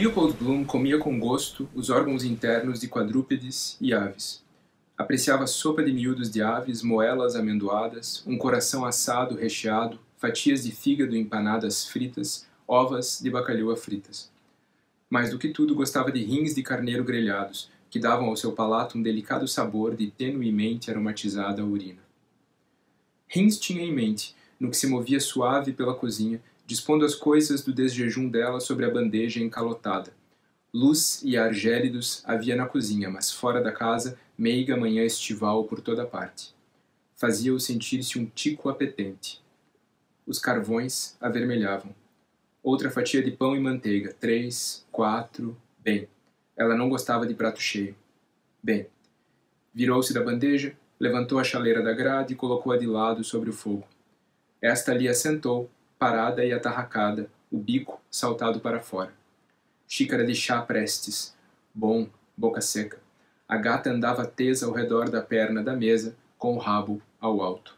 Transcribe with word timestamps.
Leopold 0.00 0.34
Bloom 0.38 0.64
comia 0.64 0.98
com 0.98 1.20
gosto 1.20 1.68
os 1.74 1.90
órgãos 1.90 2.24
internos 2.24 2.80
de 2.80 2.88
quadrúpedes 2.88 3.76
e 3.78 3.92
aves. 3.92 4.42
Apreciava 4.96 5.46
sopa 5.46 5.82
de 5.82 5.92
miúdos 5.92 6.30
de 6.30 6.40
aves, 6.40 6.82
moelas 6.82 7.36
amendoadas, 7.36 8.24
um 8.26 8.38
coração 8.38 8.86
assado 8.86 9.34
recheado, 9.34 9.98
fatias 10.16 10.62
de 10.64 10.72
fígado 10.72 11.14
empanadas 11.14 11.86
fritas, 11.86 12.48
ovas 12.66 13.20
de 13.22 13.28
bacalhau 13.28 13.76
fritas. 13.76 14.32
Mais 15.10 15.28
do 15.28 15.38
que 15.38 15.50
tudo, 15.50 15.74
gostava 15.74 16.10
de 16.10 16.24
rins 16.24 16.54
de 16.54 16.62
carneiro 16.62 17.04
grelhados, 17.04 17.70
que 17.90 17.98
davam 17.98 18.30
ao 18.30 18.36
seu 18.38 18.52
palato 18.52 18.96
um 18.96 19.02
delicado 19.02 19.46
sabor 19.46 19.94
de 19.94 20.10
tenuemente 20.10 20.90
aromatizada 20.90 21.62
urina. 21.62 22.00
Rins 23.28 23.58
tinha 23.58 23.84
em 23.84 23.92
mente, 23.92 24.34
no 24.58 24.70
que 24.70 24.78
se 24.78 24.86
movia 24.86 25.20
suave 25.20 25.74
pela 25.74 25.92
cozinha, 25.92 26.40
dispondo 26.70 27.04
as 27.04 27.16
coisas 27.16 27.64
do 27.64 27.72
desjejum 27.72 28.28
dela 28.28 28.60
sobre 28.60 28.86
a 28.86 28.90
bandeja 28.90 29.42
encalotada. 29.42 30.12
Luz 30.72 31.20
e 31.24 31.36
ar 31.36 31.52
gélidos 31.52 32.22
havia 32.24 32.54
na 32.54 32.64
cozinha, 32.64 33.10
mas 33.10 33.32
fora 33.32 33.60
da 33.60 33.72
casa, 33.72 34.16
meiga 34.38 34.76
manhã 34.76 35.02
estival 35.02 35.64
por 35.64 35.80
toda 35.80 36.06
parte. 36.06 36.54
Fazia-o 37.16 37.58
sentir-se 37.58 38.20
um 38.20 38.24
tico 38.24 38.68
apetente. 38.68 39.42
Os 40.24 40.38
carvões 40.38 41.16
avermelhavam. 41.20 41.92
Outra 42.62 42.88
fatia 42.88 43.20
de 43.20 43.32
pão 43.32 43.56
e 43.56 43.58
manteiga. 43.58 44.14
Três, 44.20 44.86
quatro. 44.92 45.56
Bem. 45.80 46.08
Ela 46.56 46.76
não 46.76 46.88
gostava 46.88 47.26
de 47.26 47.34
prato 47.34 47.60
cheio. 47.60 47.96
Bem. 48.62 48.86
Virou-se 49.74 50.14
da 50.14 50.22
bandeja, 50.22 50.76
levantou 51.00 51.40
a 51.40 51.44
chaleira 51.44 51.82
da 51.82 51.92
grade 51.92 52.34
e 52.34 52.36
colocou-a 52.36 52.78
de 52.78 52.86
lado 52.86 53.24
sobre 53.24 53.50
o 53.50 53.52
fogo. 53.52 53.88
Esta 54.62 54.92
ali 54.92 55.08
assentou, 55.08 55.68
parada 56.00 56.42
e 56.42 56.50
atarracada, 56.50 57.30
o 57.52 57.58
bico 57.58 58.00
saltado 58.10 58.58
para 58.58 58.80
fora. 58.80 59.12
Xícara 59.86 60.24
de 60.24 60.34
chá 60.34 60.62
prestes. 60.62 61.36
Bom, 61.74 62.08
boca 62.34 62.62
seca. 62.62 62.98
A 63.46 63.58
gata 63.58 63.90
andava 63.90 64.24
tesa 64.24 64.64
ao 64.64 64.72
redor 64.72 65.10
da 65.10 65.20
perna 65.20 65.62
da 65.62 65.76
mesa, 65.76 66.16
com 66.38 66.54
o 66.54 66.58
rabo 66.58 67.02
ao 67.20 67.42
alto. 67.42 67.76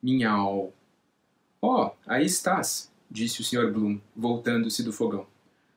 Minhau. 0.00 0.72
Oh, 1.60 1.90
aí 2.06 2.24
estás, 2.24 2.92
disse 3.10 3.40
o 3.40 3.44
Sr. 3.44 3.72
Bloom, 3.72 4.00
voltando-se 4.14 4.84
do 4.84 4.92
fogão. 4.92 5.26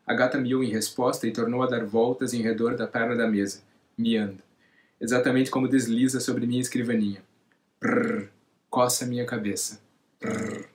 A 0.05 0.13
gata 0.13 0.37
miou 0.37 0.63
em 0.63 0.69
resposta 0.69 1.25
e 1.25 1.33
tornou 1.33 1.63
a 1.63 1.67
dar 1.67 1.83
voltas 1.85 2.35
em 2.35 2.43
redor 2.43 2.75
da 2.75 2.85
perna 2.85 3.15
da 3.15 3.27
mesa, 3.27 3.63
miando, 3.97 4.43
exatamente 5.01 5.49
como 5.49 5.67
desliza 5.67 6.19
sobre 6.19 6.45
minha 6.45 6.61
escrivaninha. 6.61 7.23
Prrr, 7.79 8.29
coça 8.69 9.07
minha 9.07 9.25
cabeça. 9.25 9.81
Prrr. 10.19 10.72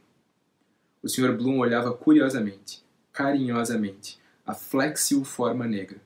O 1.03 1.09
Sr. 1.09 1.37
Bloom 1.37 1.59
olhava 1.59 1.93
curiosamente, 1.93 2.83
carinhosamente, 3.13 4.19
a 4.45 4.55
flexil 4.55 5.25
forma 5.25 5.67
negra, 5.67 6.01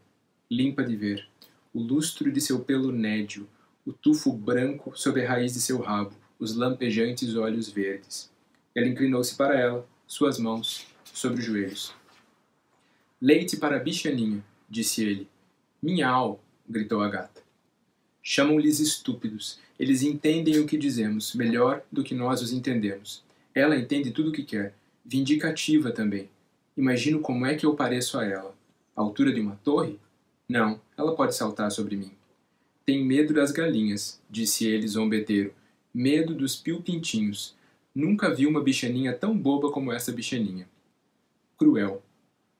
limpa 0.51 0.85
de 0.85 0.97
ver, 0.97 1.27
o 1.73 1.81
lustro 1.81 2.31
de 2.31 2.41
seu 2.41 2.61
pelo 2.61 2.93
nédio, 2.93 3.49
o 3.87 3.93
tufo 3.93 4.33
branco 4.33 4.93
sob 4.95 5.25
a 5.25 5.29
raiz 5.29 5.55
de 5.55 5.61
seu 5.61 5.81
rabo, 5.81 6.13
os 6.39 6.55
lampejantes 6.55 7.35
olhos 7.37 7.71
verdes. 7.71 8.31
Ele 8.75 8.91
inclinou-se 8.91 9.35
para 9.35 9.59
ela, 9.59 9.87
suas 10.07 10.39
mãos 10.39 10.87
sobre 11.05 11.41
os 11.41 11.45
joelhos. 11.47 11.95
Leite 13.21 13.57
para 13.57 13.77
a 13.77 13.81
bichaninha, 13.81 14.45
disse 14.69 15.05
ele. 15.05 15.29
Minhau, 15.81 16.43
gritou 16.69 17.01
a 17.01 17.09
gata. 17.09 17.43
Chamam-lhes 18.23 18.79
estúpidos. 18.79 19.59
Eles 19.79 20.03
entendem 20.03 20.59
o 20.59 20.67
que 20.67 20.77
dizemos, 20.77 21.35
melhor 21.35 21.83
do 21.91 22.05
que 22.05 22.15
nós 22.15 22.43
os 22.43 22.53
entendemos. 22.53 23.25
Ela 23.55 23.77
entende 23.77 24.11
tudo 24.11 24.31
o 24.31 24.33
que 24.33 24.45
quer, 24.45 24.75
vindicativa 25.05 25.91
também. 25.91 26.29
Imagino 26.77 27.21
como 27.21 27.47
é 27.47 27.55
que 27.55 27.67
eu 27.67 27.75
pareço 27.75 28.19
a 28.19 28.25
ela. 28.25 28.55
A 28.97 29.01
altura 29.01 29.33
de 29.33 29.41
uma 29.41 29.57
torre? 29.57 29.99
Não, 30.49 30.81
ela 30.97 31.15
pode 31.15 31.35
saltar 31.35 31.71
sobre 31.71 31.97
mim. 31.97 32.13
Tem 32.85 33.05
medo 33.05 33.33
das 33.33 33.53
galinhas, 33.53 34.21
disse 34.29 34.67
ele 34.67 34.89
zombeteiro. 34.89 35.55
Medo 35.95 36.35
dos 36.35 36.57
piu-pintinhos. 36.57 37.55
Nunca 37.95 38.35
vi 38.35 38.47
uma 38.47 38.63
bichaninha 38.63 39.13
tão 39.13 39.37
boba 39.37 39.71
como 39.71 39.93
essa 39.93 40.11
bichaninha. 40.11 40.69
Cruel. 41.59 42.03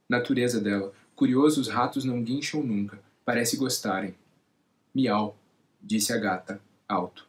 Natureza 0.09 0.61
dela. 0.61 0.93
Curioso, 1.17 1.61
os 1.61 1.69
ratos 1.69 2.05
não 2.05 2.23
guincham 2.23 2.63
nunca. 2.63 3.03
Parece 3.25 3.57
gostarem. 3.57 4.15
Miau, 4.95 5.37
disse 5.81 6.13
a 6.13 6.19
gata, 6.19 6.61
alto. 6.89 7.27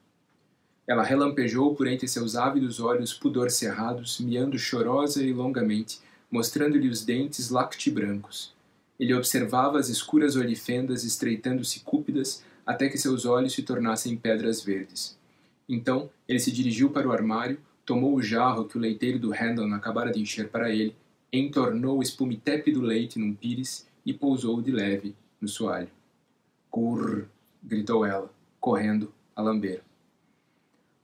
Ela 0.86 1.04
relampejou 1.04 1.74
por 1.76 1.88
entre 1.88 2.08
seus 2.08 2.36
ávidos 2.36 2.80
olhos 2.80 3.14
pudor 3.14 3.50
cerrados, 3.50 4.20
miando 4.20 4.58
chorosa 4.58 5.24
e 5.24 5.32
longamente, 5.32 6.00
mostrando-lhe 6.30 6.90
os 6.90 7.06
dentes 7.06 7.50
lactibrancos. 7.50 8.54
Ele 9.00 9.14
observava 9.14 9.80
as 9.80 9.90
escuras 9.90 10.36
olifendas 10.36 11.04
estreitando-se 11.04 11.80
cúpidas 11.82 12.44
até 12.66 12.90
que 12.90 12.98
seus 12.98 13.26
olhos 13.26 13.54
se 13.54 13.64
tornassem 13.64 14.18
pedras 14.18 14.62
verdes. 14.62 15.18
Então, 15.68 16.10
ele 16.28 16.40
se 16.40 16.52
dirigiu 16.52 16.90
para 16.90 17.08
o 17.08 17.12
armário, 17.12 17.60
tomou 17.86 18.16
o 18.16 18.22
jarro 18.22 18.66
que 18.66 18.78
o 18.78 18.82
leiteiro 18.82 19.20
do 19.20 19.32
Randall 19.32 19.74
acabara 19.74 20.12
de 20.12 20.22
encher 20.22 20.50
para 20.50 20.70
ele, 20.70 20.96
entornou 21.32 22.00
o 22.00 22.04
espumitepe 22.04 22.72
do 22.72 22.82
leite 22.82 23.18
num 23.18 23.34
pires 23.34 23.88
e 24.06 24.14
pousou 24.14 24.62
de 24.62 24.72
leve 24.72 25.16
no 25.40 25.48
soalho. 25.48 25.90
Curr! 26.70 27.26
gritou 27.64 28.06
ela, 28.06 28.30
correndo 28.60 29.14
a 29.36 29.42
lamber. 29.42 29.82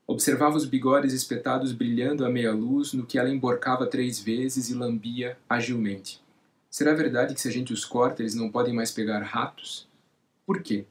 Observava 0.09 0.57
os 0.57 0.65
bigodes 0.65 1.13
espetados 1.13 1.71
brilhando 1.71 2.25
à 2.25 2.29
meia 2.29 2.51
luz 2.51 2.93
no 2.93 3.05
que 3.05 3.19
ela 3.19 3.29
emborcava 3.29 3.85
três 3.85 4.19
vezes 4.19 4.67
e 4.67 4.73
lambia 4.73 5.37
agilmente. 5.47 6.19
Será 6.67 6.95
verdade 6.95 7.35
que 7.35 7.39
se 7.39 7.47
a 7.47 7.51
gente 7.51 7.71
os 7.71 7.85
corta 7.85 8.23
eles 8.23 8.33
não 8.33 8.51
podem 8.51 8.73
mais 8.73 8.91
pegar 8.91 9.21
ratos? 9.21 9.87
Por 10.47 10.63
quê? 10.63 10.87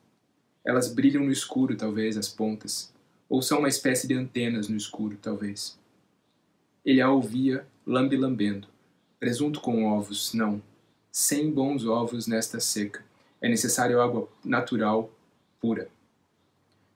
Elas 0.64 0.94
brilham 0.94 1.24
no 1.24 1.32
escuro, 1.32 1.76
talvez, 1.76 2.16
as 2.16 2.28
pontas. 2.28 2.94
Ou 3.28 3.42
são 3.42 3.58
uma 3.58 3.68
espécie 3.68 4.06
de 4.06 4.14
antenas 4.14 4.68
no 4.68 4.76
escuro, 4.76 5.18
talvez. 5.20 5.76
Ele 6.84 7.00
a 7.00 7.10
ouvia, 7.10 7.66
lambe-lambendo. 7.84 8.68
Presunto 9.18 9.60
com 9.60 9.84
ovos, 9.84 10.32
não. 10.32 10.62
Sem 11.10 11.50
bons 11.50 11.84
ovos 11.84 12.28
nesta 12.28 12.60
seca. 12.60 13.04
É 13.40 13.48
necessário 13.48 14.00
água 14.00 14.28
natural, 14.44 15.10
pura. 15.60 15.88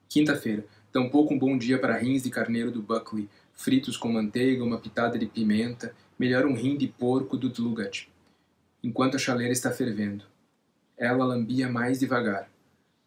Quinta-feira. 0.07 0.65
Tampouco 0.93 1.33
um 1.33 1.39
bom 1.39 1.57
dia 1.57 1.79
para 1.79 1.97
rins 1.97 2.21
de 2.21 2.29
carneiro 2.29 2.69
do 2.69 2.79
Buckley, 2.79 3.27
fritos 3.51 3.97
com 3.97 4.11
manteiga, 4.11 4.63
uma 4.63 4.77
pitada 4.77 5.17
de 5.17 5.25
pimenta, 5.25 5.95
melhor 6.19 6.45
um 6.45 6.53
rim 6.53 6.77
de 6.77 6.87
porco 6.87 7.35
do 7.35 7.49
Dlugat, 7.49 8.07
enquanto 8.83 9.15
a 9.15 9.19
chaleira 9.19 9.51
está 9.51 9.71
fervendo. 9.71 10.23
Ela 10.95 11.25
lambia 11.25 11.67
mais 11.67 11.99
devagar. 11.99 12.47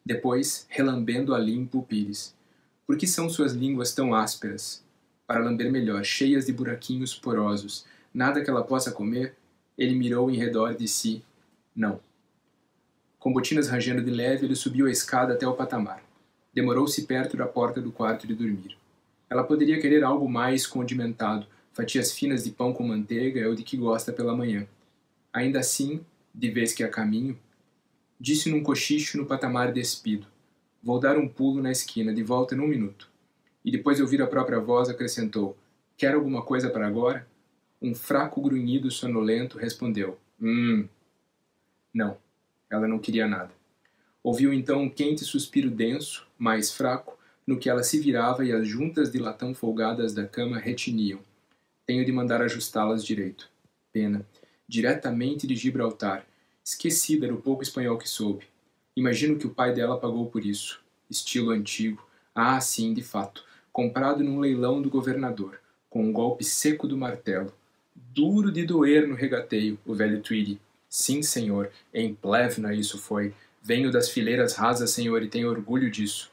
Depois, 0.05 0.67
relambendo 0.69 1.33
a 1.33 1.39
limpo 1.39 1.79
o 1.79 1.83
pires. 1.85 2.35
Por 2.85 2.97
que 2.97 3.07
são 3.07 3.31
suas 3.31 3.53
línguas 3.53 3.95
tão 3.95 4.13
ásperas? 4.13 4.85
Para 5.25 5.45
lamber 5.45 5.71
melhor, 5.71 6.03
cheias 6.05 6.47
de 6.47 6.53
buraquinhos 6.53 7.15
porosos. 7.15 7.87
Nada 8.13 8.43
que 8.43 8.51
ela 8.51 8.65
possa 8.65 8.91
comer? 8.91 9.37
Ele 9.79 9.95
mirou 9.95 10.29
em 10.29 10.37
redor 10.37 10.75
de 10.75 10.89
si. 10.89 11.25
Não. 11.75 12.01
Com 13.21 13.33
botinas 13.33 13.69
rangendo 13.69 14.03
de 14.03 14.11
leve, 14.11 14.45
ele 14.45 14.57
subiu 14.57 14.87
a 14.87 14.91
escada 14.91 15.35
até 15.35 15.47
o 15.47 15.55
patamar. 15.55 16.06
Demorou-se 16.57 17.03
perto 17.03 17.37
da 17.37 17.47
porta 17.47 17.83
do 17.83 17.93
quarto 17.93 18.27
de 18.27 18.35
dormir. 18.35 18.79
Ela 19.29 19.45
poderia 19.45 19.79
querer 19.79 20.03
algo 20.03 20.27
mais 20.27 20.67
condimentado, 20.67 21.47
fatias 21.75 22.13
finas 22.13 22.45
de 22.45 22.51
pão 22.51 22.73
com 22.73 22.83
manteiga 22.83 23.39
é 23.39 23.47
o 23.47 23.55
de 23.55 23.63
que 23.63 23.77
gosta 23.77 24.11
pela 24.11 24.35
manhã. 24.35 24.67
Ainda 25.31 25.59
assim, 25.59 26.01
de 26.35 26.51
vez 26.51 26.73
que 26.73 26.83
a 26.83 26.89
caminho, 26.89 27.39
disse 28.19 28.49
num 28.51 28.63
cochicho 28.63 29.19
no 29.19 29.27
patamar 29.27 29.71
despido: 29.71 30.27
Vou 30.83 30.99
dar 30.99 31.19
um 31.19 31.29
pulo 31.29 31.61
na 31.61 31.71
esquina, 31.71 32.15
de 32.15 32.23
volta 32.23 32.57
num 32.57 32.67
minuto. 32.67 33.07
E 33.63 33.71
depois 33.71 33.99
de 33.99 34.03
ouvir 34.03 34.23
a 34.23 34.27
própria 34.27 34.59
voz, 34.59 34.89
acrescentou: 34.89 35.59
Quer 35.95 36.15
alguma 36.15 36.41
coisa 36.41 36.71
para 36.71 36.87
agora? 36.87 37.29
Um 37.83 37.95
fraco 37.95 38.41
grunhido 38.41 38.91
sonolento 38.91 39.59
respondeu: 39.59 40.19
Hum. 40.41 40.89
Não, 41.93 42.17
ela 42.71 42.89
não 42.89 42.99
queria 42.99 43.29
nada. 43.29 43.53
Ouviu 44.23 44.55
então 44.55 44.81
um 44.81 44.89
quente 44.89 45.23
suspiro 45.23 45.71
denso, 45.71 46.26
mais 46.39 46.71
fraco, 46.71 47.17
no 47.47 47.59
que 47.59 47.71
ela 47.71 47.83
se 47.83 48.01
virava 48.01 48.45
e 48.45 48.53
as 48.53 48.67
juntas 48.67 49.11
de 49.11 49.19
latão 49.19 49.55
folgadas 49.55 50.13
da 50.13 50.27
cama 50.27 50.59
retiniam. 50.59 51.21
Tenho 51.87 52.05
de 52.05 52.11
mandar 52.11 52.43
ajustá-las 52.43 53.05
direito. 53.05 53.49
Pena. 53.93 54.27
Diretamente 54.69 55.47
de 55.47 55.55
Gibraltar. 55.55 56.27
Esquecida 56.65 57.29
do 57.29 57.37
pouco 57.37 57.63
espanhol 57.63 57.97
que 57.97 58.09
soube. 58.09 58.45
Imagino 58.97 59.39
que 59.39 59.47
o 59.47 59.55
pai 59.55 59.73
dela 59.73 60.01
pagou 60.01 60.27
por 60.27 60.45
isso. 60.45 60.81
Estilo 61.09 61.51
antigo. 61.51 62.05
Ah, 62.35 62.61
sim, 62.61 62.93
de 62.93 63.03
fato. 63.03 63.45
Comprado 63.73 64.25
num 64.25 64.41
leilão 64.41 64.83
do 64.83 64.91
governador, 64.91 65.61
com 65.89 66.03
um 66.03 66.13
golpe 66.13 66.43
seco 66.43 66.89
do 66.89 66.97
martelo. 66.97 67.53
Duro 67.95 68.51
de 68.51 68.65
doer 68.65 69.07
no 69.07 69.15
regateio, 69.15 69.79
o 69.87 69.95
velho 69.95 70.21
Tweedy. 70.21 70.61
Sim, 70.89 71.23
senhor, 71.23 71.71
em 71.93 72.15
Plevna 72.15 72.75
isso 72.75 72.99
foi 72.99 73.33
Venho 73.67 73.91
das 73.91 74.09
fileiras 74.09 74.55
rasas, 74.55 74.93
senhor, 74.93 75.25
e 75.25 75.29
tenho 75.29 75.51
orgulho 75.51 75.91
disso. 75.91 76.31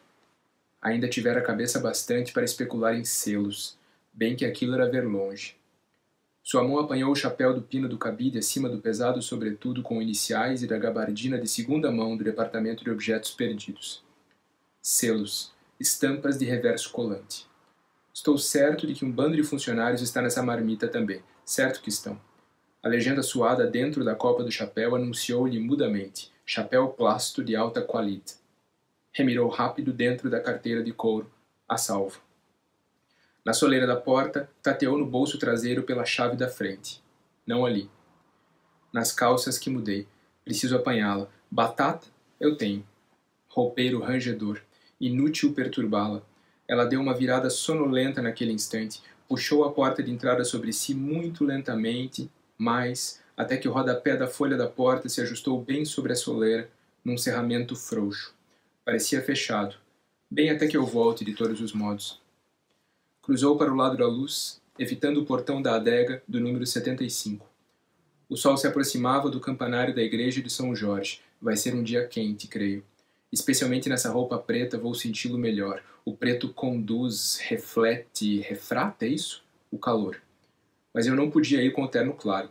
Ainda 0.80 1.10
tivera 1.10 1.42
cabeça 1.42 1.80
bastante 1.80 2.32
para 2.32 2.44
especular 2.44 2.94
em 2.94 3.04
selos, 3.04 3.76
bem 4.14 4.36
que 4.36 4.46
aquilo 4.46 4.76
era 4.76 4.88
ver 4.88 5.04
longe. 5.04 5.56
Sua 6.44 6.64
mão 6.64 6.78
apanhou 6.78 7.12
o 7.12 7.16
chapéu 7.16 7.52
do 7.52 7.64
pino 7.64 7.90
do 7.90 7.98
cabide 7.98 8.38
acima 8.38 8.70
do 8.70 8.78
pesado 8.78 9.20
sobretudo 9.20 9.82
com 9.82 10.00
iniciais 10.00 10.62
e 10.62 10.68
da 10.68 10.78
gabardina 10.78 11.40
de 11.40 11.48
segunda 11.48 11.92
mão 11.92 12.16
do 12.16 12.24
Departamento 12.24 12.84
de 12.84 12.92
Objetos 12.92 13.32
Perdidos. 13.32 14.04
Selos, 14.80 15.52
estampas 15.80 16.38
de 16.38 16.46
reverso 16.46 16.92
colante. 16.92 17.48
Estou 18.14 18.38
certo 18.38 18.86
de 18.86 18.94
que 18.94 19.04
um 19.04 19.12
bando 19.12 19.36
de 19.36 19.42
funcionários 19.42 20.04
está 20.04 20.22
nessa 20.22 20.44
marmita 20.44 20.88
também. 20.88 21.24
Certo 21.44 21.82
que 21.82 21.90
estão. 21.90 22.22
A 22.84 22.88
legenda 22.88 23.24
suada 23.24 23.66
dentro 23.66 24.06
da 24.06 24.14
copa 24.14 24.44
do 24.44 24.52
chapéu 24.52 24.96
anunciou-lhe 24.96 25.60
mudamente: 25.60 26.32
chapéu 26.46 26.90
plasto 26.90 27.44
de 27.44 27.56
alta 27.56 27.82
qualidade. 27.82 28.36
Remirou 29.12 29.50
rápido 29.50 29.94
dentro 29.94 30.30
da 30.30 30.40
carteira 30.40 30.84
de 30.84 30.92
couro, 30.92 31.32
a 31.68 31.78
salvo. 31.78 32.22
Na 33.46 33.54
soleira 33.54 33.86
da 33.86 33.96
porta, 33.96 34.50
tateou 34.62 34.98
no 34.98 35.06
bolso 35.06 35.38
traseiro 35.38 35.84
pela 35.84 36.06
chave 36.06 36.36
da 36.36 36.48
frente. 36.48 37.04
Não 37.46 37.66
ali. 37.66 37.90
Nas 38.92 39.12
calças 39.12 39.58
que 39.58 39.70
mudei. 39.70 40.08
Preciso 40.46 40.76
apanhá-la. 40.76 41.28
Batata? 41.50 42.08
Eu 42.40 42.56
tenho. 42.58 42.86
Roupeiro 43.50 44.00
rangedor. 44.00 44.62
Inútil 45.00 45.54
perturbá-la. 45.54 46.22
Ela 46.68 46.86
deu 46.86 47.02
uma 47.02 47.14
virada 47.14 47.50
sonolenta 47.50 48.22
naquele 48.22 48.54
instante, 48.54 49.02
puxou 49.28 49.66
a 49.66 49.72
porta 49.72 50.02
de 50.02 50.12
entrada 50.12 50.46
sobre 50.46 50.72
si 50.72 50.96
muito 50.96 51.44
lentamente, 51.44 52.32
mais, 52.58 53.22
até 53.36 53.58
que 53.58 53.68
o 53.68 53.72
rodapé 53.72 54.16
da 54.16 54.28
folha 54.28 54.56
da 54.56 54.68
porta 54.68 55.10
se 55.10 55.22
ajustou 55.22 55.62
bem 55.62 55.86
sobre 55.86 56.14
a 56.14 56.16
soleira, 56.16 56.70
num 57.04 57.18
cerramento 57.18 57.76
frouxo. 57.76 58.34
Parecia 58.86 59.22
fechado. 59.22 59.76
Bem 60.30 60.50
até 60.50 60.68
que 60.68 60.78
eu 60.78 60.86
volte 60.86 61.26
de 61.26 61.34
todos 61.34 61.62
os 61.62 61.74
modos. 61.74 62.22
Cruzou 63.22 63.58
para 63.58 63.72
o 63.72 63.76
lado 63.76 63.98
da 63.98 64.08
luz, 64.08 64.62
evitando 64.78 65.22
o 65.22 65.26
portão 65.26 65.62
da 65.62 65.76
adega 65.76 66.22
do 66.28 66.40
número 66.40 66.66
75. 66.66 67.46
O 68.30 68.36
sol 68.36 68.58
se 68.58 68.68
aproximava 68.68 69.30
do 69.30 69.40
campanário 69.40 69.94
da 69.94 70.02
igreja 70.02 70.42
de 70.42 70.50
São 70.50 70.76
Jorge. 70.76 71.22
Vai 71.42 71.56
ser 71.56 71.76
um 71.76 71.84
dia 71.84 72.08
quente, 72.08 72.48
creio. 72.48 72.84
Especialmente 73.32 73.90
nessa 73.90 74.12
roupa 74.12 74.38
preta 74.38 74.78
vou 74.78 74.94
senti-lo 74.94 75.38
melhor. 75.38 75.84
O 76.06 76.16
preto 76.16 76.50
conduz, 76.50 77.38
reflete, 77.42 78.40
refrata, 78.40 79.06
é 79.06 79.10
isso? 79.10 79.44
O 79.72 79.78
calor. 79.78 80.22
Mas 80.94 81.08
eu 81.08 81.16
não 81.16 81.32
podia 81.32 81.64
ir 81.64 81.72
com 81.72 81.84
o 81.84 81.88
terno 81.88 82.14
claro, 82.14 82.50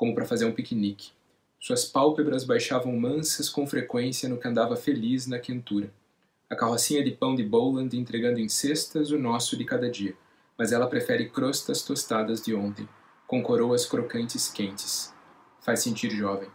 como 0.00 0.14
para 0.14 0.24
fazer 0.24 0.46
um 0.46 0.52
piquenique. 0.52 1.12
Suas 1.60 1.84
pálpebras 1.84 2.44
baixavam 2.44 2.96
mansas 2.96 3.50
com 3.50 3.66
frequência 3.66 4.28
no 4.28 4.38
que 4.38 4.48
andava 4.48 4.74
feliz 4.74 5.26
na 5.26 5.38
quentura 5.38 5.92
a 6.50 6.56
carrocinha 6.56 7.04
de 7.04 7.12
pão 7.12 7.36
de 7.36 7.44
Bowland 7.44 7.96
entregando 7.96 8.40
em 8.40 8.48
cestas 8.48 9.12
o 9.12 9.18
nosso 9.18 9.56
de 9.56 9.64
cada 9.64 9.88
dia, 9.88 10.16
mas 10.58 10.72
ela 10.72 10.88
prefere 10.88 11.28
crostas 11.28 11.82
tostadas 11.82 12.42
de 12.42 12.52
ontem, 12.52 12.88
com 13.24 13.40
coroas 13.40 13.86
crocantes 13.86 14.50
quentes. 14.50 15.14
Faz 15.60 15.80
sentir 15.80 16.10
jovem. 16.10 16.48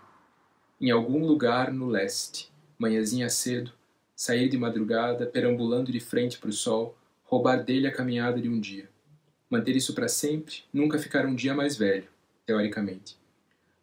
Em 0.82 0.92
algum 0.92 1.26
lugar 1.26 1.72
no 1.72 1.88
leste, 1.88 2.52
manhãzinha 2.78 3.30
cedo, 3.30 3.72
sair 4.14 4.50
de 4.50 4.58
madrugada, 4.58 5.26
perambulando 5.26 5.94
de 5.94 6.02
frente 6.02 6.40
para 6.40 6.50
o 6.50 6.54
sol, 6.54 6.98
roubar 7.24 7.64
dele 7.64 7.88
a 7.88 7.94
caminhada 7.94 8.42
de 8.42 8.50
um 8.50 8.60
dia. 8.60 8.90
Manter 9.50 9.78
isso 9.78 9.94
para 9.94 10.10
sempre, 10.10 10.66
nunca 10.74 11.00
ficar 11.00 11.26
um 11.26 11.34
dia 11.34 11.54
mais 11.54 11.78
velho, 11.78 12.10
teoricamente. 12.46 13.18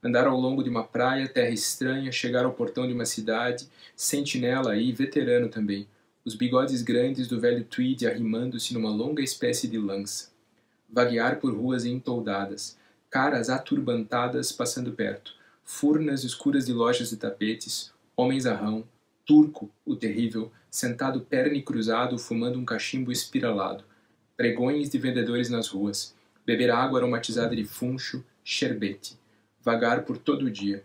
Andar 0.04 0.26
ao 0.26 0.36
longo 0.36 0.64
de 0.64 0.68
uma 0.68 0.82
praia, 0.82 1.28
terra 1.28 1.50
estranha, 1.50 2.10
chegar 2.10 2.44
ao 2.44 2.52
portão 2.52 2.88
de 2.88 2.92
uma 2.92 3.06
cidade, 3.06 3.68
sentinela 3.94 4.72
aí, 4.72 4.90
veterano 4.90 5.48
também, 5.48 5.86
os 6.24 6.34
bigodes 6.34 6.82
grandes 6.82 7.28
do 7.28 7.38
velho 7.38 7.64
tweed 7.64 8.04
arrimando-se 8.06 8.74
numa 8.74 8.90
longa 8.90 9.22
espécie 9.22 9.68
de 9.68 9.78
lança. 9.78 10.30
Vaguear 10.90 11.38
por 11.38 11.54
ruas 11.54 11.84
entoldadas, 11.84 12.76
caras 13.08 13.48
aturbantadas 13.48 14.50
passando 14.50 14.90
perto, 14.92 15.34
furnas 15.64 16.24
escuras 16.24 16.66
de 16.66 16.72
lojas 16.72 17.10
de 17.10 17.16
tapetes, 17.16 17.92
homens 18.16 18.44
a 18.44 18.54
rão, 18.54 18.84
turco, 19.24 19.70
o 19.86 19.94
terrível, 19.94 20.50
sentado 20.68 21.20
perna 21.20 21.60
cruzado 21.62 22.18
fumando 22.18 22.58
um 22.58 22.64
cachimbo 22.64 23.12
espiralado, 23.12 23.84
pregões 24.36 24.90
de 24.90 24.98
vendedores 24.98 25.48
nas 25.48 25.68
ruas, 25.68 26.12
beber 26.44 26.70
água 26.70 26.98
aromatizada 26.98 27.54
de 27.54 27.64
funcho, 27.64 28.24
sherbete, 28.42 29.16
vagar 29.62 30.04
por 30.04 30.18
todo 30.18 30.46
o 30.46 30.50
dia, 30.50 30.84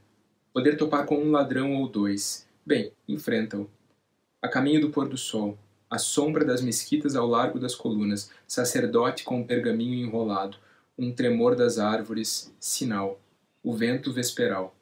poder 0.53 0.77
topar 0.77 1.05
com 1.05 1.17
um 1.17 1.31
ladrão 1.31 1.75
ou 1.75 1.87
dois, 1.87 2.47
bem, 2.65 2.91
enfrenta-o, 3.07 3.69
a 4.41 4.47
caminho 4.47 4.81
do 4.81 4.89
pôr 4.89 5.09
do 5.09 5.17
sol, 5.17 5.57
a 5.89 5.97
sombra 5.97 6.45
das 6.45 6.61
mesquitas 6.61 7.15
ao 7.15 7.27
largo 7.27 7.59
das 7.59 7.73
colunas, 7.73 8.31
sacerdote 8.47 9.23
com 9.23 9.39
um 9.39 9.47
pergaminho 9.47 9.95
enrolado, 9.95 10.57
um 10.97 11.11
tremor 11.11 11.55
das 11.55 11.79
árvores, 11.79 12.53
sinal, 12.59 13.19
o 13.63 13.73
vento 13.73 14.11
vesperal. 14.11 14.75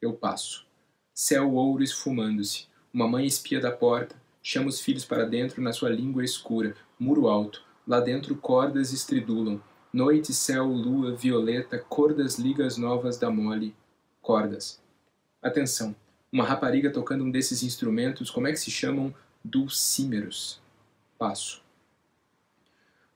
Eu 0.00 0.12
passo. 0.12 0.66
Céu 1.14 1.52
ouro 1.52 1.82
esfumando-se, 1.82 2.66
uma 2.92 3.08
mãe 3.08 3.26
espia 3.26 3.60
da 3.60 3.70
porta, 3.70 4.16
chama 4.42 4.68
os 4.68 4.80
filhos 4.80 5.04
para 5.04 5.24
dentro 5.24 5.62
na 5.62 5.72
sua 5.72 5.90
língua 5.90 6.24
escura, 6.24 6.74
muro 6.98 7.28
alto, 7.28 7.62
lá 7.86 8.00
dentro 8.00 8.36
cordas 8.36 8.92
estridulam, 8.92 9.60
noite, 9.98 10.32
céu, 10.32 10.64
lua, 10.66 11.14
violeta, 11.14 11.76
cor 11.76 12.14
das 12.14 12.38
ligas 12.38 12.76
novas 12.76 13.18
da 13.18 13.30
mole, 13.30 13.74
cordas. 14.22 14.80
Atenção! 15.42 15.94
uma 16.32 16.44
rapariga 16.44 16.90
tocando 16.90 17.24
um 17.24 17.30
desses 17.30 17.62
instrumentos, 17.62 18.30
como 18.30 18.46
é 18.46 18.52
que 18.52 18.60
se 18.60 18.70
chamam? 18.70 19.14
Dulcímeros. 19.42 20.60
Passo. 21.18 21.62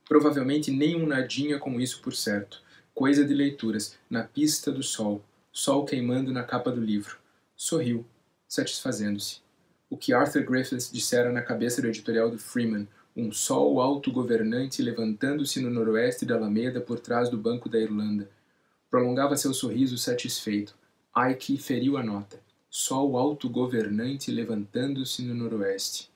Provavelmente 0.08 0.70
nem 0.70 0.96
um 0.96 1.06
nadinha 1.06 1.58
com 1.58 1.80
isso 1.80 2.00
por 2.02 2.14
certo. 2.14 2.62
Coisa 2.94 3.24
de 3.24 3.32
leituras, 3.32 3.96
na 4.10 4.24
pista 4.24 4.72
do 4.72 4.82
sol, 4.82 5.24
sol 5.52 5.84
queimando 5.84 6.32
na 6.32 6.42
capa 6.42 6.70
do 6.70 6.80
livro. 6.80 7.18
Sorriu, 7.54 8.04
satisfazendo-se. 8.48 9.40
O 9.88 9.96
que 9.96 10.12
Arthur 10.12 10.42
Griffiths 10.42 10.90
dissera 10.90 11.30
na 11.30 11.42
cabeça 11.42 11.80
do 11.80 11.88
editorial 11.88 12.30
do 12.30 12.38
Freeman, 12.38 12.88
um 13.16 13.30
sol 13.30 13.80
autogovernante 13.80 14.82
levantando-se 14.82 15.60
no 15.60 15.70
noroeste 15.70 16.24
da 16.24 16.36
Alameda 16.36 16.80
por 16.80 16.98
trás 16.98 17.28
do 17.28 17.36
Banco 17.36 17.68
da 17.68 17.78
Irlanda. 17.78 18.28
Prolongava 18.90 19.36
seu 19.36 19.52
sorriso 19.52 19.98
satisfeito. 19.98 20.74
Ike 21.14 21.56
feriu 21.58 21.96
a 21.96 22.02
nota 22.02 22.40
sol 22.74 23.18
autogovernante 23.18 24.30
levantando-se 24.30 25.22
no 25.22 25.34
noroeste. 25.34 26.10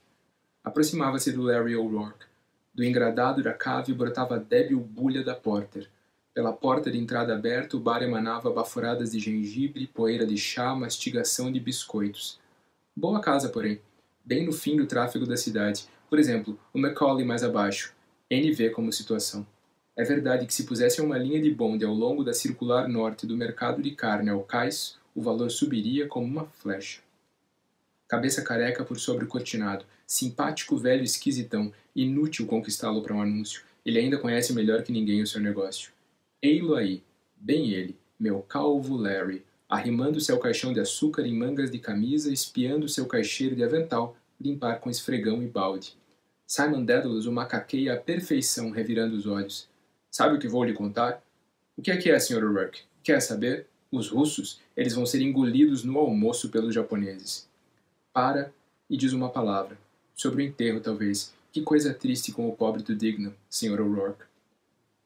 Aproximava-se 0.64 1.30
do 1.30 1.42
Larry 1.42 1.76
O'Rourke. 1.76 2.24
Do 2.74 2.82
engradado 2.82 3.42
da 3.42 3.52
cave 3.52 3.92
brotava 3.92 4.36
a 4.36 4.38
débil 4.38 4.80
bulha 4.80 5.22
da 5.22 5.34
porter. 5.34 5.86
Pela 6.32 6.54
porta 6.54 6.90
de 6.90 6.96
entrada 6.96 7.34
aberta, 7.34 7.76
o 7.76 7.80
bar 7.80 8.02
emanava 8.02 8.50
baforadas 8.50 9.12
de 9.12 9.18
gengibre, 9.18 9.86
poeira 9.86 10.26
de 10.26 10.38
chá, 10.38 10.74
mastigação 10.74 11.52
de 11.52 11.60
biscoitos. 11.60 12.40
Boa 12.96 13.20
casa, 13.20 13.50
porém. 13.50 13.78
Bem 14.24 14.46
no 14.46 14.52
fim 14.52 14.78
do 14.78 14.86
tráfego 14.86 15.26
da 15.26 15.36
cidade. 15.36 15.86
Por 16.08 16.18
exemplo, 16.18 16.58
o 16.72 16.78
Macaulay 16.78 17.24
mais 17.24 17.42
abaixo. 17.42 17.94
NV 18.30 18.70
como 18.70 18.92
situação. 18.92 19.46
É 19.96 20.04
verdade 20.04 20.46
que 20.46 20.54
se 20.54 20.64
pusessem 20.64 21.04
uma 21.04 21.16
linha 21.16 21.40
de 21.40 21.50
bonde 21.50 21.84
ao 21.84 21.94
longo 21.94 22.22
da 22.22 22.32
circular 22.32 22.88
norte 22.88 23.26
do 23.26 23.36
mercado 23.36 23.80
de 23.80 23.92
carne 23.92 24.30
ao 24.30 24.42
cais, 24.42 24.98
o 25.14 25.22
valor 25.22 25.50
subiria 25.50 26.06
como 26.06 26.26
uma 26.26 26.44
flecha. 26.44 27.00
Cabeça 28.06 28.42
careca 28.42 28.84
por 28.84 29.00
sobre 29.00 29.24
o 29.24 29.28
cortinado, 29.28 29.84
simpático 30.06 30.76
velho 30.76 31.02
esquisitão, 31.02 31.72
inútil 31.94 32.46
conquistá-lo 32.46 33.02
para 33.02 33.14
um 33.14 33.22
anúncio. 33.22 33.62
Ele 33.84 33.98
ainda 33.98 34.18
conhece 34.18 34.52
melhor 34.52 34.82
que 34.82 34.92
ninguém 34.92 35.22
o 35.22 35.26
seu 35.26 35.40
negócio. 35.40 35.90
Ei-lo 36.42 36.74
aí, 36.74 37.02
bem 37.34 37.70
ele, 37.70 37.96
meu 38.20 38.42
calvo 38.42 38.96
Larry, 38.96 39.44
arrimando-se 39.68 40.30
ao 40.30 40.38
caixão 40.38 40.72
de 40.72 40.80
açúcar 40.80 41.22
em 41.22 41.34
mangas 41.34 41.70
de 41.70 41.78
camisa, 41.78 42.32
espiando 42.32 42.88
seu 42.88 43.06
caixeiro 43.06 43.56
de 43.56 43.64
avental, 43.64 44.16
limpar 44.40 44.80
com 44.80 44.90
esfregão 44.90 45.42
e 45.42 45.46
balde. 45.46 45.96
Simon 46.46 46.84
Dedalus 46.84 47.26
o 47.26 47.32
macaqueia 47.32 47.94
à 47.94 47.96
perfeição, 47.96 48.70
revirando 48.70 49.16
os 49.16 49.26
olhos. 49.26 49.68
Sabe 50.10 50.36
o 50.36 50.38
que 50.38 50.48
vou 50.48 50.64
lhe 50.64 50.72
contar? 50.72 51.22
O 51.76 51.82
que 51.82 51.90
é 51.90 51.96
que 51.96 52.10
é, 52.10 52.18
Sr. 52.18 52.44
O'Rourke? 52.44 52.82
Quer 53.02 53.20
saber? 53.20 53.66
Os 53.90 54.08
russos, 54.08 54.60
eles 54.76 54.94
vão 54.94 55.04
ser 55.04 55.20
engolidos 55.20 55.84
no 55.84 55.98
almoço 55.98 56.48
pelos 56.48 56.74
japoneses. 56.74 57.48
Para 58.12 58.52
e 58.88 58.96
diz 58.96 59.12
uma 59.12 59.28
palavra. 59.28 59.78
Sobre 60.14 60.42
o 60.42 60.46
enterro, 60.46 60.80
talvez. 60.80 61.34
Que 61.52 61.62
coisa 61.62 61.92
triste 61.92 62.32
com 62.32 62.48
o 62.48 62.56
pobre 62.56 62.82
do 62.82 62.94
Dignam, 62.94 63.34
Sr. 63.50 63.80
O'Rourke. 63.80 64.24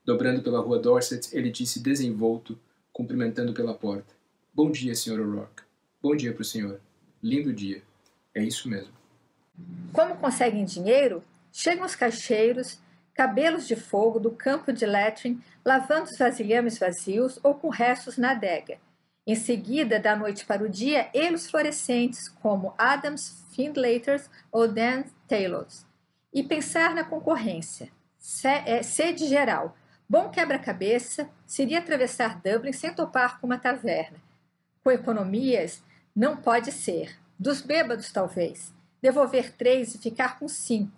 Dobrando 0.05 0.43
pela 0.43 0.61
rua 0.61 0.79
Dorset, 0.79 1.29
ele 1.37 1.51
disse 1.51 1.81
desenvolto, 1.81 2.59
cumprimentando 2.93 3.53
pela 3.53 3.75
porta. 3.75 4.15
Bom 4.53 4.71
dia, 4.71 4.95
Sr. 4.95 5.21
O'Rourke. 5.21 5.63
Bom 6.03 6.17
dia 6.17 6.33
para 6.33 6.43
o 6.43 6.45
senhor. 6.45 6.81
Lindo 7.23 7.53
dia. 7.53 7.83
É 8.35 8.43
isso 8.43 8.69
mesmo. 8.69 9.00
Como 9.93 10.17
conseguem 10.17 10.65
dinheiro? 10.65 11.25
Chegam 11.53 11.85
os 11.85 11.97
caixeiros, 11.97 12.81
cabelos 13.15 13.67
de 13.67 13.77
fogo 13.77 14.21
do 14.21 14.31
campo 14.31 14.73
de 14.73 14.87
Letrin, 14.87 15.43
lavando 15.65 16.05
os 16.05 16.17
vasilhames 16.17 16.79
vazios 16.79 17.39
ou 17.43 17.55
com 17.55 17.69
restos 17.69 18.17
na 18.17 18.31
adega. 18.31 18.79
Em 19.27 19.35
seguida, 19.35 20.01
da 20.01 20.17
noite 20.17 20.45
para 20.45 20.65
o 20.65 20.69
dia, 20.69 21.11
eles 21.13 21.51
fluorescentes 21.51 22.29
como 22.29 22.75
Adams 22.79 23.45
Findlaters 23.55 24.31
ou 24.51 24.67
Dan 24.67 25.05
Taylors. 25.29 25.87
E 26.33 26.43
pensar 26.43 26.95
na 26.95 27.05
concorrência. 27.05 27.91
É, 28.65 28.83
sede 28.83 29.27
geral. 29.27 29.77
Bom 30.09 30.31
quebra-cabeça 30.31 31.29
seria 31.47 31.79
atravessar 31.79 32.41
Dublin 32.41 32.73
sem 32.73 32.93
topar 32.95 33.41
com 33.41 33.47
uma 33.47 33.59
taverna. 33.59 34.19
Com 34.83 34.91
economias, 34.91 35.83
não 36.15 36.37
pode 36.37 36.73
ser. 36.73 37.17
Dos 37.39 37.61
bêbados, 37.61 38.11
talvez. 38.11 38.73
Devolver 39.03 39.57
três 39.57 39.95
e 39.95 39.99
ficar 39.99 40.39
com 40.39 40.49
cinco. 40.49 40.93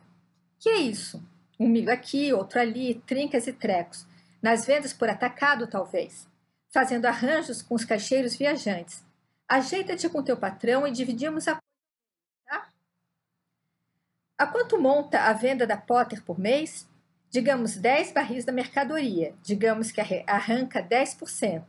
Que 0.59 0.69
é 0.69 0.77
isso? 0.77 1.23
Um 1.59 1.69
milho 1.69 1.93
aqui, 1.93 2.33
outro 2.33 2.61
ali, 2.61 2.95
trincas 3.07 3.47
e 3.47 3.53
trecos. 3.53 4.07
Nas 4.41 4.65
vendas 4.67 4.93
por 4.93 5.09
atacado, 5.09 5.67
talvez. 5.67 6.27
Fazendo 6.71 7.07
arranjos 7.07 7.63
com 7.63 7.75
os 7.75 7.85
caixeiros 7.85 8.35
viajantes. 8.35 9.05
Ajeita-te 9.49 10.09
com 10.09 10.23
teu 10.23 10.37
patrão 10.37 10.87
e 10.87 10.91
dividimos 10.91 11.47
a 11.47 11.59
tá? 12.47 12.69
A 14.39 14.47
quanto 14.47 14.81
monta 14.81 15.21
a 15.21 15.33
venda 15.33 15.67
da 15.67 15.77
Potter 15.77 16.23
por 16.23 16.39
mês? 16.39 16.87
digamos 17.33 17.77
10 17.77 18.13
barris 18.13 18.45
da 18.45 18.53
mercadoria, 18.53 19.35
digamos 19.43 19.91
que 19.91 20.03
arranca 20.27 20.83
10%. 20.83 21.63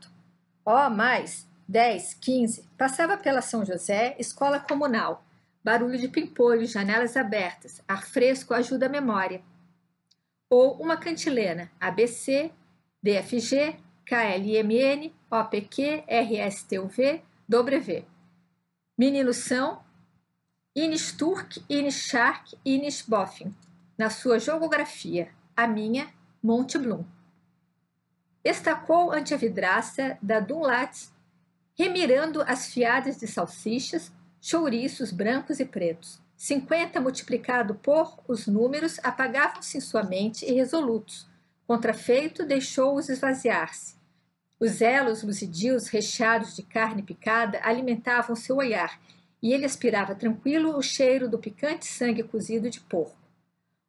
Ó, 0.65 0.87
oh, 0.87 0.89
mais 0.89 1.47
10, 1.69 2.15
15, 2.15 2.69
passava 2.77 3.15
pela 3.17 3.41
São 3.41 3.65
José, 3.65 4.13
escola 4.19 4.59
comunal. 4.59 5.23
Barulho 5.63 5.97
de 5.97 6.07
pimpolho, 6.07 6.65
janelas 6.65 7.15
abertas, 7.15 7.81
ar 7.87 8.05
fresco 8.05 8.53
ajuda 8.53 8.87
a 8.87 8.89
memória. 8.89 9.41
Ou 10.49 10.73
uma 10.81 10.97
cantilena, 10.97 11.71
ABC, 11.79 12.51
DFG, 13.01 13.77
KLMN, 14.05 15.13
OPQ, 15.31 16.03
RSTUV, 16.07 17.21
W. 17.47 18.05
Meninos 18.97 19.37
são 19.37 19.81
Ines 20.75 21.11
Turk, 21.11 21.63
Ines 21.69 21.95
Shark, 21.95 22.57
Ines 22.65 23.01
Boffin, 23.01 23.55
na 23.97 24.09
sua 24.09 24.39
geografia, 24.39 25.29
a 25.55 25.67
minha 25.67 26.11
Monte 26.41 26.77
Blum. 26.77 27.05
Estacou 28.43 29.11
ante 29.11 29.33
a 29.33 29.37
vidraça 29.37 30.17
da 30.21 30.39
Dunlats, 30.39 31.13
remirando 31.77 32.41
as 32.41 32.67
fiadas 32.67 33.17
de 33.17 33.27
salsichas, 33.27 34.11
chouriços 34.45 35.09
brancos 35.09 35.61
e 35.61 35.65
pretos. 35.65 36.19
Cinquenta 36.35 36.99
multiplicado 36.99 37.75
por 37.75 38.19
os 38.27 38.45
números 38.45 38.99
apagavam-se 39.01 39.77
em 39.77 39.79
sua 39.79 40.03
mente 40.03 40.45
irresolutos. 40.45 41.25
Contrafeito 41.65 42.45
deixou-os 42.45 43.07
esvaziar-se. 43.07 43.95
Os 44.59 44.81
elos 44.81 45.23
luzidios 45.23 45.87
recheados 45.87 46.57
de 46.57 46.61
carne 46.61 47.01
picada 47.01 47.61
alimentavam 47.63 48.35
seu 48.35 48.57
olhar, 48.57 48.99
e 49.41 49.53
ele 49.53 49.63
aspirava 49.63 50.13
tranquilo 50.13 50.75
o 50.75 50.81
cheiro 50.81 51.29
do 51.29 51.39
picante 51.39 51.85
sangue 51.85 52.21
cozido 52.21 52.69
de 52.69 52.81
porco. 52.81 53.15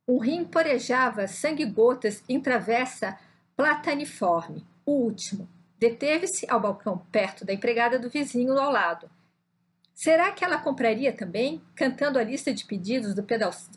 Um 0.07 0.19
rim 0.19 0.45
porejava 0.45 1.27
sangue-gotas 1.27 2.23
em 2.29 2.41
travessa 2.41 3.19
plataniforme. 3.57 4.65
O 4.87 4.93
último. 4.93 5.49
Deteve-se 5.81 6.47
ao 6.49 6.61
balcão 6.61 6.99
perto 7.11 7.45
da 7.45 7.53
empregada 7.53 7.99
do 7.99 8.09
vizinho 8.09 8.57
ao 8.57 8.71
lado. 8.71 9.11
Será 9.95 10.33
que 10.33 10.45
ela 10.45 10.59
compraria 10.59 11.13
também, 11.13 11.63
cantando 11.75 12.19
a 12.19 12.25
lista 12.25 12.53
de 12.53 12.65
pedidos 12.65 13.15
do 13.15 13.25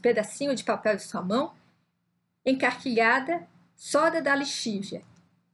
pedacinho 0.01 0.55
de 0.55 0.63
papel 0.63 0.95
de 0.95 1.03
sua 1.03 1.21
mão? 1.21 1.53
Encarquilhada, 2.45 3.47
soda 3.75 4.21
da 4.21 4.35
lixívia 4.35 5.03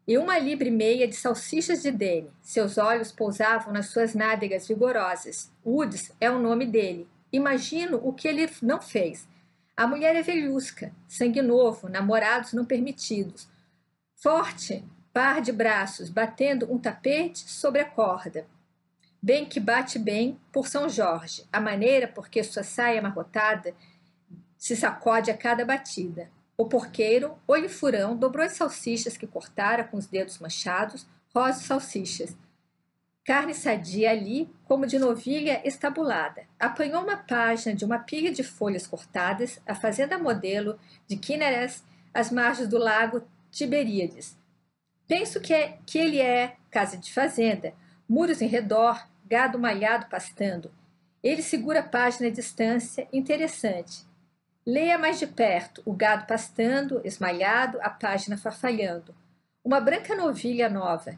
e 0.08 0.17
uma 0.17 0.38
libre 0.38 0.70
meia 0.70 1.08
de 1.08 1.15
salsichas 1.15 1.82
de 1.82 1.91
Dene. 1.91 2.32
Seus 2.41 2.77
olhos 2.77 3.12
pousavam 3.12 3.74
nas 3.74 3.88
suas 3.88 4.13
nádegas 4.13 4.67
vigorosas. 4.67 5.51
Woods 5.65 6.12
é 6.20 6.29
o 6.29 6.39
nome 6.39 6.65
dele. 6.65 7.08
Imagino 7.32 8.00
o 8.03 8.13
que 8.13 8.27
ele 8.27 8.50
não 8.62 8.82
fez. 8.82 9.27
A 9.75 9.88
mulher 9.88 10.15
é 10.15 10.22
velhusca, 10.22 10.93
sangue 11.08 11.41
novo, 11.41 11.89
namorados 11.89 12.53
não 12.53 12.63
permitidos. 12.63 13.48
Forte, 14.15 14.84
par 15.12 15.41
de 15.41 15.51
braços, 15.51 16.10
batendo 16.10 16.72
um 16.72 16.77
tapete 16.77 17.50
sobre 17.50 17.82
a 17.82 17.86
corda. 17.86 18.46
Bem 19.25 19.46
que 19.46 19.58
bate 19.58 19.98
bem 19.98 20.38
por 20.51 20.68
São 20.68 20.89
Jorge, 20.89 21.46
a 21.50 21.62
maneira 21.62 22.10
porque 22.10 22.44
sua 22.44 22.62
saia 22.62 23.00
amarrotada 23.00 23.74
se 24.58 24.75
sacode 24.75 25.32
a 25.32 25.38
cada 25.38 25.63
batida. 25.63 26.30
O 26.58 26.65
porqueiro, 26.65 27.38
olho 27.48 27.70
furão, 27.70 28.18
dobrou 28.18 28.46
as 28.46 28.51
salsichas 28.51 29.15
que 29.15 29.25
cortara 29.25 29.86
com 29.86 29.96
os 29.96 30.08
dedos 30.08 30.39
manchados, 30.39 31.08
rosas 31.34 31.63
salsichas, 31.63 32.36
carne 33.24 33.53
sadia 33.53 34.12
ali, 34.12 34.53
como 34.65 34.86
de 34.86 35.00
novilha 35.00 35.65
estabulada. 35.65 36.44
Apanhou 36.60 37.01
uma 37.01 37.15
página 37.15 37.74
de 37.74 37.86
uma 37.86 38.00
pilha 38.00 38.30
de 38.30 38.44
folhas 38.44 38.86
cortadas, 38.86 39.58
a 39.65 39.74
fazenda 39.74 40.18
modelo 40.18 40.77
de 41.08 41.15
Kineres, 41.15 41.82
às 42.13 42.30
margens 42.30 42.68
do 42.68 42.77
lago 42.77 43.25
Tiberíades. 43.50 44.38
Penso 45.08 45.39
que, 45.39 45.53
é, 45.53 45.77
que 45.86 45.98
ele 45.98 46.20
é 46.20 46.58
casa 46.70 46.98
de 46.98 47.13
fazenda, 47.13 47.74
muros 48.06 48.42
em 48.42 48.48
redor, 48.48 49.12
gado 49.34 49.58
malhado 49.58 50.06
pastando. 50.06 50.72
Ele 51.24 51.42
segura 51.42 51.80
a 51.80 51.84
página 51.84 52.28
à 52.28 52.32
distância, 52.32 53.08
interessante. 53.12 54.06
Leia 54.63 54.98
mais 54.98 55.18
de 55.18 55.25
perto, 55.25 55.82
o 55.86 55.92
gado 55.92 56.28
pastando, 56.28 57.02
esmalhado, 57.04 57.80
a 57.82 57.90
página 57.90 58.38
farfalhando. 58.38 59.16
Uma 59.63 59.80
branca 59.80 60.16
novilha 60.16 60.70
nova, 60.70 61.18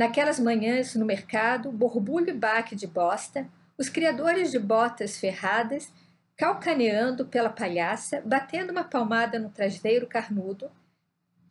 Naquelas 0.00 0.40
manhãs 0.40 0.94
no 0.94 1.04
mercado, 1.04 1.70
borbulho 1.70 2.30
e 2.30 2.32
baque 2.32 2.74
de 2.74 2.86
bosta, 2.86 3.46
os 3.76 3.90
criadores 3.90 4.50
de 4.50 4.58
botas 4.58 5.18
ferradas, 5.18 5.92
calcaneando 6.38 7.26
pela 7.26 7.50
palhaça, 7.50 8.22
batendo 8.24 8.70
uma 8.70 8.82
palmada 8.82 9.38
no 9.38 9.50
traseiro 9.50 10.06
carnudo. 10.06 10.70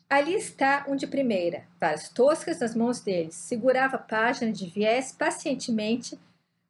Ali 0.09 0.33
está 0.33 0.85
um 0.87 0.95
de 0.95 1.05
primeira, 1.05 1.67
varas 1.79 2.09
toscas 2.09 2.59
nas 2.59 2.73
mãos 2.73 2.99
deles, 2.99 3.35
segurava 3.35 3.97
a 3.97 3.99
página 3.99 4.51
de 4.51 4.67
viés 4.67 5.11
pacientemente, 5.11 6.19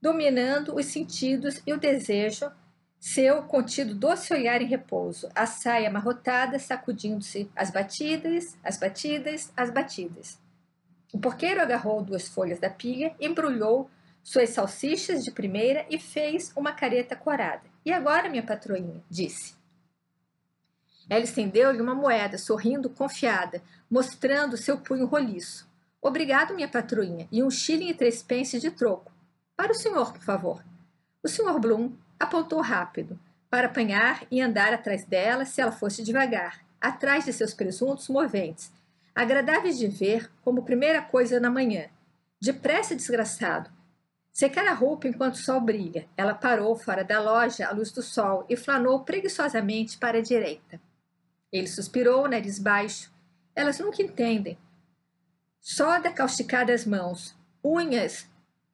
dominando 0.02 0.76
os 0.76 0.88
sentidos 0.88 1.62
e 1.66 1.72
o 1.72 1.80
desejo, 1.80 2.52
seu 3.00 3.44
contido 3.44 3.96
doce 3.96 4.34
olhar 4.34 4.62
em 4.62 4.68
repouso, 4.68 5.30
a 5.34 5.46
saia 5.46 5.88
amarrotada 5.88 6.60
sacudindo-se 6.60 7.50
as 7.56 7.72
batidas, 7.72 8.58
as 8.62 8.76
batidas, 8.78 9.54
as 9.56 9.72
batidas. 9.72 10.38
O 11.14 11.18
porqueiro 11.18 11.62
agarrou 11.62 12.04
duas 12.04 12.28
folhas 12.28 12.60
da 12.60 12.70
pilha, 12.70 13.16
embrulhou 13.22 13.90
suas 14.22 14.50
salsichas 14.50 15.24
de 15.24 15.32
primeira 15.32 15.86
e 15.90 15.98
fez 15.98 16.52
uma 16.58 16.74
careta 16.74 17.16
corada. 17.16 17.64
E 17.86 17.94
agora, 17.94 18.28
minha 18.28 18.44
patroinha? 18.44 19.02
disse. 19.10 19.59
Ela 21.10 21.24
estendeu-lhe 21.24 21.82
uma 21.82 21.96
moeda, 21.96 22.38
sorrindo 22.38 22.90
confiada, 22.90 23.62
mostrando 23.90 24.56
seu 24.56 24.78
punho 24.78 25.06
roliço. 25.06 25.68
Obrigado, 26.02 26.54
minha 26.54 26.68
patroinha, 26.68 27.28
e 27.32 27.44
um 27.44 27.50
shilling 27.50 27.90
e 27.90 27.94
três 27.94 28.22
pences 28.22 28.62
de 28.62 28.72
troco. 28.72 29.12
Para 29.58 29.72
o 29.72 29.76
senhor, 29.76 30.14
por 30.14 30.22
favor. 30.22 30.64
O 31.24 31.28
senhor 31.28 31.60
Bloom 31.60 31.92
apontou 32.20 32.62
rápido, 32.62 33.20
para 33.50 33.68
apanhar 33.68 34.24
e 34.30 34.40
andar 34.40 34.72
atrás 34.72 35.04
dela 35.04 35.44
se 35.44 35.60
ela 35.60 35.72
fosse 35.72 36.04
devagar, 36.04 36.64
atrás 36.80 37.26
de 37.26 37.34
seus 37.34 37.54
presuntos 37.54 38.08
moventes, 38.08 38.72
agradáveis 39.14 39.78
de 39.78 39.88
ver 39.88 40.32
como 40.44 40.64
primeira 40.64 41.02
coisa 41.02 41.40
na 41.40 41.50
manhã. 41.50 41.88
Depressa, 42.42 42.96
desgraçado. 42.96 43.70
Secar 44.32 44.66
a 44.68 44.74
roupa 44.74 45.08
enquanto 45.08 45.34
o 45.34 45.40
sol 45.40 45.60
brilha. 45.60 46.08
Ela 46.16 46.34
parou 46.34 46.74
fora 46.78 47.04
da 47.04 47.20
loja 47.20 47.68
à 47.68 47.74
luz 47.74 47.92
do 47.92 48.02
sol 48.02 48.46
e 48.48 48.56
flanou 48.56 49.02
preguiçosamente 49.02 49.98
para 49.98 50.20
a 50.20 50.22
direita. 50.22 50.80
Ele 51.52 51.68
suspirou, 51.68 52.28
nariz 52.28 52.60
baixo. 52.60 53.12
Elas 53.56 53.80
nunca 53.80 54.02
entendem. 54.02 54.58
Soda 55.60 56.12
causticada 56.12 56.74
as 56.74 56.86
mãos, 56.86 57.36
unhas 57.64 58.28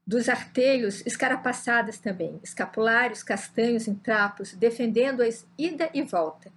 dos 0.05 0.29
artelhos 0.29 1.03
escarapassadas 1.05 1.97
também, 1.97 2.39
escapulários 2.43 3.23
castanhos 3.23 3.87
em 3.87 3.95
trapos, 3.95 4.53
defendendo-as 4.53 5.47
ida 5.57 5.89
e 5.93 6.03
volta. 6.03 6.51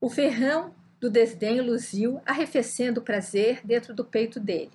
O 0.00 0.08
ferrão 0.08 0.72
do 1.00 1.10
desdém 1.10 1.60
luziu, 1.60 2.20
arrefecendo 2.24 3.00
o 3.00 3.02
prazer 3.02 3.60
dentro 3.64 3.92
do 3.92 4.04
peito 4.04 4.38
dele. 4.38 4.72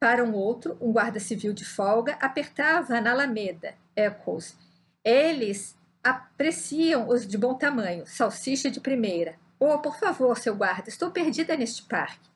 Para 0.00 0.24
um 0.24 0.32
outro, 0.34 0.76
um 0.80 0.90
guarda 0.90 1.20
civil 1.20 1.52
de 1.52 1.64
folga 1.64 2.14
apertava 2.20 3.00
na 3.00 3.12
alameda, 3.12 3.76
Eccles. 3.94 4.56
Eles 5.04 5.76
apreciam 6.02 7.08
os 7.08 7.26
de 7.26 7.38
bom 7.38 7.54
tamanho, 7.54 8.04
salsicha 8.06 8.68
de 8.68 8.80
primeira. 8.80 9.38
Oh, 9.64 9.78
por 9.78 9.96
favor, 9.96 10.36
seu 10.36 10.56
guarda, 10.56 10.88
estou 10.88 11.12
perdida 11.12 11.56
neste 11.56 11.84
parque. 11.84 12.28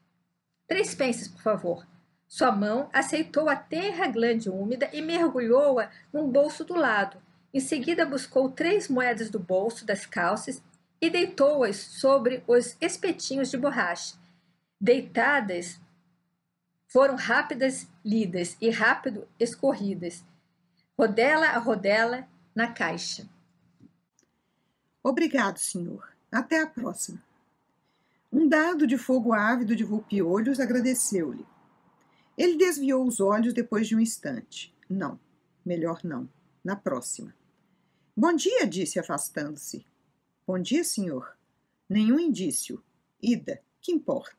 Três 0.69 0.95
pences, 0.95 1.27
por 1.27 1.41
favor. 1.41 1.85
Sua 2.29 2.53
mão 2.53 2.89
aceitou 2.93 3.49
a 3.49 3.57
terra 3.57 4.07
glande 4.07 4.49
úmida 4.49 4.89
e 4.93 5.03
mergulhou-a 5.03 5.91
num 6.13 6.31
bolso 6.31 6.65
do 6.65 6.77
lado. 6.77 7.21
Em 7.53 7.59
seguida, 7.59 8.07
buscou 8.07 8.53
três 8.53 8.87
moedas 8.87 9.29
do 9.29 9.41
bolso 9.41 9.85
das 9.85 10.07
calças 10.07 10.63
e 11.01 11.11
deitou-as 11.11 11.79
sobre 11.79 12.45
os 12.47 12.77
espetinhos 12.81 13.51
de 13.51 13.57
borracha. 13.57 14.15
Deitadas, 14.81 15.81
foram 16.87 17.17
rápidas 17.17 17.89
lidas 18.05 18.57
e 18.61 18.71
rápido 18.71 19.27
escorridas, 19.37 20.25
rodela 20.97 21.49
a 21.49 21.59
rodela 21.59 22.29
na 22.55 22.69
caixa. 22.69 23.29
Obrigado, 25.03 25.59
senhor. 25.59 26.16
Até 26.31 26.61
a 26.61 26.67
próxima. 26.67 27.23
Um 28.33 28.49
dado 28.49 28.87
de 28.87 28.99
fogo 28.99 29.33
ávido 29.33 29.75
de 29.75 29.85
vulpiolhos 29.85 30.61
agradeceu-lhe. 30.61 31.47
Ele 32.37 32.57
desviou 32.57 33.07
os 33.07 33.21
olhos 33.21 33.55
depois 33.55 33.89
de 33.89 33.97
um 33.97 34.01
instante. 34.01 34.75
Não, 34.89 35.19
melhor 35.65 36.01
não. 36.05 36.29
Na 36.63 36.77
próxima. 36.77 37.35
Bom 38.17 38.33
dia, 38.35 38.67
disse, 38.67 38.99
afastando-se. 38.99 39.87
Bom 40.47 40.59
dia, 40.59 40.85
senhor. 40.85 41.37
Nenhum 41.89 42.19
indício. 42.19 42.83
Ida, 43.23 43.63
que 43.81 43.93
importa? 43.93 44.37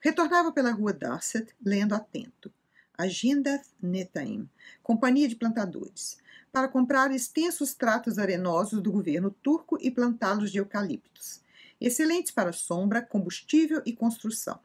Retornava 0.00 0.50
pela 0.50 0.72
rua 0.72 0.92
Dorset, 0.92 1.54
lendo 1.64 1.94
atento. 1.94 2.52
Agenda 2.96 3.62
Netaim, 3.80 4.48
Companhia 4.82 5.28
de 5.28 5.36
Plantadores, 5.36 6.18
para 6.52 6.68
comprar 6.68 7.10
extensos 7.12 7.74
tratos 7.74 8.18
arenosos 8.18 8.82
do 8.82 8.92
governo 8.92 9.30
turco 9.30 9.78
e 9.80 9.90
plantá-los 9.90 10.50
de 10.50 10.58
eucaliptos 10.58 11.40
excelentes 11.80 12.30
para 12.30 12.52
sombra, 12.52 13.00
combustível 13.00 13.80
e 13.86 13.92
construção. 13.92 14.60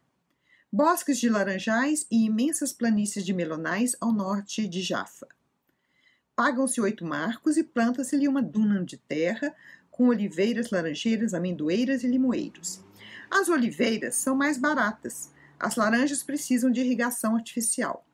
Bosques 0.71 1.17
de 1.17 1.29
laranjais 1.29 2.05
e 2.11 2.25
imensas 2.25 2.73
planícies 2.73 3.25
de 3.25 3.33
melonais 3.33 3.95
ao 4.01 4.11
norte 4.11 4.67
de 4.67 4.81
Jaffa. 4.81 5.27
Pagam-se 6.35 6.81
oito 6.81 7.05
marcos 7.05 7.55
e 7.55 7.63
planta-se-lhe 7.63 8.27
uma 8.27 8.41
duna 8.41 8.83
de 8.83 8.97
terra 8.97 9.55
com 9.89 10.09
oliveiras, 10.09 10.69
laranjeiras, 10.69 11.33
amendoeiras 11.33 12.03
e 12.03 12.07
limoeiros. 12.07 12.81
As 13.31 13.47
oliveiras 13.47 14.15
são 14.15 14.35
mais 14.35 14.57
baratas. 14.57 15.31
As 15.57 15.77
laranjas 15.77 16.21
precisam 16.21 16.69
de 16.69 16.81
irrigação 16.81 17.37
artificial. 17.37 18.05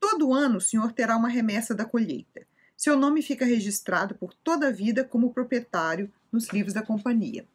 Todo 0.00 0.32
ano 0.32 0.56
o 0.56 0.60
senhor 0.62 0.92
terá 0.92 1.14
uma 1.14 1.28
remessa 1.28 1.74
da 1.74 1.84
colheita. 1.84 2.46
Seu 2.80 2.96
nome 2.96 3.20
fica 3.20 3.44
registrado 3.44 4.14
por 4.14 4.32
toda 4.32 4.68
a 4.68 4.72
vida 4.72 5.04
como 5.04 5.34
proprietário 5.34 6.10
nos 6.32 6.48
livros 6.48 6.72
da 6.72 6.82
companhia 6.82 7.46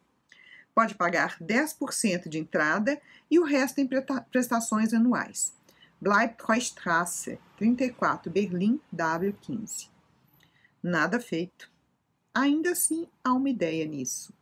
pode 0.76 0.94
pagar 0.94 1.38
10% 1.40 2.28
de 2.28 2.38
entrada 2.38 3.00
e 3.30 3.38
o 3.38 3.44
resto 3.44 3.80
em 3.80 3.88
prestações 4.30 4.92
anuais. 4.92 5.54
Bleibtreustrasse, 5.98 7.38
34, 7.56 8.30
Berlim, 8.30 8.78
W15. 8.94 9.88
Nada 10.82 11.18
feito. 11.18 11.70
Ainda 12.34 12.72
assim, 12.72 13.08
há 13.24 13.32
uma 13.32 13.48
ideia 13.48 13.86
nisso. 13.86 14.34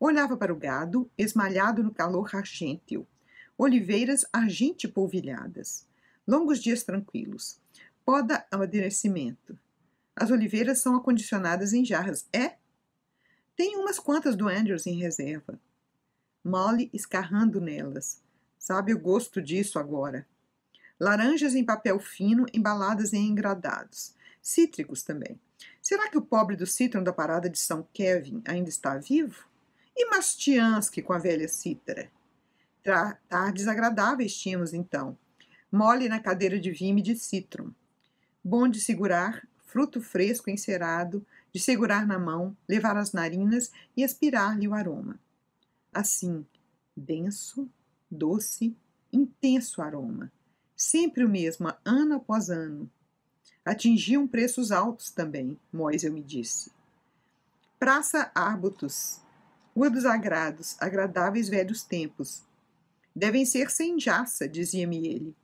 Olhava 0.00 0.34
para 0.34 0.50
o 0.50 0.56
gado, 0.56 1.10
esmalhado 1.18 1.84
no 1.84 1.92
calor 1.92 2.34
argênteo. 2.34 3.06
Oliveiras 3.58 4.24
argente 4.32 4.88
polvilhadas. 4.88 5.86
Longos 6.26 6.58
dias 6.62 6.84
tranquilos. 6.84 7.60
Poda 8.02 8.46
amadurecimento. 8.50 9.58
As 10.16 10.30
oliveiras 10.30 10.78
são 10.78 10.96
acondicionadas 10.96 11.74
em 11.74 11.84
jarras. 11.84 12.26
É? 12.32 12.56
Tem 13.54 13.76
umas 13.76 13.98
quantas 13.98 14.34
do 14.34 14.48
Andrews 14.48 14.86
em 14.86 14.98
reserva. 14.98 15.60
Molly 16.42 16.88
escarrando 16.92 17.60
nelas. 17.60 18.22
Sabe 18.58 18.94
o 18.94 18.98
gosto 18.98 19.42
disso 19.42 19.78
agora. 19.78 20.26
Laranjas 20.98 21.54
em 21.54 21.64
papel 21.64 22.00
fino, 22.00 22.46
embaladas 22.54 23.12
em 23.12 23.26
engradados. 23.26 24.14
Cítricos 24.40 25.02
também. 25.02 25.38
Será 25.82 26.08
que 26.08 26.16
o 26.16 26.22
pobre 26.22 26.56
do 26.56 26.66
citron 26.66 27.02
da 27.02 27.12
parada 27.12 27.50
de 27.50 27.58
São 27.58 27.86
Kevin 27.92 28.42
ainda 28.46 28.70
está 28.70 28.96
vivo? 28.96 29.46
E 29.94 30.08
Mastiansky 30.10 31.02
com 31.02 31.12
a 31.12 31.18
velha 31.18 31.48
cítara? 31.48 32.10
Tardes 33.28 33.66
agradáveis 33.66 34.36
tínhamos 34.36 34.72
então. 34.72 35.18
Mole 35.70 36.08
na 36.08 36.20
cadeira 36.20 36.58
de 36.58 36.70
vime 36.70 37.02
de 37.02 37.16
citron. 37.16 37.70
Bom 38.42 38.68
de 38.68 38.80
segurar, 38.80 39.46
fruto 39.76 40.00
fresco 40.00 40.48
encerado, 40.48 41.22
de 41.52 41.60
segurar 41.60 42.06
na 42.06 42.18
mão, 42.18 42.56
levar 42.66 42.96
as 42.96 43.12
narinas 43.12 43.70
e 43.94 44.02
aspirar-lhe 44.02 44.66
o 44.66 44.72
aroma 44.72 45.20
assim, 45.96 46.46
denso, 46.94 47.68
doce, 48.10 48.76
intenso 49.10 49.80
aroma, 49.80 50.30
sempre 50.76 51.24
o 51.24 51.28
mesmo, 51.28 51.72
ano 51.84 52.16
após 52.16 52.50
ano. 52.50 52.90
Atingiam 53.64 54.28
preços 54.28 54.70
altos 54.70 55.10
também, 55.10 55.58
Moisés 55.72 56.12
me 56.12 56.22
disse. 56.22 56.70
Praça 57.78 58.30
Arbutus, 58.34 59.20
Rua 59.74 59.90
dos 59.90 60.04
Agrados, 60.04 60.76
agradáveis 60.80 61.48
velhos 61.48 61.82
tempos. 61.82 62.44
Devem 63.14 63.46
ser 63.46 63.70
sem 63.70 63.98
jaça, 63.98 64.46
dizia-me 64.46 65.06
ele. 65.06 65.36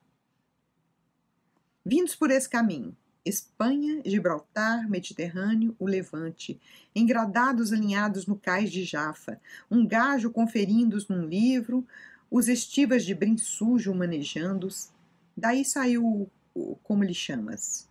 Vindos 1.84 2.14
por 2.14 2.30
esse 2.30 2.48
caminho, 2.48 2.94
Espanha, 3.24 4.02
Gibraltar, 4.04 4.88
Mediterrâneo, 4.88 5.76
o 5.78 5.86
Levante, 5.86 6.60
engradados 6.94 7.72
alinhados 7.72 8.26
no 8.26 8.36
cais 8.36 8.70
de 8.70 8.84
Jafa, 8.84 9.40
um 9.70 9.86
gajo 9.86 10.30
conferindo-os 10.30 11.08
num 11.08 11.24
livro, 11.24 11.86
os 12.30 12.48
estivas 12.48 13.04
de 13.04 13.14
brim 13.14 13.38
sujo 13.38 13.94
manejando-os. 13.94 14.90
Daí 15.36 15.64
saiu 15.64 16.28
o 16.54 16.76
como 16.82 17.04
lhe 17.04 17.14
chamas. 17.14 17.88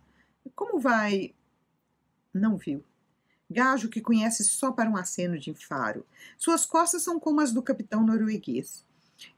Como 0.54 0.78
vai? 0.78 1.34
Não 2.32 2.56
viu. 2.56 2.84
Gajo 3.50 3.88
que 3.88 4.00
conhece 4.00 4.44
só 4.44 4.72
para 4.72 4.90
um 4.90 4.96
aceno 4.96 5.38
de 5.38 5.54
faro. 5.54 6.06
Suas 6.36 6.66
costas 6.66 7.02
são 7.02 7.20
como 7.20 7.40
as 7.40 7.52
do 7.52 7.62
capitão 7.62 8.04
norueguês. 8.04 8.84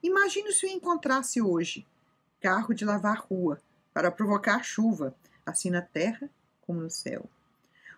Imagine 0.02 0.52
se 0.52 0.66
o 0.66 0.68
encontrasse 0.68 1.40
hoje. 1.40 1.86
Carro 2.40 2.74
de 2.74 2.84
lavar 2.84 3.26
rua, 3.28 3.60
para 3.92 4.10
provocar 4.10 4.62
chuva, 4.62 5.14
assim 5.44 5.70
na 5.70 5.82
terra 5.82 6.28
como 6.62 6.80
no 6.80 6.90
céu. 6.90 7.28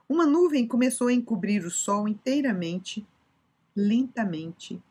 Uma 0.09 0.27
nuvem 0.27 0.67
começou 0.67 1.09
a 1.09 1.13
encobrir 1.13 1.65
o 1.65 1.71
sol 1.71 2.07
inteiramente, 2.07 3.07
lentamente, 3.75 4.83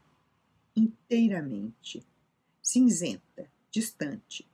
inteiramente, 0.76 2.06
cinzenta, 2.62 3.50
distante. 3.72 4.48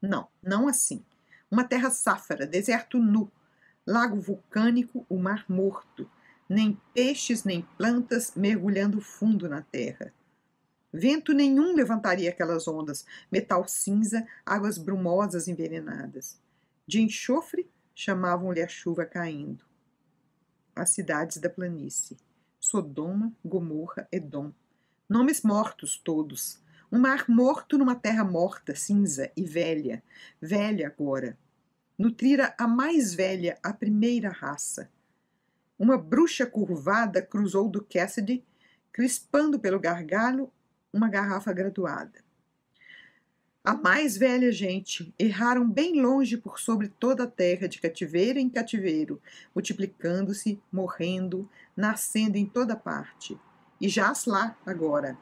Não, 0.00 0.28
não 0.42 0.66
assim. 0.68 1.04
Uma 1.50 1.64
terra 1.64 1.90
sáfara, 1.90 2.46
deserto 2.46 2.98
nu, 2.98 3.30
lago 3.86 4.20
vulcânico, 4.20 5.04
o 5.08 5.18
mar 5.18 5.44
morto, 5.48 6.10
nem 6.48 6.78
peixes 6.94 7.44
nem 7.44 7.62
plantas 7.76 8.32
mergulhando 8.34 9.00
fundo 9.00 9.48
na 9.48 9.62
terra. 9.62 10.12
Vento 10.92 11.34
nenhum 11.34 11.74
levantaria 11.74 12.30
aquelas 12.30 12.66
ondas, 12.66 13.04
metal 13.30 13.68
cinza, 13.68 14.26
águas 14.44 14.78
brumosas 14.78 15.48
envenenadas. 15.48 16.40
De 16.88 17.02
enxofre 17.02 17.70
chamavam-lhe 17.94 18.62
a 18.62 18.66
chuva 18.66 19.04
caindo. 19.04 19.62
As 20.74 20.88
cidades 20.88 21.36
da 21.36 21.50
planície. 21.50 22.16
Sodoma, 22.58 23.30
Gomorra, 23.44 24.08
Edom. 24.10 24.50
Nomes 25.06 25.42
mortos 25.42 25.98
todos. 25.98 26.58
Um 26.90 26.98
mar 26.98 27.26
morto 27.28 27.76
numa 27.76 27.94
terra 27.94 28.24
morta, 28.24 28.74
cinza 28.74 29.30
e 29.36 29.44
velha. 29.44 30.02
Velha 30.40 30.86
agora. 30.86 31.36
Nutrira 31.98 32.54
a 32.56 32.66
mais 32.66 33.12
velha, 33.12 33.58
a 33.62 33.70
primeira 33.70 34.30
raça. 34.30 34.90
Uma 35.78 35.98
bruxa 35.98 36.46
curvada 36.46 37.20
cruzou 37.20 37.68
do 37.68 37.84
Cassidy, 37.84 38.42
crispando 38.90 39.60
pelo 39.60 39.78
gargalo 39.78 40.50
uma 40.90 41.10
garrafa 41.10 41.52
graduada. 41.52 42.24
A 43.68 43.74
mais 43.74 44.16
velha 44.16 44.50
gente 44.50 45.14
erraram 45.18 45.70
bem 45.70 46.00
longe 46.00 46.38
por 46.38 46.58
sobre 46.58 46.88
toda 46.88 47.24
a 47.24 47.30
terra, 47.30 47.68
de 47.68 47.78
cativeiro 47.78 48.38
em 48.38 48.48
cativeiro, 48.48 49.20
multiplicando-se, 49.54 50.58
morrendo, 50.72 51.46
nascendo 51.76 52.38
em 52.38 52.46
toda 52.46 52.74
parte. 52.74 53.38
E 53.78 53.86
jaz 53.86 54.24
lá 54.24 54.56
agora. 54.64 55.18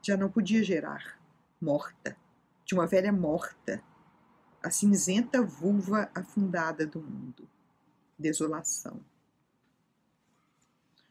Já 0.00 0.16
não 0.16 0.30
podia 0.30 0.64
gerar. 0.64 1.20
Morta. 1.60 2.16
De 2.64 2.72
uma 2.72 2.86
velha 2.86 3.12
morta. 3.12 3.82
A 4.62 4.70
cinzenta 4.70 5.42
vulva 5.42 6.10
afundada 6.14 6.86
do 6.86 7.02
mundo. 7.02 7.46
Desolação. 8.18 9.02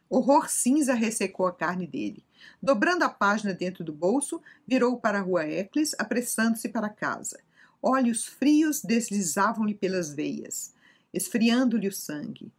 Horror 0.09 0.49
cinza 0.49 0.93
ressecou 0.93 1.47
a 1.47 1.51
carne 1.51 1.87
dele. 1.87 2.23
Dobrando 2.61 3.03
a 3.03 3.09
página 3.09 3.53
dentro 3.53 3.83
do 3.83 3.91
bolso, 3.91 4.41
virou 4.67 4.99
para 4.99 5.17
a 5.17 5.21
rua 5.21 5.47
Eccles, 5.47 5.95
apressando-se 5.97 6.69
para 6.69 6.89
casa. 6.89 7.39
Olhos 7.81 8.25
frios 8.25 8.81
deslizavam-lhe 8.81 9.73
pelas 9.73 10.13
veias, 10.13 10.73
esfriando-lhe 11.13 11.87
o 11.87 11.91
sangue. 11.91 12.51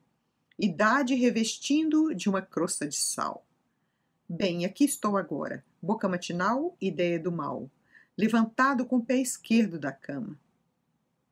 Idade 0.59 1.15
revestindo 1.15 2.15
de 2.15 2.29
uma 2.29 2.43
crosta 2.43 2.87
de 2.87 2.97
sal. 2.97 3.47
Bem, 4.29 4.65
aqui 4.65 4.85
estou 4.85 5.17
agora. 5.17 5.65
Boca 5.81 6.09
matinal, 6.09 6.77
ideia 6.81 7.19
do 7.19 7.31
mal. 7.31 7.71
Levantado 8.17 8.85
com 8.85 8.97
o 8.97 9.05
pé 9.05 9.19
esquerdo 9.19 9.79
da 9.79 9.93
cama. 9.93 10.37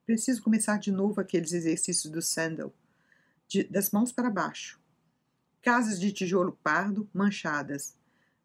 Preciso 0.07 0.43
começar 0.43 0.79
de 0.79 0.93
novo 0.93 1.21
aqueles 1.21 1.53
exercícios 1.53 2.13
do 2.13 2.23
Sandal. 2.23 2.73
De, 3.49 3.65
das 3.65 3.91
mãos 3.91 4.13
para 4.13 4.31
baixo 4.31 4.79
Casas 5.65 5.99
de 5.99 6.13
tijolo 6.13 6.59
pardo, 6.63 7.09
manchadas. 7.11 7.97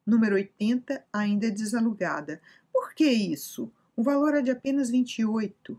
Número 0.05 0.35
80, 0.35 1.03
ainda 1.11 1.51
desalugada. 1.51 2.41
Por 2.71 2.93
que 2.93 3.11
isso? 3.11 3.69
O 3.93 4.01
valor 4.01 4.35
é 4.35 4.41
de 4.41 4.51
apenas 4.51 4.89
28. 4.89 5.77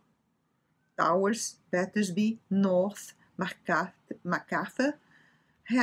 Towers, 0.95 1.59
Battersby, 1.73 2.39
North, 2.51 3.15
MacArthur, 4.23 4.93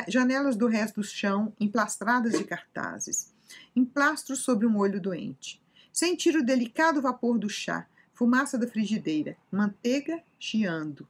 janelas 0.08 0.56
do 0.56 0.67
resto 0.67 1.02
do 1.02 1.04
chão 1.04 1.52
emplastradas 1.60 2.38
de 2.38 2.43
cartazes. 2.43 3.34
emplastro 3.76 4.36
sobre 4.36 4.67
um 4.67 4.78
olho 4.78 5.02
doente. 5.02 5.60
Sentir 5.91 6.36
o 6.36 6.46
delicado 6.46 7.02
vapor 7.02 7.39
do 7.39 7.50
chá, 7.50 7.88
fumaça 8.13 8.60
da 8.60 8.67
frigideira, 8.67 9.36
manteiga 9.52 10.24
chiando. 10.38 11.08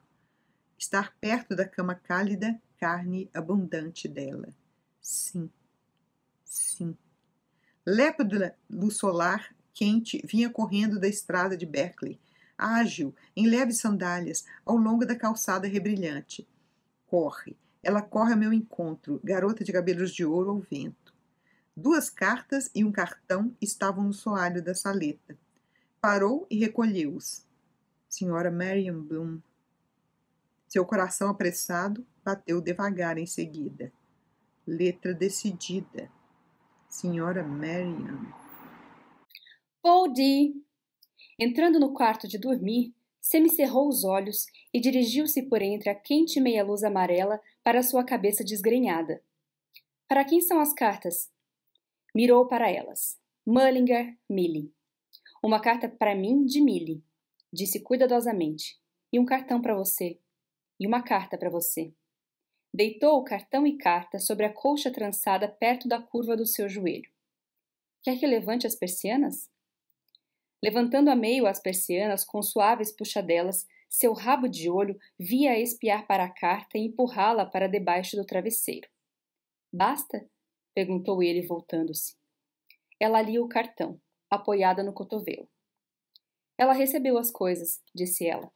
Estar 0.77 1.13
perto 1.19 1.53
da 1.53 1.67
cama 1.67 1.95
cálida, 1.95 2.57
carne 2.79 3.29
abundante 3.33 4.07
dela. 4.07 4.49
Sim, 5.01 5.49
sim. 6.43 6.95
Lépida 7.85 8.55
luz 8.69 8.97
solar 8.97 9.55
quente 9.73 10.21
vinha 10.25 10.49
correndo 10.49 10.99
da 10.99 11.07
estrada 11.07 11.55
de 11.55 11.65
Berkeley, 11.65 12.19
ágil, 12.57 13.13
em 13.35 13.47
leves 13.47 13.77
sandálias, 13.77 14.43
ao 14.65 14.75
longo 14.75 15.05
da 15.05 15.15
calçada 15.15 15.67
rebrilhante. 15.67 16.47
Corre, 17.05 17.55
ela 17.83 18.01
corre 18.01 18.33
ao 18.33 18.39
meu 18.39 18.51
encontro, 18.51 19.21
garota 19.23 19.63
de 19.63 19.71
cabelos 19.71 20.11
de 20.11 20.25
ouro 20.25 20.49
ao 20.49 20.59
vento. 20.59 21.13
Duas 21.75 22.09
cartas 22.09 22.71
e 22.73 22.83
um 22.83 22.91
cartão 22.91 23.55
estavam 23.61 24.03
no 24.05 24.13
soalho 24.13 24.63
da 24.63 24.73
saleta. 24.73 25.37
Parou 26.01 26.47
e 26.49 26.57
recolheu-os. 26.57 27.45
Senhora 28.09 28.49
Marion 28.49 28.99
Bloom. 28.99 29.39
Seu 30.67 30.83
coração 30.85 31.29
apressado 31.29 32.03
bateu 32.27 32.59
devagar 32.59 33.17
em 33.17 33.25
seguida. 33.25 33.89
Letra 34.67 35.13
decidida. 35.13 36.11
Senhora 36.89 37.41
Marion. 37.41 38.25
Paul. 39.81 40.13
Entrando 41.39 41.79
no 41.79 41.93
quarto 41.93 42.27
de 42.27 42.37
dormir, 42.37 42.93
semicerrou 43.21 43.87
os 43.87 44.03
olhos 44.03 44.45
e 44.73 44.79
dirigiu-se 44.81 45.43
por 45.43 45.61
entre 45.61 45.89
a 45.89 45.95
quente 45.95 46.41
meia-luz 46.41 46.83
amarela 46.83 47.39
para 47.63 47.81
sua 47.81 48.03
cabeça 48.03 48.43
desgrenhada. 48.43 49.23
Para 50.05 50.25
quem 50.25 50.41
são 50.41 50.59
as 50.59 50.73
cartas? 50.73 51.31
Mirou 52.13 52.45
para 52.45 52.69
elas. 52.69 53.17
Mullinger, 53.45 54.17
Millie. 54.29 54.73
Uma 55.41 55.61
carta 55.61 55.87
para 55.87 56.13
mim 56.13 56.43
de 56.43 56.59
Millie, 56.59 57.01
disse 57.53 57.79
cuidadosamente. 57.79 58.77
E 59.13 59.17
um 59.17 59.23
cartão 59.25 59.61
para 59.61 59.73
você. 59.73 60.19
E 60.77 60.85
uma 60.85 61.01
carta 61.01 61.37
para 61.37 61.49
você. 61.49 61.93
Deitou 62.77 63.17
o 63.17 63.23
cartão 63.23 63.65
e 63.65 63.75
carta 63.75 64.19
sobre 64.19 64.45
a 64.45 64.53
colcha 64.53 64.91
trançada 64.91 65.47
perto 65.47 65.87
da 65.87 65.99
curva 65.99 66.37
do 66.37 66.45
seu 66.45 66.69
joelho. 66.69 67.11
Quer 68.03 68.19
que 68.19 68.27
levante 68.27 68.67
as 68.67 68.75
persianas? 68.75 69.49
Levantando 70.63 71.09
a 71.09 71.15
meio 71.15 71.47
as 71.47 71.59
persianas 71.59 72.23
com 72.23 72.39
suaves 72.43 72.95
puxadelas, 72.95 73.65
seu 73.89 74.13
rabo 74.13 74.47
de 74.47 74.69
olho 74.69 74.95
via 75.17 75.59
espiar 75.59 76.05
para 76.05 76.25
a 76.25 76.29
carta 76.29 76.77
e 76.77 76.81
empurrá-la 76.81 77.47
para 77.47 77.65
debaixo 77.65 78.15
do 78.15 78.23
travesseiro. 78.23 78.87
Basta? 79.73 80.29
perguntou 80.75 81.23
ele, 81.23 81.47
voltando-se. 81.47 82.15
Ela 82.99 83.23
lia 83.23 83.41
o 83.41 83.49
cartão 83.49 83.99
apoiada 84.29 84.83
no 84.83 84.93
cotovelo. 84.93 85.49
Ela 86.55 86.73
recebeu 86.73 87.17
as 87.17 87.31
coisas, 87.31 87.81
disse 87.95 88.27
ela. 88.27 88.51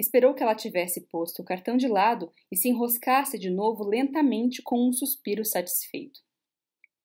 Esperou 0.00 0.32
que 0.32 0.42
ela 0.42 0.54
tivesse 0.54 1.02
posto 1.08 1.42
o 1.42 1.44
cartão 1.44 1.76
de 1.76 1.86
lado 1.86 2.32
e 2.50 2.56
se 2.56 2.70
enroscasse 2.70 3.38
de 3.38 3.50
novo 3.50 3.84
lentamente 3.84 4.62
com 4.62 4.88
um 4.88 4.94
suspiro 4.94 5.44
satisfeito. 5.44 6.20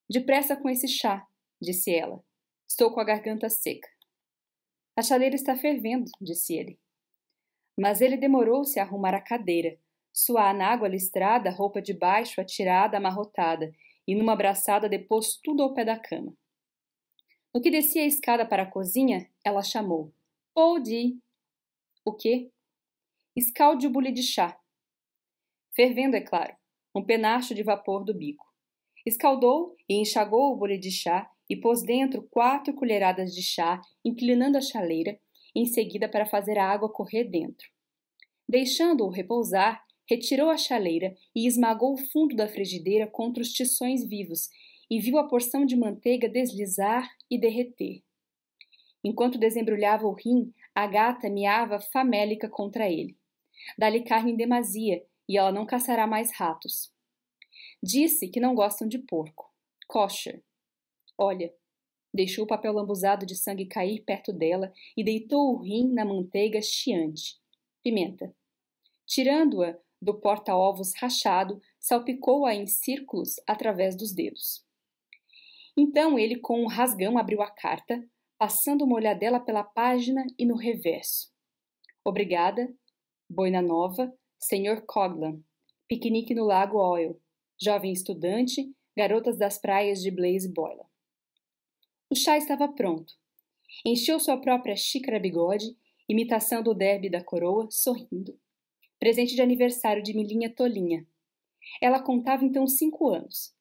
Depressa 0.10 0.56
com 0.56 0.70
esse 0.70 0.88
chá, 0.88 1.28
disse 1.62 1.94
ela. 1.94 2.24
Estou 2.66 2.94
com 2.94 3.02
a 3.02 3.04
garganta 3.04 3.50
seca. 3.50 3.90
A 4.98 5.02
chaleira 5.02 5.36
está 5.36 5.58
fervendo, 5.58 6.10
disse 6.22 6.56
ele. 6.56 6.80
Mas 7.78 8.00
ele 8.00 8.16
demorou-se 8.16 8.80
a 8.80 8.84
arrumar 8.84 9.14
a 9.14 9.20
cadeira, 9.20 9.78
suar 10.14 10.56
na 10.56 10.70
água 10.70 10.88
listrada 10.88 11.52
roupa 11.52 11.82
de 11.82 11.94
baixo 11.94 12.40
atirada, 12.40 12.96
amarrotada, 12.96 13.74
e 14.08 14.16
numa 14.16 14.32
abraçada 14.32 14.88
depôs 14.88 15.38
tudo 15.44 15.64
ao 15.64 15.74
pé 15.74 15.84
da 15.84 16.00
cama. 16.00 16.34
No 17.54 17.60
que 17.60 17.70
descia 17.70 18.04
a 18.04 18.08
escada 18.08 18.46
para 18.46 18.64
a 18.64 18.72
cozinha, 18.72 19.30
ela 19.44 19.64
chamou. 19.64 20.14
Pode. 20.54 21.20
O 22.06 22.14
quê? 22.14 22.55
Escalde 23.38 23.86
o 23.86 23.90
bule 23.90 24.14
de 24.14 24.24
chá. 24.24 24.58
Fervendo, 25.76 26.16
é 26.16 26.22
claro, 26.22 26.56
um 26.96 27.04
penacho 27.04 27.54
de 27.54 27.64
vapor 27.64 28.06
do 28.06 28.14
bico. 28.18 28.46
Escaldou 29.06 29.76
e 29.90 29.96
enxagou 29.96 30.54
o 30.54 30.56
bule 30.56 30.78
de 30.78 30.90
chá 30.90 31.30
e 31.50 31.58
pôs 31.58 31.84
dentro 31.84 32.26
quatro 32.32 32.74
colheradas 32.74 33.36
de 33.36 33.44
chá, 33.44 33.82
inclinando 34.06 34.58
a 34.58 34.62
chaleira, 34.62 35.20
em 35.54 35.66
seguida 35.66 36.08
para 36.08 36.26
fazer 36.26 36.58
a 36.58 36.66
água 36.66 36.90
correr 36.90 37.26
dentro. 37.26 37.68
Deixando-o 38.48 39.10
repousar, 39.10 39.84
retirou 40.10 40.50
a 40.50 40.56
chaleira 40.56 41.14
e 41.36 41.46
esmagou 41.46 41.96
o 41.96 42.10
fundo 42.14 42.38
da 42.38 42.48
frigideira 42.48 43.06
contra 43.06 43.44
os 43.44 43.50
tições 43.50 44.08
vivos 44.08 44.48
e 44.90 44.98
viu 44.98 45.18
a 45.18 45.28
porção 45.28 45.66
de 45.66 45.76
manteiga 45.76 46.30
deslizar 46.30 47.06
e 47.30 47.38
derreter. 47.38 48.02
Enquanto 49.04 49.38
desembrulhava 49.38 50.08
o 50.08 50.14
rim, 50.14 50.54
a 50.74 50.88
gata 50.88 51.30
miava 51.30 51.82
famélica 51.82 52.48
contra 52.48 52.90
ele. 52.90 53.18
Dá-lhe 53.78 54.04
carne 54.04 54.32
em 54.32 54.36
demasia 54.36 55.06
e 55.28 55.38
ela 55.38 55.52
não 55.52 55.66
caçará 55.66 56.06
mais 56.06 56.32
ratos. 56.32 56.92
Disse 57.82 58.28
que 58.28 58.40
não 58.40 58.56
gostam 58.56 58.88
de 58.88 59.00
porco. 59.00 59.54
Kosher. 59.88 60.44
Olha, 61.18 61.54
deixou 62.14 62.46
o 62.46 62.48
papel 62.48 62.74
lambuzado 62.74 63.26
de 63.26 63.36
sangue 63.36 63.66
cair 63.66 64.04
perto 64.04 64.34
dela 64.34 64.72
e 64.98 65.04
deitou 65.04 65.54
o 65.54 65.62
rim 65.62 65.94
na 65.94 66.06
manteiga 66.06 66.62
chiante. 66.62 67.40
Pimenta. 67.84 68.36
Tirando-a 69.06 69.78
do 70.02 70.20
porta-ovos 70.20 70.94
rachado, 70.96 71.62
salpicou-a 71.80 72.54
em 72.54 72.66
círculos 72.66 73.36
através 73.48 73.96
dos 73.96 74.14
dedos. 74.14 74.66
Então 75.78 76.18
ele, 76.18 76.38
com 76.38 76.62
um 76.62 76.68
rasgão, 76.68 77.18
abriu 77.18 77.42
a 77.42 77.52
carta, 77.52 78.04
passando 78.38 78.84
uma 78.84 78.96
olhadela 78.96 79.40
pela 79.40 79.64
página 79.64 80.26
e 80.38 80.46
no 80.46 80.56
reverso. 80.56 81.34
Obrigada, 82.04 82.74
Boina 83.30 83.62
Nova, 83.62 84.14
Sr. 84.40 84.86
Coglan, 84.86 85.42
piquenique 85.88 86.36
no 86.36 86.46
Lago 86.46 86.78
Oil, 86.78 87.20
jovem 87.60 87.92
estudante, 87.92 88.72
garotas 88.96 89.38
das 89.38 89.58
praias 89.58 90.02
de 90.02 90.12
Blaze 90.12 90.52
Boiler. 90.54 90.86
O 92.10 92.16
chá 92.16 92.38
estava 92.38 92.68
pronto. 92.68 93.14
Encheu 93.84 94.20
sua 94.20 94.38
própria 94.38 94.76
xícara 94.76 95.20
bigode, 95.20 95.76
imitação 96.08 96.62
do 96.62 96.74
derby 96.74 97.10
da 97.10 97.24
coroa, 97.24 97.68
sorrindo. 97.72 98.40
Presente 99.00 99.36
de 99.36 99.42
aniversário 99.42 100.04
de 100.04 100.14
Milinha 100.14 100.54
Tolinha. 100.54 101.06
Ela 101.82 102.02
contava 102.02 102.46
então 102.46 102.68
cinco 102.68 103.10
anos. 103.10 103.54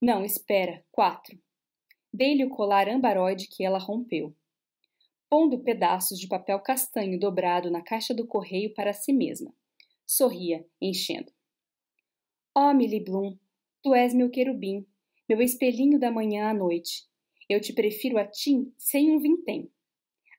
Não, 0.00 0.24
espera, 0.24 0.84
quatro. 0.90 1.38
Dei-lhe 2.12 2.44
o 2.44 2.48
colar 2.48 2.88
ambaroide 2.88 3.48
que 3.48 3.64
ela 3.64 3.78
rompeu. 3.78 4.34
Pondo 5.36 5.58
pedaços 5.58 6.20
de 6.20 6.28
papel 6.28 6.60
castanho 6.60 7.18
dobrado 7.18 7.68
na 7.68 7.82
caixa 7.82 8.14
do 8.14 8.24
correio 8.24 8.72
para 8.72 8.92
si 8.92 9.12
mesma. 9.12 9.52
Sorria, 10.06 10.64
enchendo. 10.80 11.32
Oh, 12.56 12.72
Millie 12.72 13.02
Bloom, 13.02 13.36
tu 13.82 13.92
és 13.92 14.14
meu 14.14 14.30
querubim, 14.30 14.86
meu 15.28 15.42
espelhinho 15.42 15.98
da 15.98 16.08
manhã 16.08 16.50
à 16.50 16.54
noite. 16.54 17.08
Eu 17.48 17.60
te 17.60 17.72
prefiro 17.72 18.16
a 18.16 18.24
ti 18.24 18.72
sem 18.78 19.10
um 19.10 19.18
vintém. 19.18 19.68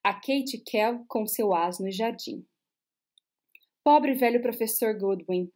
A 0.01 0.13
Kate 0.13 0.63
Kell 0.65 1.03
com 1.09 1.27
seu 1.27 1.53
asno 1.53 1.89
e 1.89 1.91
jardim. 1.91 2.47
Pobre 3.83 4.13
velho 4.13 4.41
professor 4.41 4.97
Goodwin. 4.97 5.51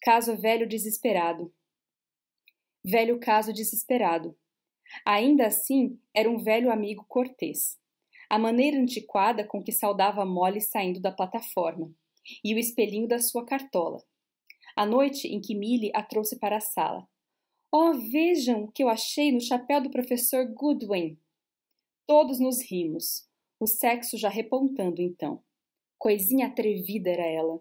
Caso 0.00 0.38
velho 0.38 0.66
desesperado. 0.66 1.52
Velho 2.82 3.20
caso 3.20 3.52
desesperado. 3.52 4.34
Ainda 5.04 5.48
assim, 5.48 6.00
era 6.14 6.30
um 6.30 6.42
velho 6.42 6.72
amigo 6.72 7.04
cortês. 7.06 7.78
A 8.30 8.38
maneira 8.38 8.78
antiquada 8.78 9.44
com 9.44 9.60
que 9.60 9.72
saudava 9.72 10.24
Molly 10.24 10.60
saindo 10.60 11.00
da 11.00 11.10
plataforma, 11.10 11.92
e 12.44 12.54
o 12.54 12.58
espelhinho 12.58 13.08
da 13.08 13.18
sua 13.18 13.44
cartola. 13.44 14.00
A 14.76 14.86
noite 14.86 15.26
em 15.26 15.40
que 15.40 15.52
Millie 15.52 15.90
a 15.92 16.00
trouxe 16.00 16.38
para 16.38 16.58
a 16.58 16.60
sala. 16.60 17.08
Oh, 17.72 17.92
vejam 17.92 18.62
o 18.62 18.70
que 18.70 18.84
eu 18.84 18.88
achei 18.88 19.32
no 19.32 19.40
chapéu 19.40 19.82
do 19.82 19.90
professor 19.90 20.46
Goodwin! 20.46 21.18
Todos 22.06 22.38
nos 22.38 22.62
rimos, 22.62 23.28
o 23.58 23.66
sexo 23.66 24.16
já 24.16 24.28
repontando 24.28 25.02
então. 25.02 25.42
Coisinha 25.98 26.46
atrevida 26.46 27.10
era 27.10 27.26
ela. 27.26 27.60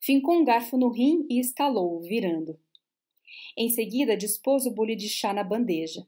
Fincou 0.00 0.40
um 0.40 0.44
garfo 0.44 0.76
no 0.76 0.90
rim 0.90 1.24
e 1.30 1.38
estalou, 1.38 2.00
virando. 2.00 2.58
Em 3.56 3.68
seguida, 3.68 4.16
dispôs 4.16 4.66
o 4.66 4.72
bule 4.72 4.96
de 4.96 5.08
chá 5.08 5.32
na 5.32 5.44
bandeja. 5.44 6.04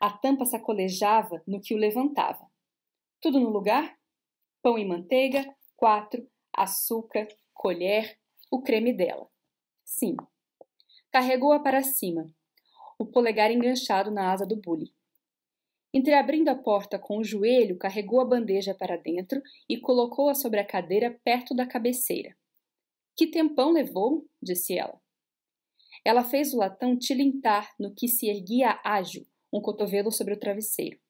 A 0.00 0.10
tampa 0.10 0.44
sacolejava 0.44 1.40
no 1.46 1.60
que 1.60 1.72
o 1.72 1.78
levantava. 1.78 2.55
Tudo 3.26 3.40
no 3.40 3.50
lugar? 3.50 3.98
Pão 4.62 4.78
e 4.78 4.84
manteiga, 4.84 5.52
quatro, 5.74 6.30
açúcar, 6.52 7.26
colher, 7.52 8.16
o 8.52 8.62
creme 8.62 8.92
dela. 8.92 9.28
Sim. 9.84 10.14
Carregou-a 11.10 11.58
para 11.58 11.82
cima, 11.82 12.32
o 12.96 13.04
polegar 13.04 13.50
enganchado 13.50 14.12
na 14.12 14.30
asa 14.30 14.46
do 14.46 14.54
bule. 14.54 14.94
Entreabrindo 15.92 16.50
a 16.50 16.54
porta 16.54 17.00
com 17.00 17.18
o 17.18 17.24
joelho, 17.24 17.76
carregou 17.76 18.20
a 18.20 18.24
bandeja 18.24 18.72
para 18.76 18.96
dentro 18.96 19.42
e 19.68 19.76
colocou-a 19.76 20.32
sobre 20.36 20.60
a 20.60 20.64
cadeira 20.64 21.20
perto 21.24 21.52
da 21.52 21.66
cabeceira. 21.66 22.32
Que 23.16 23.26
tempão 23.26 23.72
levou? 23.72 24.24
disse 24.40 24.78
ela. 24.78 25.00
Ela 26.04 26.22
fez 26.22 26.54
o 26.54 26.58
latão 26.58 26.96
tilintar 26.96 27.74
no 27.76 27.92
que 27.92 28.06
se 28.06 28.28
erguia 28.28 28.80
ágil, 28.84 29.26
um 29.52 29.60
cotovelo 29.60 30.12
sobre 30.12 30.34
o 30.34 30.38
travesseiro. 30.38 31.04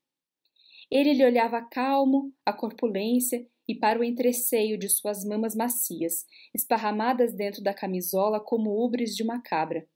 Ele 0.90 1.12
lhe 1.12 1.24
olhava 1.24 1.62
calmo, 1.62 2.32
a 2.44 2.52
corpulência 2.52 3.46
e 3.68 3.74
para 3.74 3.98
o 3.98 4.04
entreceio 4.04 4.78
de 4.78 4.88
suas 4.88 5.24
mamas 5.24 5.54
macias, 5.54 6.24
esparramadas 6.54 7.34
dentro 7.34 7.62
da 7.62 7.74
camisola 7.74 8.38
como 8.38 8.84
ubres 8.84 9.14
de 9.14 9.22
uma 9.22 9.42
cabra. 9.42 9.88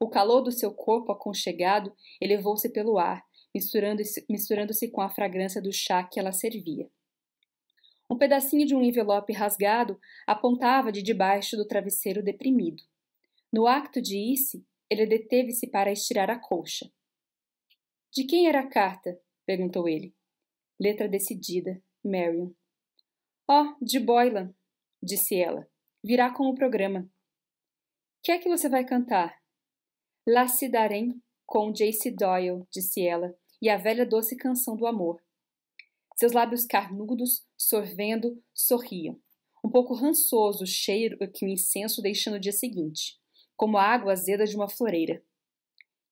O 0.00 0.08
calor 0.08 0.42
do 0.42 0.52
seu 0.52 0.72
corpo 0.72 1.12
aconchegado 1.12 1.94
elevou-se 2.20 2.68
pelo 2.70 2.98
ar, 2.98 3.22
misturando-se 3.54 4.24
misturando 4.28 4.72
com 4.92 5.00
a 5.00 5.08
fragrância 5.08 5.60
do 5.60 5.72
chá 5.72 6.02
que 6.04 6.20
ela 6.20 6.32
servia. 6.32 6.90
Um 8.08 8.16
pedacinho 8.16 8.66
de 8.66 8.74
um 8.74 8.82
envelope 8.82 9.32
rasgado 9.32 9.98
apontava 10.26 10.92
de 10.92 11.02
debaixo 11.02 11.56
do 11.56 11.66
travesseiro 11.66 12.22
deprimido. 12.22 12.82
No 13.52 13.66
acto 13.66 14.00
de 14.00 14.16
ir-se, 14.16 14.64
ele 14.88 15.06
deteve-se 15.06 15.66
para 15.66 15.90
estirar 15.90 16.30
a 16.30 16.38
colcha. 16.38 16.90
De 18.12 18.24
quem 18.24 18.46
era 18.46 18.60
a 18.60 18.68
carta? 18.68 19.18
Perguntou 19.46 19.88
ele. 19.88 20.14
Letra 20.78 21.08
decidida, 21.08 21.82
Marion. 22.04 22.50
Oh, 23.48 23.74
de 23.80 24.00
Boylan, 24.00 24.54
disse 25.02 25.36
ela. 25.36 25.66
Virá 26.04 26.34
com 26.34 26.44
o 26.48 26.54
programa. 26.54 27.08
Que 28.22 28.32
é 28.32 28.38
que 28.38 28.48
você 28.48 28.68
vai 28.68 28.84
cantar? 28.84 29.40
La 30.28 30.48
Cidarem, 30.48 31.22
com 31.46 31.72
J.C. 31.72 32.10
Doyle, 32.10 32.64
disse 32.70 33.06
ela, 33.06 33.34
e 33.62 33.70
a 33.70 33.76
velha 33.76 34.04
doce 34.04 34.36
canção 34.36 34.76
do 34.76 34.86
amor. 34.86 35.22
Seus 36.16 36.32
lábios 36.32 36.66
carnudos, 36.66 37.46
sorvendo, 37.56 38.42
sorriam. 38.52 39.20
Um 39.64 39.70
pouco 39.70 39.94
rançoso 39.94 40.64
o 40.64 40.66
cheiro 40.66 41.16
que 41.32 41.44
o 41.44 41.48
incenso 41.48 42.02
deixa 42.02 42.30
no 42.30 42.40
dia 42.40 42.52
seguinte 42.52 43.18
como 43.56 43.78
a 43.78 43.82
água 43.82 44.12
azeda 44.12 44.44
de 44.44 44.54
uma 44.54 44.68
floreira. 44.68 45.22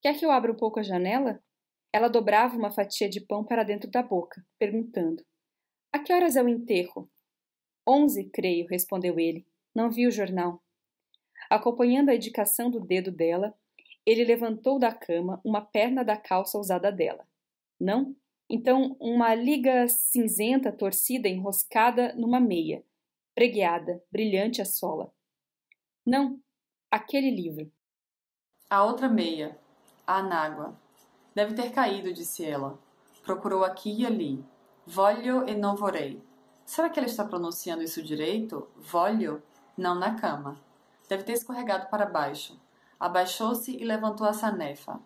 Quer 0.01 0.18
que 0.18 0.25
eu 0.25 0.31
abra 0.31 0.51
um 0.51 0.57
pouco 0.57 0.81
a 0.81 0.83
janela? 0.83 1.42
Ela 1.94 2.09
dobrava 2.09 2.57
uma 2.57 2.72
fatia 2.72 3.09
de 3.09 3.20
pão 3.20 3.44
para 3.44 3.62
dentro 3.62 3.88
da 3.88 4.02
boca, 4.02 4.44
perguntando: 4.59 5.24
A 5.92 5.98
que 6.00 6.12
horas 6.12 6.35
é 6.35 6.42
o 6.42 6.48
enterro? 6.48 7.09
Onze, 7.88 8.28
creio, 8.30 8.66
respondeu 8.66 9.16
ele. 9.20 9.46
Não 9.72 9.88
vi 9.88 10.04
o 10.04 10.11
jornal. 10.11 10.61
Acompanhando 11.48 12.09
a 12.09 12.16
indicação 12.16 12.68
do 12.68 12.80
dedo 12.80 13.12
dela, 13.12 13.54
ele 14.04 14.24
levantou 14.24 14.76
da 14.76 14.92
cama 14.92 15.40
uma 15.44 15.61
perna 15.61 16.04
da 16.04 16.16
calça 16.16 16.59
usada 16.59 16.90
dela. 16.90 17.24
Não? 17.78 18.16
Então, 18.50 18.96
uma 18.98 19.33
liga 19.33 19.87
cinzenta 19.87 20.72
torcida 20.72 21.28
enroscada 21.28 22.12
numa 22.16 22.40
meia, 22.40 22.85
pregueada, 23.37 24.02
brilhante 24.11 24.61
a 24.61 24.64
sola. 24.64 25.14
Não, 26.04 26.40
aquele 26.90 27.30
livro. 27.30 27.70
A 28.68 28.83
outra 28.83 29.09
meia, 29.09 29.57
a 30.04 30.18
anágua. 30.18 30.83
Deve 31.35 31.55
ter 31.55 31.70
caído, 31.73 32.12
disse 32.12 32.44
ela. 32.44 32.79
Procurou 33.25 33.64
aqui 33.64 34.03
e 34.03 34.07
ali. 34.07 34.44
Voglio 34.87 35.49
e 35.49 35.55
non 35.55 35.75
vorrei. 35.75 36.23
Será 36.64 36.88
que 36.88 36.99
ela 36.99 37.09
está 37.09 37.25
pronunciando 37.25 37.83
isso 37.83 38.03
direito? 38.03 38.68
Voglio? 38.77 39.42
Não 39.77 39.94
na 39.94 40.14
cama. 40.14 40.57
Deve 41.09 41.25
ter 41.25 41.33
escorregado 41.33 41.88
para 41.88 42.07
baixo. 42.07 42.59
Abaixou-se 42.99 43.77
e 43.77 43.85
levantou 43.85 44.27
a 44.27 44.33
sanefa. 44.33 45.01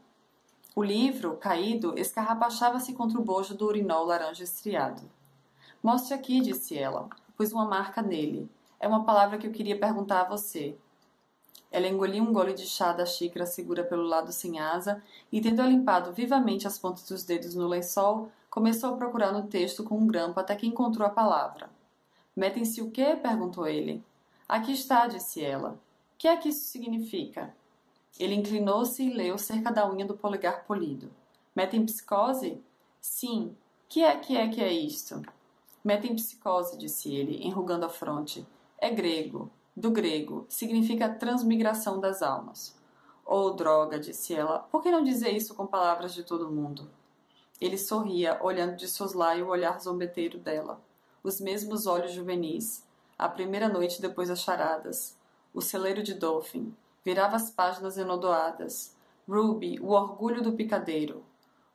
O 0.77 0.85
livro, 0.85 1.37
caído, 1.37 1.99
escarrapachava-se 1.99 2.93
contra 2.93 3.19
o 3.19 3.25
bojo 3.25 3.55
do 3.55 3.67
urinol 3.67 4.05
laranja 4.05 4.45
estriado. 4.45 5.03
Mostre 5.83 6.15
aqui, 6.15 6.41
disse 6.41 6.77
ela. 6.77 7.09
Pus 7.37 7.53
uma 7.53 7.65
marca 7.65 8.03
nele. 8.03 8.51
É 8.79 8.87
uma 8.87 9.05
palavra 9.05 9.39
que 9.39 9.47
eu 9.47 9.53
queria 9.53 9.79
perguntar 9.79 10.21
a 10.21 10.29
você. 10.29 10.77
Ela 11.71 11.87
engoliu 11.87 12.23
um 12.23 12.33
gole 12.33 12.55
de 12.55 12.67
chá 12.67 12.93
da 12.93 13.05
xícara 13.05 13.45
segura 13.45 13.85
pelo 13.85 14.03
lado 14.03 14.33
sem 14.33 14.59
asa 14.59 15.03
e, 15.31 15.41
tendo 15.41 15.63
limpado 15.63 16.13
vivamente 16.13 16.67
as 16.67 16.79
pontas 16.79 17.07
dos 17.07 17.25
dedos 17.25 17.55
no 17.55 17.69
lençol, 17.69 18.31
começou 18.49 18.95
a 18.95 18.97
procurar 18.97 19.33
no 19.33 19.47
texto 19.47 19.85
com 19.85 19.99
um 19.99 20.07
grampo 20.07 20.41
até 20.41 20.57
que 20.57 20.67
encontrou 20.67 21.07
a 21.07 21.11
palavra. 21.11 21.69
Metem-se 22.35 22.81
o 22.81 22.91
quê? 22.91 23.19
perguntou 23.21 23.67
ele. 23.67 24.03
Aqui 24.49 24.73
está, 24.73 25.07
disse 25.07 25.45
ela. 25.45 25.79
Que 26.17 26.27
é 26.27 26.37
que 26.37 26.49
isso 26.49 26.67
significa? 26.69 27.55
Ele 28.19 28.35
inclinou-se 28.35 29.03
e 29.03 29.13
leu 29.13 29.37
cerca 29.37 29.71
da 29.71 29.89
unha 29.89 30.07
do 30.07 30.17
polegar 30.17 30.65
polido. 30.65 31.11
Metem 31.55 31.85
psicose? 31.85 32.61
Sim. 33.01 33.55
Que 33.89 34.03
é 34.03 34.17
que 34.17 34.37
é 34.37 34.49
que 34.49 34.63
é 34.63 34.73
isto? 34.73 35.23
Metem 35.85 36.15
psicose, 36.15 36.79
disse 36.79 37.15
ele, 37.15 37.47
enrugando 37.47 37.85
a 37.85 37.89
fronte. 37.89 38.47
É 38.79 38.91
grego 38.91 39.51
do 39.79 39.93
grego, 39.93 40.45
significa 40.49 41.09
transmigração 41.09 42.01
das 42.01 42.21
almas. 42.21 42.77
Oh, 43.25 43.51
droga, 43.51 43.97
disse 43.97 44.35
ela, 44.35 44.59
por 44.59 44.83
que 44.83 44.91
não 44.91 45.05
dizer 45.05 45.31
isso 45.31 45.55
com 45.55 45.67
palavras 45.67 46.13
de 46.13 46.25
todo 46.25 46.51
mundo? 46.51 46.91
Ele 47.61 47.79
sorria, 47.79 48.41
olhando 48.43 48.75
de 48.75 48.89
soslaio 48.89 49.47
o 49.47 49.51
olhar 49.51 49.79
zombeteiro 49.81 50.37
dela. 50.37 50.81
Os 51.23 51.41
mesmos 51.41 51.87
olhos 51.87 52.13
juvenis. 52.13 52.85
A 53.17 53.29
primeira 53.29 53.69
noite 53.69 54.03
depois 54.03 54.29
das 54.29 54.41
charadas. 54.41 55.17
O 55.55 55.61
celeiro 55.61 56.03
de 56.03 56.15
Dolphin. 56.15 56.75
Virava 57.05 57.37
as 57.37 57.49
páginas 57.49 57.97
enodoadas. 57.97 58.97
Ruby, 59.29 59.79
o 59.81 59.91
orgulho 59.91 60.43
do 60.43 60.55
picadeiro. 60.55 61.23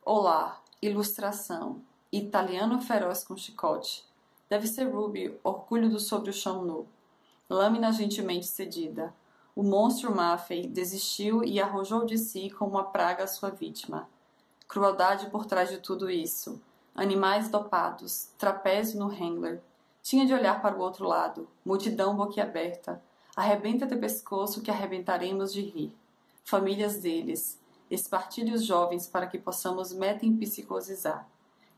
Olá, 0.03 0.61
ilustração. 0.81 1.81
Italiano 2.11 2.81
feroz 2.81 3.23
com 3.23 3.37
chicote. 3.37 4.05
Deve 4.49 4.67
ser 4.67 4.85
Ruby, 4.85 5.37
orgulho 5.41 5.89
do 5.89 5.99
sobre 5.99 6.31
o 6.31 6.33
chão 6.33 6.65
nu 6.65 6.85
lâmina 7.49 7.91
gentilmente 7.91 8.47
cedida. 8.47 9.13
O 9.55 9.61
monstro 9.61 10.15
Maffei 10.15 10.67
desistiu 10.67 11.43
e 11.43 11.61
arrojou 11.61 12.05
de 12.05 12.17
si 12.17 12.49
como 12.49 12.71
uma 12.71 12.85
praga 12.85 13.23
a 13.23 13.27
sua 13.27 13.49
vítima. 13.49 14.09
Crueldade 14.67 15.29
por 15.29 15.45
trás 15.45 15.69
de 15.69 15.77
tudo 15.77 16.09
isso. 16.09 16.61
Animais 16.95 17.49
dopados, 17.49 18.29
trapézio 18.37 18.99
no 18.99 19.07
Hangler. 19.07 19.61
Tinha 20.01 20.25
de 20.25 20.33
olhar 20.33 20.61
para 20.61 20.75
o 20.75 20.81
outro 20.81 21.07
lado, 21.07 21.47
multidão 21.63 22.15
boquiaberta. 22.15 23.01
Arrebenta 23.35 23.85
de 23.85 23.95
pescoço 23.95 24.61
que 24.61 24.71
arrebentaremos 24.71 25.53
de 25.53 25.61
rir. 25.61 25.95
Famílias 26.43 26.97
deles, 26.97 27.59
espartilhe 27.89 28.53
os 28.53 28.65
jovens 28.65 29.07
para 29.07 29.27
que 29.27 29.37
possamos 29.37 29.93
metempsicosizar. 29.93 31.27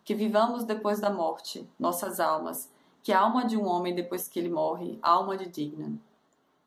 Que 0.04 0.16
vivamos 0.16 0.64
depois 0.64 1.00
da 1.00 1.10
morte, 1.10 1.70
nossas 1.80 2.20
almas, 2.20 2.70
que 3.06 3.14
a 3.14 3.20
alma 3.20 3.46
de 3.46 3.56
um 3.56 3.68
homem 3.68 3.94
depois 3.94 4.28
que 4.28 4.40
ele 4.40 4.50
morre, 4.50 4.98
alma 5.00 5.38
de 5.38 5.46
Dignan. 5.46 6.00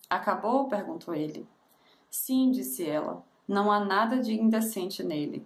Acabou? 0.08 0.68
perguntou 0.68 1.12
ele. 1.12 1.44
Sim, 2.08 2.52
disse 2.52 2.88
ela. 2.88 3.24
Não 3.48 3.72
há 3.72 3.84
nada 3.84 4.22
de 4.22 4.34
indecente 4.34 5.02
nele. 5.02 5.44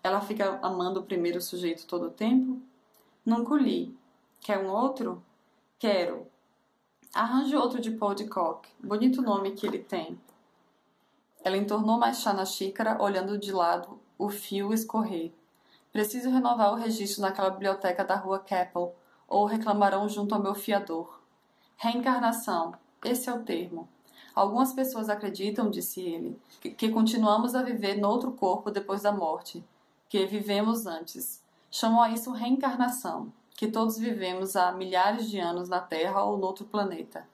Ela 0.00 0.20
fica 0.20 0.60
amando 0.62 1.00
o 1.00 1.02
primeiro 1.02 1.40
sujeito 1.40 1.88
todo 1.88 2.06
o 2.06 2.10
tempo? 2.12 2.62
Nunca 3.26 3.56
li. 3.56 3.98
Quer 4.40 4.64
um 4.64 4.70
outro? 4.70 5.20
Quero. 5.76 6.28
Arranje 7.12 7.56
outro 7.56 7.80
de 7.80 7.90
Paul 7.90 8.14
de 8.14 8.28
Kock. 8.28 8.68
Bonito 8.78 9.20
nome 9.20 9.56
que 9.56 9.66
ele 9.66 9.80
tem. 9.80 10.20
Ela 11.42 11.56
entornou 11.56 11.98
mais 11.98 12.20
chá 12.20 12.32
na 12.32 12.44
xícara, 12.44 13.02
olhando 13.02 13.38
de 13.38 13.50
lado 13.50 13.98
o 14.16 14.28
fio 14.28 14.72
escorrer. 14.72 15.32
Preciso 15.92 16.30
renovar 16.30 16.72
o 16.72 16.76
registro 16.76 17.22
naquela 17.22 17.50
biblioteca 17.50 18.04
da 18.04 18.14
rua 18.14 18.38
Keppel 18.38 18.94
ou 19.28 19.44
reclamarão 19.44 20.08
junto 20.08 20.34
ao 20.34 20.42
meu 20.42 20.54
fiador. 20.54 21.20
Reencarnação, 21.76 22.74
esse 23.04 23.28
é 23.28 23.32
o 23.32 23.44
termo. 23.44 23.88
Algumas 24.34 24.72
pessoas 24.72 25.08
acreditam, 25.08 25.70
disse 25.70 26.00
ele, 26.00 26.40
que, 26.60 26.88
continuamos 26.88 27.54
a 27.54 27.62
viver 27.62 27.96
noutro 27.96 28.32
corpo 28.32 28.70
depois 28.70 29.02
da 29.02 29.12
morte, 29.12 29.64
que 30.08 30.24
vivemos 30.26 30.86
antes. 30.86 31.42
Chamam 31.70 32.00
a 32.00 32.10
isso 32.10 32.32
reencarnação, 32.32 33.32
que 33.56 33.68
todos 33.68 33.98
vivemos 33.98 34.56
há 34.56 34.72
milhares 34.72 35.28
de 35.28 35.38
anos 35.38 35.68
na 35.68 35.80
Terra 35.80 36.22
ou 36.22 36.38
noutro 36.38 36.64
planeta. 36.64 37.28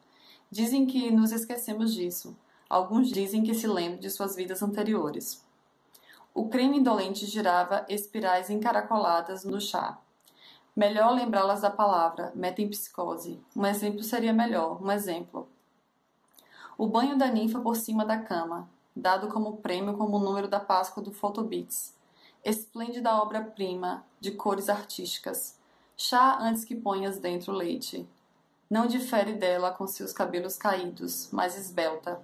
Dizem 0.50 0.86
que 0.86 1.10
nos 1.10 1.30
esquecemos 1.30 1.94
disso. 1.94 2.36
Alguns 2.68 3.10
dizem 3.10 3.42
que 3.42 3.54
se 3.54 3.66
lembram 3.66 4.00
de 4.00 4.10
suas 4.10 4.34
vidas 4.34 4.62
anteriores. 4.62 5.44
O 6.32 6.48
creme 6.48 6.78
indolente 6.78 7.26
girava 7.26 7.84
espirais 7.88 8.50
encaracoladas 8.50 9.44
no 9.44 9.60
chá. 9.60 9.98
Melhor 10.76 11.14
lembrá-las 11.14 11.60
da 11.60 11.70
palavra, 11.70 12.32
metempsicose. 12.34 13.40
Um 13.54 13.64
exemplo 13.64 14.02
seria 14.02 14.32
melhor, 14.32 14.82
um 14.82 14.90
exemplo. 14.90 15.48
O 16.76 16.88
banho 16.88 17.16
da 17.16 17.28
ninfa 17.28 17.60
por 17.60 17.76
cima 17.76 18.04
da 18.04 18.18
cama, 18.18 18.68
dado 18.94 19.28
como 19.28 19.58
prêmio 19.58 19.96
como 19.96 20.18
número 20.18 20.48
da 20.48 20.58
Páscoa 20.58 21.00
do 21.00 21.12
Photobits. 21.12 21.94
Esplêndida 22.44 23.14
obra-prima, 23.14 24.04
de 24.18 24.32
cores 24.32 24.68
artísticas. 24.68 25.56
Chá 25.96 26.38
antes 26.40 26.64
que 26.64 26.74
ponhas 26.74 27.20
dentro 27.20 27.52
o 27.52 27.56
leite. 27.56 28.08
Não 28.68 28.88
difere 28.88 29.34
dela 29.34 29.70
com 29.70 29.86
seus 29.86 30.12
cabelos 30.12 30.56
caídos, 30.56 31.28
mas 31.30 31.56
esbelta. 31.56 32.20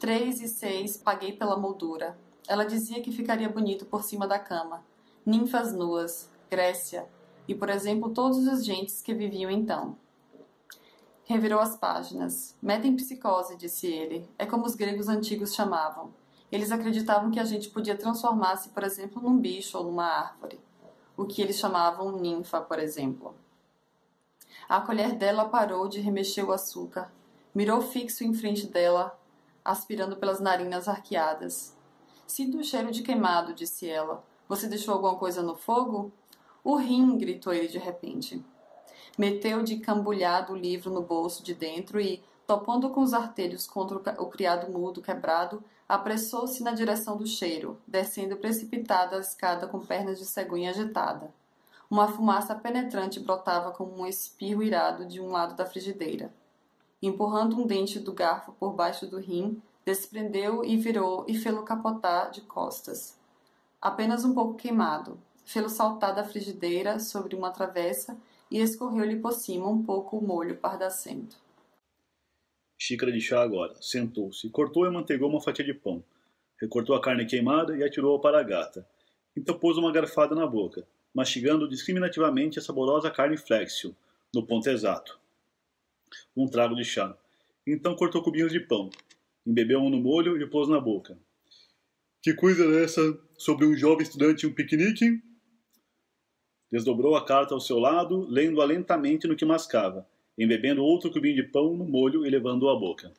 Três 0.00 0.40
e 0.40 0.48
seis 0.48 0.96
paguei 0.96 1.32
pela 1.32 1.56
moldura. 1.56 2.18
Ela 2.48 2.64
dizia 2.64 3.00
que 3.00 3.12
ficaria 3.12 3.48
bonito 3.48 3.86
por 3.86 4.02
cima 4.02 4.26
da 4.26 4.38
cama. 4.38 4.82
Ninfas 5.24 5.72
nuas, 5.72 6.28
Grécia, 6.50 7.08
e, 7.48 7.54
por 7.54 7.70
exemplo, 7.70 8.10
todos 8.10 8.46
os 8.46 8.62
gentes 8.62 9.00
que 9.00 9.14
viviam 9.14 9.50
então. 9.50 9.96
Revirou 11.24 11.60
as 11.60 11.76
páginas. 11.76 12.54
Metempsicose, 12.62 13.56
disse 13.56 13.86
ele. 13.86 14.28
É 14.38 14.44
como 14.44 14.66
os 14.66 14.74
gregos 14.74 15.08
antigos 15.08 15.54
chamavam. 15.54 16.12
Eles 16.52 16.70
acreditavam 16.70 17.30
que 17.30 17.40
a 17.40 17.44
gente 17.44 17.70
podia 17.70 17.96
transformar-se, 17.96 18.68
por 18.70 18.82
exemplo, 18.84 19.22
num 19.22 19.38
bicho 19.38 19.76
ou 19.76 19.84
numa 19.84 20.06
árvore, 20.06 20.60
o 21.16 21.26
que 21.26 21.42
eles 21.42 21.58
chamavam 21.58 22.18
ninfa, 22.18 22.60
por 22.60 22.78
exemplo. 22.78 23.34
A 24.68 24.80
colher 24.80 25.14
dela 25.14 25.46
parou 25.46 25.88
de 25.88 26.00
remexer 26.00 26.46
o 26.46 26.52
açúcar, 26.52 27.12
mirou 27.54 27.80
fixo 27.80 28.24
em 28.24 28.32
frente 28.32 28.66
dela, 28.66 29.18
aspirando 29.64 30.16
pelas 30.16 30.40
narinas 30.40 30.88
arqueadas. 30.88 31.76
Sinto 32.26 32.58
um 32.58 32.62
cheiro 32.62 32.90
de 32.90 33.02
queimado, 33.02 33.52
disse 33.52 33.88
ela. 33.88 34.24
Você 34.48 34.66
deixou 34.66 34.94
alguma 34.94 35.16
coisa 35.16 35.42
no 35.42 35.54
fogo? 35.54 36.10
O 36.62 36.76
rim, 36.76 37.16
gritou 37.16 37.52
ele 37.52 37.68
de 37.68 37.78
repente. 37.78 38.44
Meteu 39.16 39.62
de 39.62 39.78
cambulhado 39.78 40.52
o 40.52 40.56
livro 40.56 40.90
no 40.90 41.02
bolso 41.02 41.42
de 41.42 41.54
dentro 41.54 42.00
e, 42.00 42.22
topando 42.46 42.90
com 42.90 43.00
os 43.02 43.12
artelhos 43.12 43.66
contra 43.66 43.98
o 44.20 44.26
criado 44.26 44.70
mudo 44.70 45.02
quebrado, 45.02 45.62
apressou-se 45.88 46.62
na 46.62 46.72
direção 46.72 47.16
do 47.16 47.26
cheiro, 47.26 47.80
descendo 47.86 48.36
precipitada 48.36 49.16
a 49.16 49.20
escada 49.20 49.66
com 49.66 49.80
pernas 49.80 50.18
de 50.18 50.26
cegonha 50.26 50.70
agitada. 50.70 51.32
Uma 51.90 52.06
fumaça 52.06 52.54
penetrante 52.54 53.18
brotava 53.18 53.72
como 53.72 53.98
um 53.98 54.06
espirro 54.06 54.62
irado 54.62 55.06
de 55.06 55.20
um 55.20 55.30
lado 55.30 55.56
da 55.56 55.64
frigideira. 55.64 56.32
Empurrando 57.00 57.56
um 57.56 57.66
dente 57.66 57.98
do 57.98 58.12
garfo 58.12 58.52
por 58.52 58.74
baixo 58.74 59.06
do 59.06 59.18
rim, 59.18 59.62
desprendeu 59.86 60.62
e 60.62 60.76
virou 60.76 61.24
e 61.26 61.34
fê-lo 61.34 61.62
capotar 61.62 62.30
de 62.30 62.42
costas. 62.42 63.16
Apenas 63.80 64.24
um 64.24 64.34
pouco 64.34 64.54
queimado. 64.54 65.18
Fê-lo 65.48 65.70
saltar 65.70 66.14
da 66.14 66.24
frigideira 66.24 67.00
sobre 67.00 67.34
uma 67.34 67.50
travessa 67.50 68.20
e 68.50 68.60
escorreu-lhe 68.60 69.16
por 69.16 69.32
cima 69.32 69.66
um 69.66 69.82
pouco 69.82 70.18
o 70.18 70.22
molho 70.22 70.58
pardacento. 70.58 71.38
Xícara 72.78 73.10
de 73.10 73.18
chá 73.18 73.40
agora. 73.40 73.74
Sentou-se, 73.80 74.50
cortou 74.50 74.84
e 74.84 74.90
manteigou 74.90 75.30
uma 75.30 75.40
fatia 75.40 75.64
de 75.64 75.72
pão. 75.72 76.04
Recortou 76.60 76.94
a 76.94 77.00
carne 77.00 77.24
queimada 77.24 77.74
e 77.74 77.82
atirou-a 77.82 78.20
para 78.20 78.38
a 78.38 78.42
gata. 78.42 78.86
Então 79.34 79.58
pôs 79.58 79.78
uma 79.78 79.90
garfada 79.90 80.34
na 80.34 80.46
boca, 80.46 80.86
mastigando 81.14 81.66
discriminativamente 81.66 82.58
a 82.58 82.62
saborosa 82.62 83.10
carne 83.10 83.38
flexio, 83.38 83.96
no 84.34 84.46
ponto 84.46 84.68
exato. 84.68 85.18
Um 86.36 86.46
trago 86.46 86.74
de 86.74 86.84
chá. 86.84 87.16
Então 87.66 87.96
cortou 87.96 88.22
cubinhos 88.22 88.52
de 88.52 88.60
pão. 88.60 88.90
Embebeu 89.46 89.80
um 89.80 89.88
no 89.88 89.98
molho 89.98 90.38
e 90.38 90.46
pôs 90.46 90.68
na 90.68 90.78
boca. 90.78 91.16
Que 92.20 92.34
coisa 92.34 92.66
é 92.66 92.84
essa 92.84 93.18
sobre 93.38 93.64
um 93.64 93.74
jovem 93.74 94.02
estudante 94.02 94.44
e 94.44 94.46
um 94.46 94.52
piquenique? 94.52 95.22
Desdobrou 96.70 97.16
a 97.16 97.24
carta 97.24 97.54
ao 97.54 97.60
seu 97.60 97.78
lado, 97.78 98.26
lendo-a 98.28 98.64
lentamente 98.64 99.26
no 99.26 99.36
que 99.36 99.44
mascava 99.44 100.06
embebendo 100.38 100.84
outro 100.84 101.10
cubinho 101.10 101.34
de 101.34 101.42
pão 101.42 101.76
no 101.76 101.84
molho 101.84 102.24
e 102.24 102.30
levando-o 102.30 102.70
à 102.70 102.78
boca. 102.78 103.12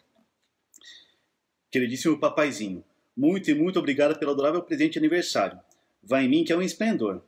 Queridíssimo 1.69 2.17
papaizinho, 2.17 2.83
muito 3.15 3.51
e 3.51 3.53
muito 3.53 3.77
obrigado 3.77 4.17
pelo 4.17 4.31
adorável 4.31 4.63
presente 4.63 4.93
de 4.93 4.99
aniversário. 4.99 5.59
Vai 6.01 6.23
em 6.23 6.29
mim 6.29 6.43
que 6.45 6.53
é 6.53 6.57
um 6.57 6.61
esplendor. 6.61 7.21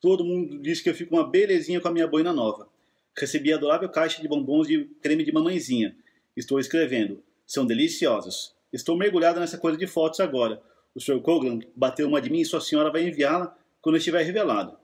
Todo 0.00 0.24
mundo 0.24 0.58
diz 0.60 0.80
que 0.80 0.88
eu 0.88 0.94
fico 0.94 1.16
uma 1.16 1.28
belezinha 1.28 1.80
com 1.80 1.88
a 1.88 1.90
minha 1.90 2.06
boina 2.06 2.32
nova. 2.32 2.68
Recebi 3.18 3.52
a 3.52 3.56
adorável 3.56 3.88
caixa 3.88 4.22
de 4.22 4.28
bombons 4.28 4.68
de 4.68 4.84
creme 5.02 5.24
de 5.24 5.32
mamãezinha. 5.32 5.96
Estou 6.36 6.60
escrevendo. 6.60 7.22
São 7.46 7.66
deliciosos. 7.66 8.54
Estou 8.72 8.96
mergulhado 8.96 9.40
nessa 9.40 9.58
coisa 9.58 9.76
de 9.76 9.86
fotos 9.86 10.20
agora. 10.20 10.62
O 10.94 11.00
Sr. 11.00 11.20
Coglan 11.20 11.60
bateu 11.74 12.06
uma 12.06 12.20
de 12.20 12.30
mim 12.30 12.40
e 12.40 12.44
sua 12.44 12.60
senhora 12.60 12.90
vai 12.90 13.06
enviá-la 13.06 13.56
quando 13.82 13.96
estiver 13.96 14.22
revelado. 14.22 14.76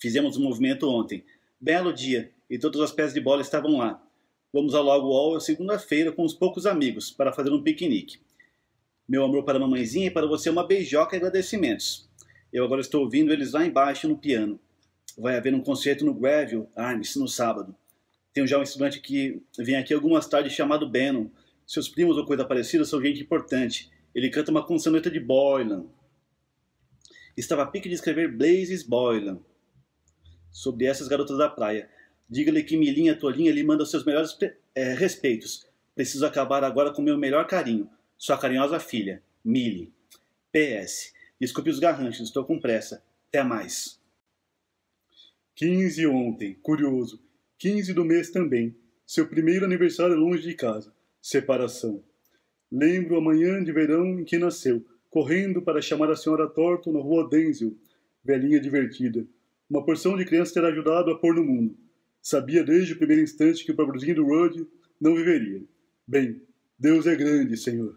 Fizemos 0.00 0.38
um 0.38 0.42
movimento 0.42 0.88
ontem. 0.88 1.22
Belo 1.60 1.92
dia 1.92 2.32
e 2.48 2.58
todas 2.58 2.80
as 2.80 2.90
peças 2.90 3.12
de 3.12 3.20
bola 3.20 3.42
estavam 3.42 3.76
lá. 3.76 4.02
Vamos 4.50 4.74
ao 4.74 4.82
Lago 4.82 5.12
All 5.12 5.38
segunda-feira 5.38 6.10
com 6.10 6.24
uns 6.24 6.32
poucos 6.32 6.64
amigos 6.64 7.10
para 7.10 7.34
fazer 7.34 7.50
um 7.50 7.62
piquenique. 7.62 8.18
Meu 9.06 9.22
amor 9.22 9.44
para 9.44 9.58
a 9.58 9.60
mamãezinha 9.60 10.06
e 10.06 10.10
para 10.10 10.26
você 10.26 10.48
uma 10.48 10.66
beijoca 10.66 11.14
e 11.14 11.18
agradecimentos. 11.18 12.08
Eu 12.50 12.64
agora 12.64 12.80
estou 12.80 13.02
ouvindo 13.02 13.30
eles 13.30 13.52
lá 13.52 13.64
embaixo 13.66 14.08
no 14.08 14.16
piano. 14.16 14.58
Vai 15.18 15.36
haver 15.36 15.54
um 15.54 15.60
concerto 15.60 16.02
no 16.02 16.14
Greville 16.14 16.66
Arms 16.74 17.16
no 17.16 17.28
sábado. 17.28 17.76
Tenho 18.32 18.46
já 18.46 18.58
um 18.58 18.62
estudante 18.62 19.00
que 19.00 19.42
vem 19.58 19.76
aqui 19.76 19.92
algumas 19.92 20.26
tardes 20.26 20.54
chamado 20.54 20.88
Bannon. 20.88 21.28
Seus 21.66 21.90
primos 21.90 22.16
ou 22.16 22.24
coisa 22.24 22.44
parecida 22.44 22.86
são 22.86 23.02
gente 23.02 23.20
importante. 23.20 23.90
Ele 24.14 24.30
canta 24.30 24.50
uma 24.50 24.64
consonante 24.64 25.10
de 25.10 25.20
Boylan. 25.20 25.84
Estava 27.36 27.64
a 27.64 27.66
pique 27.66 27.88
de 27.88 27.96
escrever 27.96 28.34
Blazes 28.34 28.82
Boylan 28.82 29.40
sobre 30.50 30.86
essas 30.86 31.08
garotas 31.08 31.38
da 31.38 31.48
praia 31.48 31.88
Diga-lhe 32.30 32.62
que 32.62 32.76
Milinha 32.76 33.16
Tolinha 33.16 33.50
lhe 33.50 33.64
manda 33.64 33.82
os 33.82 33.90
seus 33.90 34.04
melhores 34.04 34.38
é, 34.72 34.94
respeitos. 34.94 35.66
Preciso 35.96 36.24
acabar 36.24 36.62
agora 36.62 36.92
com 36.92 37.02
meu 37.02 37.18
melhor 37.18 37.44
carinho. 37.48 37.90
Sua 38.16 38.38
carinhosa 38.38 38.78
filha, 38.78 39.20
Mili. 39.44 39.92
PS. 40.52 41.12
Desculpe 41.40 41.70
os 41.70 41.80
garranchos, 41.80 42.28
estou 42.28 42.44
com 42.44 42.60
pressa. 42.60 43.02
Até 43.28 43.42
mais. 43.42 43.98
15 45.56 46.06
ontem, 46.06 46.54
curioso. 46.62 47.20
15 47.58 47.92
do 47.92 48.04
mês 48.04 48.30
também. 48.30 48.76
Seu 49.04 49.26
primeiro 49.26 49.64
aniversário 49.64 50.14
longe 50.14 50.44
de 50.44 50.54
casa. 50.54 50.94
Separação. 51.20 52.00
Lembro 52.70 53.16
a 53.16 53.20
manhã 53.20 53.62
de 53.62 53.72
verão 53.72 54.20
em 54.20 54.24
que 54.24 54.38
nasceu, 54.38 54.86
correndo 55.10 55.60
para 55.60 55.82
chamar 55.82 56.12
a 56.12 56.16
senhora 56.16 56.48
Thornton 56.48 56.92
na 56.92 57.00
rua 57.00 57.28
Denzel. 57.28 57.76
Velhinha 58.24 58.60
divertida. 58.60 59.26
Uma 59.70 59.84
porção 59.84 60.16
de 60.16 60.24
crianças 60.24 60.52
terá 60.52 60.66
ajudado 60.66 61.12
a 61.12 61.18
pôr 61.18 61.32
no 61.32 61.44
mundo. 61.44 61.78
Sabia 62.20 62.64
desde 62.64 62.92
o 62.92 62.98
primeiro 62.98 63.22
instante 63.22 63.64
que 63.64 63.70
o 63.70 63.76
pobrezinho 63.76 64.16
do 64.16 64.26
Rudd 64.26 64.66
não 65.00 65.14
viveria. 65.14 65.62
Bem, 66.04 66.42
Deus 66.76 67.06
é 67.06 67.14
grande, 67.14 67.56
Senhor. 67.56 67.96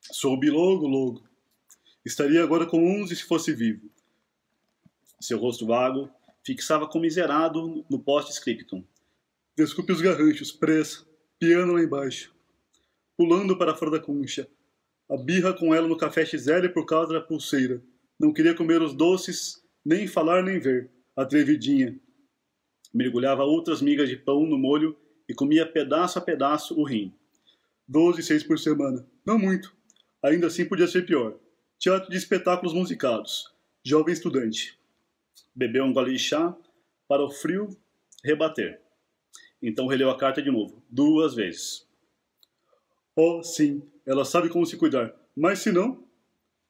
Soube 0.00 0.50
logo, 0.50 0.88
logo. 0.88 1.22
Estaria 2.04 2.42
agora 2.42 2.66
com 2.66 3.00
onze 3.00 3.14
se 3.14 3.22
fosse 3.22 3.52
vivo. 3.52 3.88
Seu 5.20 5.38
rosto 5.38 5.64
vago 5.64 6.10
fixava 6.42 6.88
comiserado 6.88 7.84
no 7.88 7.98
poste 8.00 8.32
scriptum. 8.32 8.82
Desculpe 9.56 9.92
os 9.92 10.00
garranchos, 10.00 10.50
pressa, 10.50 11.06
piano 11.38 11.74
lá 11.74 11.82
embaixo. 11.82 12.34
Pulando 13.16 13.56
para 13.56 13.76
fora 13.76 13.92
da 13.92 14.00
concha. 14.00 14.48
A 15.08 15.16
birra 15.16 15.52
com 15.52 15.72
ela 15.72 15.86
no 15.86 15.96
café 15.96 16.24
XL 16.24 16.68
por 16.74 16.84
causa 16.84 17.12
da 17.12 17.20
pulseira. 17.20 17.80
Não 18.18 18.32
queria 18.32 18.54
comer 18.54 18.82
os 18.82 18.94
doces, 18.94 19.62
nem 19.84 20.06
falar 20.06 20.42
nem 20.42 20.58
ver. 20.58 20.90
Atrevidinha 21.16 21.98
mergulhava 22.92 23.44
outras 23.44 23.80
migas 23.80 24.08
de 24.08 24.16
pão 24.16 24.46
no 24.46 24.58
molho 24.58 24.96
e 25.28 25.34
comia 25.34 25.66
pedaço 25.66 26.18
a 26.18 26.22
pedaço 26.22 26.78
o 26.78 26.84
rim. 26.84 27.14
Doze, 27.86 28.22
seis 28.22 28.42
por 28.42 28.58
semana. 28.58 29.06
Não 29.24 29.38
muito. 29.38 29.74
Ainda 30.22 30.48
assim 30.48 30.64
podia 30.64 30.86
ser 30.86 31.06
pior. 31.06 31.38
Teatro 31.78 32.10
de 32.10 32.16
espetáculos 32.16 32.74
musicados. 32.74 33.52
Jovem 33.84 34.12
estudante. 34.12 34.78
Bebeu 35.54 35.84
um 35.84 35.92
gole 35.92 36.12
de 36.12 36.18
chá 36.18 36.56
para 37.08 37.24
o 37.24 37.30
frio 37.30 37.68
rebater. 38.22 38.80
Então 39.62 39.86
releu 39.86 40.10
a 40.10 40.18
carta 40.18 40.42
de 40.42 40.50
novo, 40.50 40.82
duas 40.88 41.34
vezes. 41.34 41.86
Oh, 43.16 43.42
sim, 43.42 43.82
ela 44.06 44.24
sabe 44.24 44.48
como 44.48 44.64
se 44.64 44.76
cuidar. 44.76 45.14
Mas 45.36 45.60
se 45.60 45.72
não? 45.72 46.06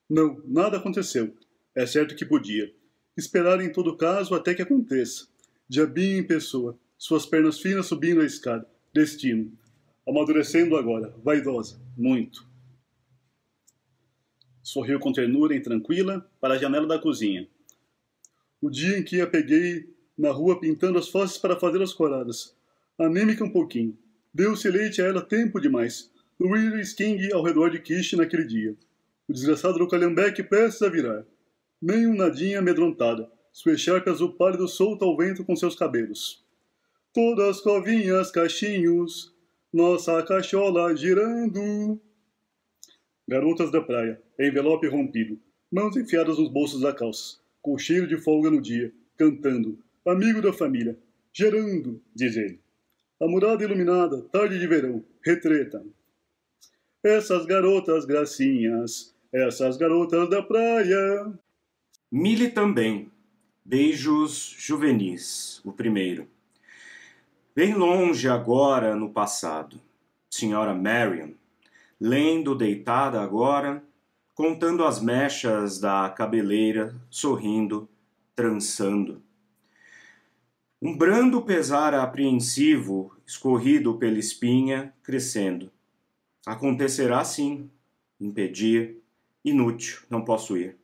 Não, 0.08 0.42
nada 0.44 0.76
aconteceu. 0.76 1.36
É 1.74 1.86
certo 1.86 2.16
que 2.16 2.24
podia. 2.24 2.74
Esperar 3.16 3.60
em 3.60 3.72
todo 3.72 3.96
caso 3.96 4.34
até 4.34 4.54
que 4.54 4.62
aconteça. 4.62 5.26
Diabinho 5.68 6.18
em 6.18 6.26
pessoa, 6.26 6.78
suas 6.96 7.26
pernas 7.26 7.60
finas 7.60 7.86
subindo 7.86 8.20
a 8.20 8.24
escada. 8.24 8.66
Destino. 8.92 9.52
Amadurecendo 10.06 10.76
agora, 10.76 11.14
vaidosa, 11.22 11.80
muito. 11.96 12.44
Sorriu 14.62 14.98
com 14.98 15.12
ternura 15.12 15.54
e 15.54 15.60
tranquila 15.60 16.28
para 16.40 16.54
a 16.54 16.58
janela 16.58 16.86
da 16.86 16.98
cozinha. 16.98 17.48
O 18.60 18.68
dia 18.68 18.98
em 18.98 19.02
que 19.02 19.20
a 19.20 19.26
peguei 19.26 19.88
na 20.16 20.30
rua 20.30 20.60
pintando 20.60 20.98
as 20.98 21.08
faces 21.08 21.38
para 21.38 21.58
fazer 21.58 21.80
as 21.82 21.92
coradas. 21.92 22.54
Anêmica 22.98 23.44
um 23.44 23.50
pouquinho. 23.50 23.96
Deu-se 24.32 24.68
leite 24.68 25.00
a 25.00 25.06
ela 25.06 25.22
tempo 25.22 25.60
demais. 25.60 26.10
Louis 26.38 26.92
King 26.92 27.32
ao 27.32 27.42
redor 27.42 27.70
de 27.70 27.80
Kish 27.80 28.12
naquele 28.12 28.44
dia. 28.44 28.76
O 29.28 29.32
desgraçado 29.32 29.78
do 29.78 29.88
Calhambeque 29.88 30.42
prestes 30.42 30.82
a 30.82 30.88
virar. 30.88 31.24
Nem 31.80 32.06
um 32.06 32.14
nadinha 32.14 32.58
amedrontada 32.58 33.30
sua 33.52 33.72
echarpe 33.72 34.08
azul 34.08 34.32
pálido 34.34 34.68
solta 34.68 35.04
ao 35.04 35.16
vento 35.16 35.44
com 35.44 35.56
seus 35.56 35.74
cabelos. 35.74 36.44
Todas 37.12 37.60
covinhas, 37.60 38.30
cachinhos, 38.30 39.34
nossa 39.72 40.22
cachola 40.22 40.94
girando. 40.96 42.00
Garotas 43.26 43.70
da 43.70 43.80
praia, 43.80 44.20
envelope 44.38 44.86
rompido, 44.88 45.38
mãos 45.70 45.96
enfiadas 45.96 46.38
nos 46.38 46.48
bolsos 46.48 46.80
da 46.80 46.92
calça, 46.92 47.38
com 47.60 47.78
cheiro 47.78 48.06
de 48.06 48.16
folga 48.16 48.50
no 48.50 48.60
dia, 48.60 48.92
cantando, 49.16 49.78
amigo 50.06 50.40
da 50.40 50.52
família, 50.52 50.98
gerando, 51.32 52.00
diz 52.14 52.36
ele. 52.36 52.60
A 53.20 53.28
murada 53.28 53.62
iluminada, 53.62 54.22
tarde 54.32 54.58
de 54.58 54.66
verão, 54.66 55.04
retreta. 55.24 55.84
Essas 57.02 57.46
garotas 57.46 58.04
gracinhas, 58.04 59.14
essas 59.32 59.76
garotas 59.76 60.28
da 60.28 60.42
praia. 60.42 61.32
Mili 62.12 62.50
também, 62.50 63.08
Beijos 63.64 64.56
juvenis, 64.58 65.60
o 65.64 65.70
primeiro. 65.70 66.26
Bem 67.54 67.72
longe 67.72 68.28
agora 68.28 68.96
no 68.96 69.10
passado, 69.10 69.80
senhora 70.28 70.74
Marion, 70.74 71.34
lendo 72.00 72.56
deitada 72.56 73.20
agora, 73.20 73.80
contando 74.34 74.84
as 74.84 75.00
mechas 75.00 75.78
da 75.78 76.10
cabeleira, 76.10 77.00
sorrindo, 77.08 77.88
trançando. 78.34 79.22
Um 80.82 80.98
brando 80.98 81.40
pesar 81.42 81.94
apreensivo, 81.94 83.14
escorrido 83.24 83.94
pela 83.98 84.18
espinha, 84.18 84.92
crescendo. 85.04 85.70
Acontecerá 86.44 87.22
sim, 87.22 87.70
impedir, 88.20 88.96
inútil, 89.44 90.00
não 90.10 90.24
posso 90.24 90.56
ir. 90.56 90.79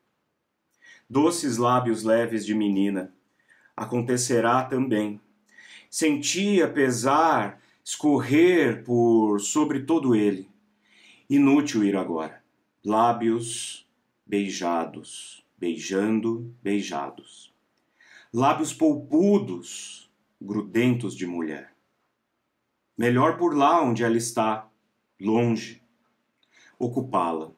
Doces 1.08 1.56
lábios 1.56 2.02
leves 2.02 2.44
de 2.44 2.54
menina, 2.54 3.14
acontecerá 3.76 4.64
também. 4.64 5.20
Sentia 5.88 6.68
pesar 6.68 7.60
escorrer 7.84 8.82
por 8.82 9.40
sobre 9.40 9.80
todo 9.80 10.14
ele. 10.16 10.50
Inútil 11.30 11.84
ir 11.84 11.96
agora. 11.96 12.42
Lábios 12.84 13.86
beijados, 14.26 15.46
beijando, 15.56 16.52
beijados. 16.60 17.54
Lábios 18.32 18.72
polpudos, 18.72 20.10
grudentos 20.40 21.16
de 21.16 21.26
mulher. 21.26 21.72
Melhor 22.98 23.38
por 23.38 23.56
lá 23.56 23.80
onde 23.82 24.02
ela 24.02 24.16
está, 24.16 24.68
longe. 25.20 25.82
Ocupá-la. 26.78 27.55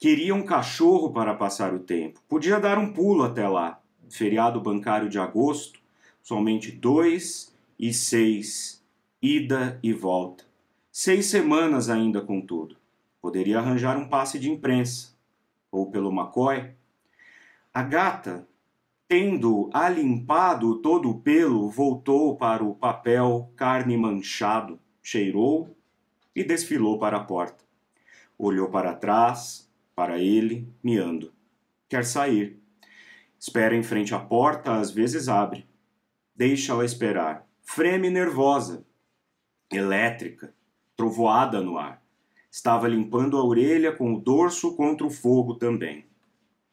Queria 0.00 0.34
um 0.34 0.42
cachorro 0.42 1.12
para 1.12 1.34
passar 1.34 1.74
o 1.74 1.78
tempo. 1.78 2.22
Podia 2.26 2.58
dar 2.58 2.78
um 2.78 2.90
pulo 2.90 3.22
até 3.22 3.46
lá. 3.46 3.82
Feriado 4.08 4.58
bancário 4.58 5.10
de 5.10 5.18
agosto, 5.18 5.78
somente 6.22 6.72
dois 6.72 7.54
e 7.78 7.92
seis, 7.92 8.82
ida 9.20 9.78
e 9.82 9.92
volta. 9.92 10.44
Seis 10.90 11.26
semanas 11.26 11.90
ainda, 11.90 12.22
contudo. 12.22 12.78
Poderia 13.20 13.58
arranjar 13.58 13.98
um 13.98 14.08
passe 14.08 14.38
de 14.38 14.50
imprensa. 14.50 15.14
Ou 15.70 15.90
pelo 15.90 16.10
McCoy. 16.10 16.70
A 17.74 17.82
gata, 17.82 18.48
tendo 19.06 19.68
alimpado 19.70 20.76
todo 20.76 21.10
o 21.10 21.20
pelo, 21.20 21.68
voltou 21.68 22.38
para 22.38 22.64
o 22.64 22.74
papel 22.74 23.52
carne 23.54 23.98
manchado, 23.98 24.80
cheirou 25.02 25.76
e 26.34 26.42
desfilou 26.42 26.98
para 26.98 27.18
a 27.18 27.24
porta. 27.24 27.62
Olhou 28.38 28.70
para 28.70 28.94
trás, 28.94 29.69
para 30.00 30.18
ele, 30.18 30.66
miando. 30.82 31.30
Quer 31.86 32.06
sair. 32.06 32.58
Espera 33.38 33.76
em 33.76 33.82
frente 33.82 34.14
à 34.14 34.18
porta, 34.18 34.76
às 34.76 34.90
vezes 34.90 35.28
abre. 35.28 35.66
Deixa-la 36.34 36.86
esperar. 36.86 37.46
Freme 37.60 38.08
nervosa, 38.08 38.82
elétrica, 39.70 40.54
trovoada 40.96 41.60
no 41.60 41.76
ar. 41.76 42.02
Estava 42.50 42.88
limpando 42.88 43.36
a 43.36 43.44
orelha 43.44 43.92
com 43.92 44.14
o 44.14 44.18
dorso 44.18 44.74
contra 44.74 45.06
o 45.06 45.10
fogo 45.10 45.56
também. 45.56 46.06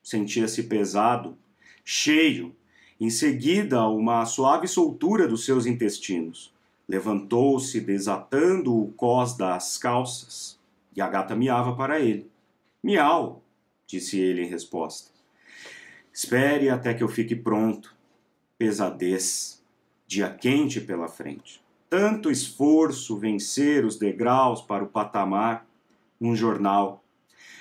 Sentia-se 0.01 0.63
pesado, 0.63 1.37
cheio, 1.83 2.55
em 2.97 3.09
seguida 3.09 3.85
uma 3.89 4.25
suave 4.25 4.69
soltura 4.69 5.27
dos 5.27 5.43
seus 5.43 5.65
intestinos. 5.65 6.53
Levantou-se, 6.87 7.81
desatando 7.81 8.73
o 8.73 8.93
cós 8.93 9.35
das 9.35 9.77
calças, 9.77 10.57
e 10.95 11.01
a 11.01 11.09
gata 11.09 11.35
miava 11.35 11.75
para 11.75 11.99
ele. 11.99 12.31
Miau, 12.87 13.43
disse 13.85 14.17
ele 14.17 14.43
em 14.43 14.47
resposta. 14.47 15.11
Espere 16.13 16.69
até 16.69 16.93
que 16.93 17.03
eu 17.03 17.09
fique 17.09 17.35
pronto. 17.35 17.93
Pesadez, 18.57 19.61
dia 20.07 20.29
quente 20.29 20.79
pela 20.79 21.09
frente. 21.09 21.61
Tanto 21.89 22.31
esforço 22.31 23.17
vencer 23.17 23.83
os 23.83 23.97
degraus 23.97 24.61
para 24.61 24.85
o 24.85 24.87
patamar, 24.87 25.67
um 26.21 26.33
jornal. 26.33 27.03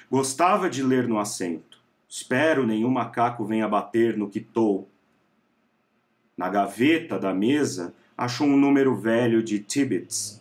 Gostava 0.09 0.71
de 0.71 0.81
ler 0.81 1.09
no 1.09 1.19
assento. 1.19 1.81
Espero 2.09 2.65
nenhum 2.65 2.89
macaco 2.89 3.45
venha 3.45 3.67
bater 3.67 4.17
no 4.17 4.31
que 4.31 4.39
tô. 4.39 4.85
Na 6.37 6.49
gaveta 6.49 7.19
da 7.19 7.35
mesa 7.35 7.93
achou 8.17 8.47
um 8.47 8.57
número 8.57 8.95
velho 8.95 9.43
de 9.43 9.59
Tibbets. 9.59 10.41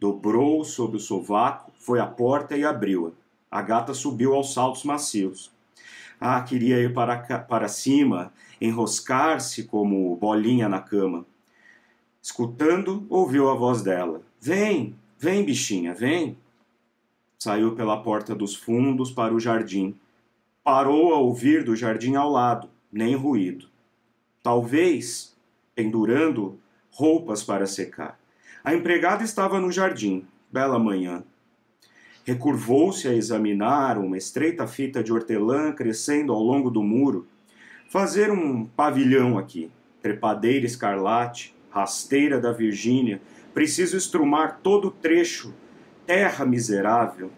Dobrou 0.00 0.64
sob 0.64 0.96
o 0.96 1.00
sovaco, 1.00 1.70
foi 1.78 2.00
à 2.00 2.06
porta 2.08 2.56
e 2.56 2.64
abriu-a. 2.64 3.27
A 3.50 3.62
gata 3.62 3.94
subiu 3.94 4.34
aos 4.34 4.52
saltos 4.52 4.84
macios. 4.84 5.50
Ah, 6.20 6.42
queria 6.42 6.78
ir 6.80 6.92
para, 6.92 7.16
para 7.40 7.68
cima, 7.68 8.32
enroscar-se 8.60 9.64
como 9.64 10.16
bolinha 10.16 10.68
na 10.68 10.80
cama. 10.80 11.24
Escutando, 12.20 13.06
ouviu 13.08 13.48
a 13.48 13.54
voz 13.54 13.82
dela: 13.82 14.20
Vem, 14.40 14.94
vem, 15.18 15.44
bichinha, 15.44 15.94
vem. 15.94 16.36
Saiu 17.38 17.74
pela 17.74 18.02
porta 18.02 18.34
dos 18.34 18.54
fundos 18.54 19.10
para 19.10 19.32
o 19.32 19.40
jardim. 19.40 19.94
Parou 20.62 21.14
a 21.14 21.18
ouvir 21.18 21.64
do 21.64 21.76
jardim 21.76 22.16
ao 22.16 22.30
lado, 22.30 22.68
nem 22.92 23.14
ruído. 23.14 23.68
Talvez 24.42 25.36
pendurando 25.74 26.58
roupas 26.90 27.44
para 27.44 27.66
secar. 27.66 28.18
A 28.64 28.74
empregada 28.74 29.22
estava 29.22 29.60
no 29.60 29.70
jardim, 29.70 30.26
bela 30.50 30.78
manhã. 30.78 31.22
Recurvou-se 32.28 33.08
a 33.08 33.14
examinar 33.14 33.96
uma 33.96 34.18
estreita 34.18 34.66
fita 34.66 35.02
de 35.02 35.10
hortelã 35.10 35.72
crescendo 35.72 36.30
ao 36.30 36.42
longo 36.42 36.68
do 36.70 36.82
muro. 36.82 37.26
Fazer 37.88 38.30
um 38.30 38.66
pavilhão 38.66 39.38
aqui, 39.38 39.70
trepadeira 40.02 40.66
escarlate, 40.66 41.54
rasteira 41.70 42.38
da 42.38 42.52
Virgínia, 42.52 43.18
preciso 43.54 43.96
estrumar 43.96 44.60
todo 44.62 44.88
o 44.88 44.90
trecho 44.90 45.54
terra 46.04 46.44
miserável, 46.44 47.30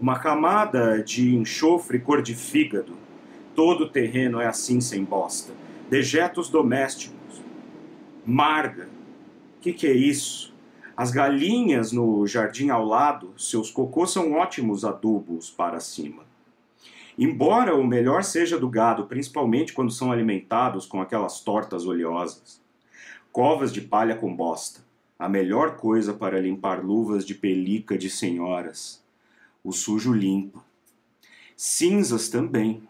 uma 0.00 0.18
camada 0.18 1.02
de 1.02 1.36
enxofre 1.36 1.98
cor 1.98 2.22
de 2.22 2.34
fígado. 2.34 2.94
Todo 3.54 3.84
o 3.84 3.88
terreno 3.90 4.40
é 4.40 4.46
assim 4.46 4.80
sem 4.80 5.04
bosta. 5.04 5.52
Dejetos 5.90 6.48
domésticos. 6.48 7.42
Marga. 8.24 8.88
O 9.58 9.60
que, 9.60 9.74
que 9.74 9.86
é 9.86 9.92
isso? 9.92 10.55
As 10.96 11.10
galinhas 11.10 11.92
no 11.92 12.26
jardim 12.26 12.70
ao 12.70 12.84
lado, 12.84 13.34
seus 13.36 13.70
cocôs 13.70 14.10
são 14.10 14.32
ótimos 14.32 14.84
adubos 14.84 15.50
para 15.50 15.78
cima. 15.78 16.24
Embora 17.18 17.74
o 17.74 17.86
melhor 17.86 18.24
seja 18.24 18.58
do 18.58 18.68
gado, 18.68 19.06
principalmente 19.06 19.72
quando 19.72 19.90
são 19.90 20.10
alimentados 20.10 20.86
com 20.86 21.00
aquelas 21.00 21.40
tortas 21.40 21.86
oleosas. 21.86 22.60
Covas 23.30 23.72
de 23.72 23.80
palha 23.80 24.16
com 24.16 24.34
bosta 24.34 24.86
a 25.18 25.28
melhor 25.28 25.76
coisa 25.76 26.12
para 26.12 26.40
limpar 26.40 26.84
luvas 26.84 27.24
de 27.24 27.34
pelica 27.34 27.96
de 27.96 28.10
senhoras. 28.10 29.02
O 29.64 29.72
sujo 29.72 30.12
limpa. 30.12 30.62
Cinzas 31.56 32.28
também. 32.28 32.86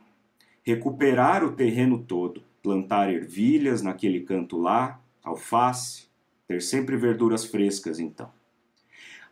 Recuperar 0.65 1.45
o 1.45 1.53
terreno 1.53 1.99
todo, 2.03 2.43
plantar 2.63 3.13
ervilhas 3.13 3.81
naquele 3.81 4.21
canto 4.21 4.59
lá, 4.59 5.01
alface, 5.23 6.07
ter 6.47 6.63
sempre 6.63 6.97
verduras 6.97 7.45
frescas 7.45 7.99
então. 7.99 8.31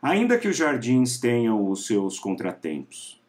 Ainda 0.01 0.37
que 0.37 0.47
os 0.47 0.55
jardins 0.55 1.19
tenham 1.19 1.69
os 1.69 1.87
seus 1.87 2.19
contratempos. 2.19 3.21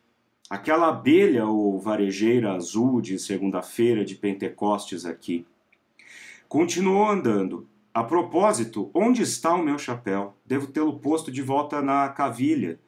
Aquela 0.51 0.89
abelha 0.89 1.47
ou 1.47 1.79
varejeira 1.79 2.53
azul 2.53 3.01
de 3.01 3.19
segunda-feira 3.19 4.05
de 4.05 4.15
Pentecostes 4.15 5.05
aqui. 5.05 5.47
Continuou 6.49 7.09
andando, 7.09 7.67
a 7.93 8.05
propósito, 8.05 8.91
onde 8.93 9.23
está 9.23 9.55
o 9.55 9.63
meu 9.63 9.79
chapéu? 9.79 10.37
Devo 10.45 10.67
tê-lo 10.67 10.99
posto 10.99 11.33
de 11.33 11.41
volta 11.41 11.81
na 11.81 12.09
cavilha. 12.11 12.79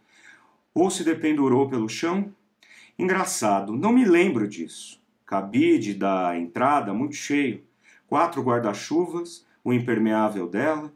Ou 0.75 0.91
se 0.91 1.03
dependurou 1.03 1.69
pelo 1.69 1.89
chão? 1.89 2.33
Engraçado, 2.99 3.73
não 3.73 3.91
me 3.91 4.05
lembro 4.05 4.47
disso. 4.47 5.01
Cabide 5.25 5.95
da 5.95 6.39
entrada 6.39 6.93
muito 6.93 7.15
cheio, 7.15 7.65
quatro 8.07 8.43
guarda-chuvas, 8.43 9.47
o 9.65 9.73
impermeável 9.73 10.49
dela, 10.49 10.93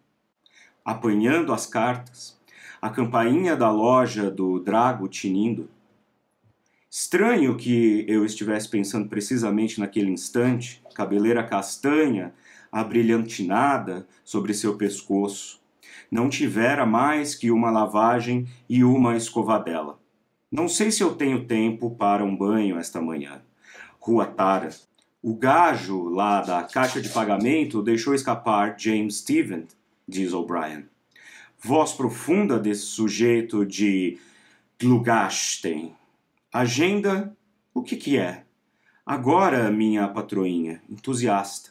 apanhando 0.84 1.52
as 1.52 1.66
cartas, 1.66 2.40
a 2.80 2.90
campainha 2.90 3.56
da 3.56 3.70
loja 3.70 4.30
do 4.30 4.58
Drago 4.58 5.08
tinindo. 5.08 5.68
Estranho 6.90 7.56
que 7.56 8.04
eu 8.08 8.24
estivesse 8.24 8.68
pensando 8.68 9.08
precisamente 9.08 9.80
naquele 9.80 10.10
instante, 10.10 10.82
cabeleira 10.94 11.42
castanha, 11.44 12.34
abrilhantinada 12.70 14.06
sobre 14.24 14.52
seu 14.52 14.76
pescoço. 14.76 15.60
Não 16.10 16.28
tivera 16.28 16.84
mais 16.84 17.34
que 17.34 17.50
uma 17.50 17.70
lavagem 17.70 18.46
e 18.68 18.82
uma 18.82 19.16
escovadela. 19.16 19.98
Não 20.50 20.68
sei 20.68 20.90
se 20.90 21.02
eu 21.02 21.14
tenho 21.14 21.46
tempo 21.46 21.90
para 21.96 22.24
um 22.24 22.36
banho 22.36 22.78
esta 22.78 23.00
manhã. 23.00 23.40
Rua 23.98 24.26
Tara. 24.26 24.70
O 25.24 25.36
gajo 25.36 26.08
lá 26.08 26.40
da 26.40 26.64
caixa 26.64 27.00
de 27.00 27.08
pagamento 27.08 27.80
deixou 27.80 28.12
escapar 28.12 28.74
James 28.76 29.18
Stevens, 29.18 29.68
diz 30.06 30.32
O'Brien. 30.32 30.86
Voz 31.60 31.92
profunda 31.92 32.58
desse 32.58 32.86
sujeito 32.86 33.64
de 33.64 34.18
Glugasten. 34.80 35.94
Agenda, 36.52 37.36
o 37.72 37.84
que 37.84 37.94
que 37.94 38.18
é? 38.18 38.42
Agora, 39.06 39.70
minha 39.70 40.08
patroinha, 40.08 40.82
entusiasta. 40.90 41.70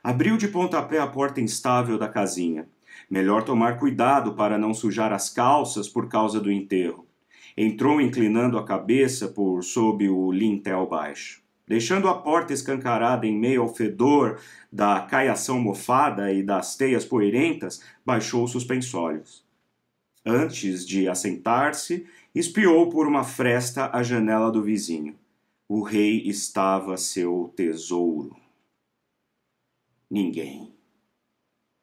Abriu 0.00 0.36
de 0.36 0.46
pontapé 0.46 1.00
a 1.00 1.06
porta 1.08 1.40
instável 1.40 1.98
da 1.98 2.08
casinha. 2.08 2.68
Melhor 3.10 3.42
tomar 3.42 3.76
cuidado 3.76 4.34
para 4.34 4.56
não 4.56 4.72
sujar 4.72 5.12
as 5.12 5.28
calças 5.28 5.88
por 5.88 6.08
causa 6.08 6.40
do 6.40 6.52
enterro. 6.52 7.04
entrou 7.56 8.00
inclinando 8.00 8.56
a 8.56 8.64
cabeça 8.64 9.26
por 9.26 9.64
sob 9.64 10.08
o 10.08 10.30
lintel 10.30 10.86
baixo. 10.86 11.47
Deixando 11.68 12.08
a 12.08 12.14
porta 12.14 12.54
escancarada 12.54 13.26
em 13.26 13.38
meio 13.38 13.60
ao 13.60 13.68
fedor 13.68 14.40
da 14.72 15.02
caiação 15.02 15.60
mofada 15.60 16.32
e 16.32 16.42
das 16.42 16.76
teias 16.76 17.04
poeirentas, 17.04 17.82
baixou 18.04 18.44
os 18.44 18.52
suspensórios. 18.52 19.44
Antes 20.24 20.86
de 20.86 21.06
assentar-se, 21.08 22.06
espiou 22.34 22.88
por 22.88 23.06
uma 23.06 23.22
fresta 23.22 23.90
a 23.92 24.02
janela 24.02 24.50
do 24.50 24.62
vizinho. 24.62 25.14
O 25.68 25.82
rei 25.82 26.22
estava 26.22 26.96
seu 26.96 27.52
tesouro. 27.54 28.34
Ninguém. 30.10 30.72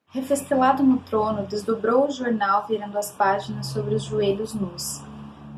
Refestelado 0.07 0.81
no 0.81 0.97
trono, 1.01 1.45
desdobrou 1.45 2.07
o 2.07 2.11
jornal 2.11 2.65
virando 2.67 2.97
as 2.97 3.11
páginas 3.11 3.67
sobre 3.67 3.93
os 3.93 4.03
joelhos 4.03 4.55
nus. 4.55 5.01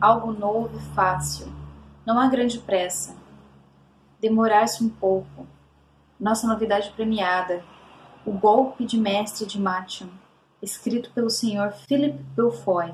Algo 0.01 0.33
novo 0.33 0.77
e 0.77 0.95
fácil. 0.95 1.47
Não 2.05 2.19
há 2.19 2.27
grande 2.27 2.59
pressa. 2.59 3.26
Demorar-se 4.19 4.83
um 4.83 4.89
pouco. 4.89 5.45
Nossa 6.19 6.47
novidade 6.47 6.91
premiada. 6.95 7.63
O 8.25 8.31
golpe 8.31 8.83
de 8.83 8.97
mestre 8.97 9.45
de 9.45 9.61
Matcham, 9.61 10.09
escrito 10.61 11.11
pelo 11.11 11.29
Sr. 11.29 11.71
Philip 11.87 12.17
Belfoy, 12.35 12.93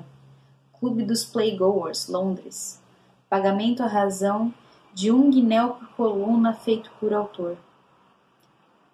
Clube 0.80 1.03
dos 1.03 1.24
Playgoers, 1.24 2.09
Londres. 2.09 2.82
Pagamento 3.30 3.82
à 3.82 3.88
razão 3.88 4.53
de 4.93 5.11
um 5.11 5.32
guinéu 5.32 5.76
por 5.76 5.88
coluna 5.95 6.53
feito 6.53 6.91
por 6.99 7.13
autor. 7.13 7.57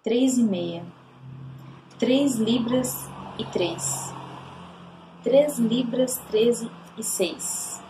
Três 0.02 0.38
e 0.38 0.42
meia. 0.42 0.84
Três 1.98 2.36
libras 2.36 3.08
e 3.38 3.44
três. 3.46 4.14
Três 5.22 5.58
libras 5.58 6.16
treze 6.30 6.70
e 6.96 7.02
seis. 7.02 7.82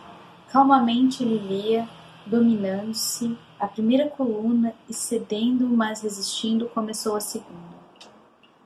Calmamente 0.49 1.23
ele 1.23 1.37
lia, 1.37 1.87
dominando-se 2.25 3.37
a 3.61 3.67
primeira 3.67 4.09
coluna 4.09 4.73
e 4.89 4.93
cedendo, 4.93 5.67
mas 5.67 6.01
resistindo, 6.01 6.67
começou 6.69 7.15
a 7.15 7.21
segunda. 7.21 7.79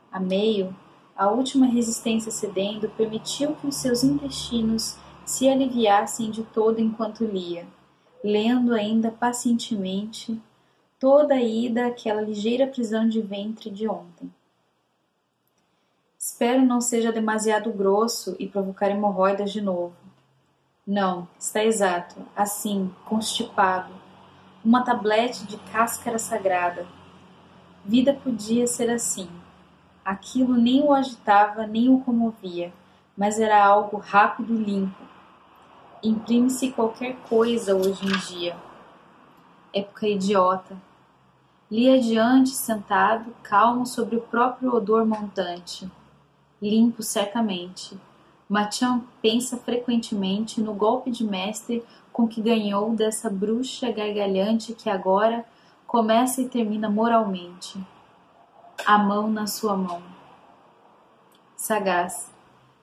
A 0.09 0.21
meio, 0.21 0.73
a 1.13 1.27
última 1.29 1.65
resistência 1.65 2.31
cedendo 2.31 2.87
permitiu 2.91 3.55
que 3.55 3.67
os 3.67 3.75
seus 3.75 4.05
intestinos 4.05 4.97
se 5.25 5.49
aliviassem 5.49 6.31
de 6.31 6.43
todo 6.43 6.79
enquanto 6.79 7.25
lia, 7.25 7.67
lendo 8.23 8.73
ainda 8.73 9.11
pacientemente 9.11 10.41
toda 10.97 11.35
a 11.35 11.43
ida 11.43 11.87
àquela 11.87 12.21
ligeira 12.21 12.65
prisão 12.65 13.05
de 13.05 13.21
ventre 13.21 13.69
de 13.69 13.89
ontem. 13.89 14.33
Espero 16.17 16.65
não 16.65 16.79
seja 16.79 17.11
demasiado 17.11 17.69
grosso 17.73 18.33
e 18.39 18.47
provocar 18.47 18.89
hemorroidas 18.89 19.51
de 19.51 19.59
novo. 19.59 19.93
Não, 20.87 21.27
está 21.37 21.65
exato, 21.65 22.15
assim, 22.33 22.89
constipado. 23.03 24.04
Uma 24.65 24.83
tablete 24.83 25.45
de 25.45 25.57
cáscara 25.71 26.17
sagrada. 26.17 26.87
Vida 27.85 28.13
podia 28.13 28.65
ser 28.65 28.89
assim. 28.89 29.29
Aquilo 30.03 30.55
nem 30.55 30.81
o 30.81 30.91
agitava, 30.91 31.67
nem 31.67 31.87
o 31.87 31.99
comovia, 31.99 32.73
mas 33.15 33.39
era 33.39 33.63
algo 33.63 33.97
rápido 33.97 34.55
e 34.55 34.63
limpo. 34.63 35.03
Imprime-se 36.03 36.71
qualquer 36.71 37.15
coisa 37.29 37.75
hoje 37.75 38.05
em 38.05 38.17
dia. 38.27 38.57
Época 39.71 40.07
idiota. 40.07 40.75
Li 41.69 41.87
adiante, 41.87 42.49
sentado, 42.49 43.35
calmo 43.43 43.85
sobre 43.85 44.15
o 44.15 44.21
próprio 44.21 44.73
odor 44.73 45.05
montante 45.05 45.87
limpo 46.61 47.03
certamente. 47.03 47.97
Matian 48.47 49.03
pensa 49.21 49.57
frequentemente 49.57 50.61
no 50.61 50.73
golpe 50.73 51.09
de 51.11 51.23
mestre 51.23 51.83
com 52.15 52.29
que 52.29 52.41
ganhou 52.41 52.91
dessa 52.91 53.29
bruxa 53.29 53.91
gargalhante 53.91 54.73
que 54.73 54.89
agora 54.89 55.43
começa 55.85 56.39
e 56.39 56.47
termina 56.47 56.89
moralmente. 56.89 57.77
A 58.85 58.97
mão 58.97 59.29
na 59.29 59.45
sua 59.47 59.75
mão. 59.75 60.01
Sagaz. 61.57 62.31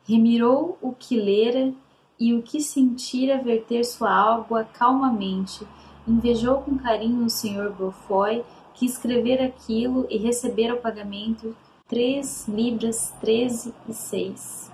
Remirou 0.07 0.77
o 0.83 0.93
que 0.93 1.19
lera 1.19 1.73
e 2.21 2.35
o 2.35 2.43
que 2.43 2.61
sentira 2.61 3.43
verter 3.43 3.85
sua 3.85 4.11
água 4.11 4.65
calmamente. 4.65 5.67
Invejou 6.07 6.59
com 6.59 6.77
carinho 6.77 7.25
o 7.25 7.31
Sr. 7.31 7.73
Beaufoy, 7.73 8.45
que 8.75 8.85
escrevera 8.85 9.47
aquilo 9.47 10.07
e 10.11 10.19
recebera 10.19 10.75
o 10.75 10.81
pagamento 10.83 11.57
três 11.89 12.47
libras 12.47 13.15
treze 13.19 13.73
e 13.89 13.95
seis. 13.95 14.71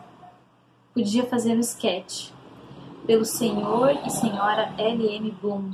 Podia 0.93 1.25
fazer 1.27 1.57
um 1.57 1.61
sketch. 1.61 2.37
Pelo 3.09 3.25
senhor 3.25 3.93
e 4.05 4.11
senhora 4.11 4.75
L. 4.77 5.17
M. 5.17 5.31
Bloom. 5.41 5.73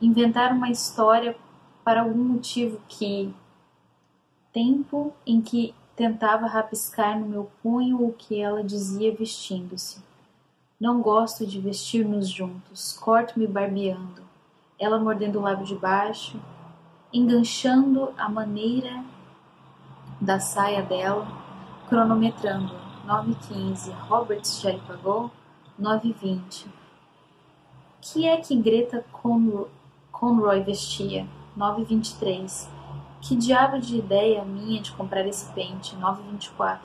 Inventar 0.00 0.52
uma 0.52 0.70
história 0.70 1.36
para 1.84 2.02
algum 2.02 2.22
motivo 2.22 2.80
que... 2.86 3.34
Tempo 4.52 5.12
em 5.26 5.40
que 5.40 5.74
tentava 5.96 6.46
rabiscar 6.46 7.18
no 7.18 7.26
meu 7.26 7.50
punho 7.60 8.06
o 8.06 8.12
que 8.12 8.40
ela 8.40 8.62
dizia 8.62 9.12
vestindo-se. 9.12 10.00
Não 10.78 11.02
gosto 11.02 11.44
de 11.44 11.60
vestir-nos 11.60 12.28
juntos. 12.28 12.96
Corto-me 13.00 13.48
barbeando. 13.48 14.22
Ela 14.78 15.00
mordendo 15.00 15.40
o 15.40 15.42
lábio 15.42 15.66
de 15.66 15.74
baixo, 15.74 16.40
enganchando 17.12 18.14
a 18.16 18.28
maneira 18.28 19.04
da 20.20 20.38
saia 20.38 20.82
dela, 20.82 21.26
cronometrando. 21.88 22.72
9h15. 23.04 23.90
Roberts 24.06 24.60
já 24.60 24.70
lhe 24.70 24.80
pagou? 24.86 25.32
9h20. 25.80 26.66
Que 28.02 28.26
é 28.26 28.36
que 28.36 28.54
Greta 28.54 29.04
Conroy 30.12 30.62
vestia? 30.62 31.26
9h23. 31.56 32.68
Que 33.22 33.34
diabo 33.34 33.78
de 33.78 33.96
ideia 33.96 34.44
minha 34.44 34.82
de 34.82 34.92
comprar 34.92 35.26
esse 35.26 35.50
pente? 35.52 35.96
9h24. 35.96 36.80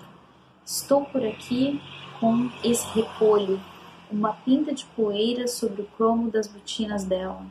Estou 0.65 1.05
por 1.05 1.25
aqui 1.25 1.81
com 2.19 2.49
esse 2.63 2.87
repolho, 2.97 3.59
uma 4.09 4.33
pinta 4.33 4.73
de 4.73 4.85
poeira 4.85 5.47
sobre 5.47 5.81
o 5.81 5.87
cromo 5.97 6.31
das 6.31 6.47
botinas 6.47 7.03
dela, 7.03 7.45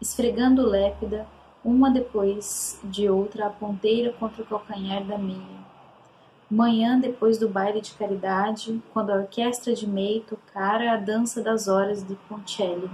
esfregando 0.00 0.66
lépida, 0.66 1.26
uma 1.62 1.90
depois 1.90 2.80
de 2.84 3.08
outra 3.08 3.46
a 3.46 3.50
ponteira 3.50 4.12
contra 4.14 4.42
o 4.42 4.46
calcanhar 4.46 5.04
da 5.04 5.18
meia. 5.18 5.59
Manhã 6.50 6.98
depois 6.98 7.38
do 7.38 7.48
baile 7.48 7.80
de 7.80 7.92
caridade, 7.94 8.82
quando 8.92 9.10
a 9.10 9.16
orquestra 9.16 9.72
de 9.72 9.86
May 9.86 10.24
tocara 10.28 10.92
a 10.92 10.96
dança 10.96 11.42
das 11.42 11.68
horas 11.68 12.02
de 12.02 12.14
Poncelli. 12.28 12.90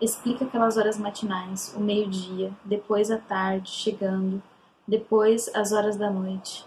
Explica 0.00 0.44
aquelas 0.44 0.76
horas 0.76 0.98
matinais, 0.98 1.74
o 1.76 1.80
meio-dia, 1.80 2.52
depois 2.64 3.10
a 3.10 3.18
tarde, 3.18 3.70
chegando, 3.70 4.42
depois 4.86 5.50
as 5.54 5.72
horas 5.72 5.96
da 5.96 6.10
noite. 6.10 6.66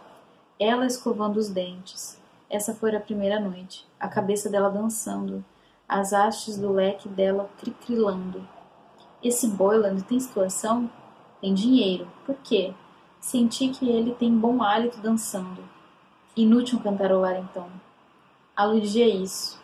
Ela 0.59 0.85
escovando 0.85 1.37
os 1.37 1.49
dentes. 1.49 2.19
Essa 2.49 2.73
foi 2.73 2.95
a 2.95 2.99
primeira 2.99 3.39
noite, 3.39 3.87
a 3.99 4.07
cabeça 4.07 4.49
dela 4.49 4.69
dançando, 4.69 5.45
as 5.87 6.11
hastes 6.11 6.57
do 6.57 6.73
leque 6.73 7.07
dela 7.07 7.49
cricrilando 7.57 8.45
esse 9.23 9.47
Boyland 9.47 10.01
tem 10.03 10.19
situação? 10.19 10.89
Tem 11.39 11.53
dinheiro. 11.53 12.07
Por 12.25 12.35
quê? 12.37 12.73
Senti 13.21 13.69
que 13.69 13.87
ele 13.87 14.15
tem 14.15 14.35
bom 14.35 14.63
hálito 14.63 14.99
dançando. 14.99 15.63
Inútil 16.35 16.79
cantarolar 16.79 17.37
então. 17.37 17.67
Aludia 18.55 19.07
isso. 19.07 19.61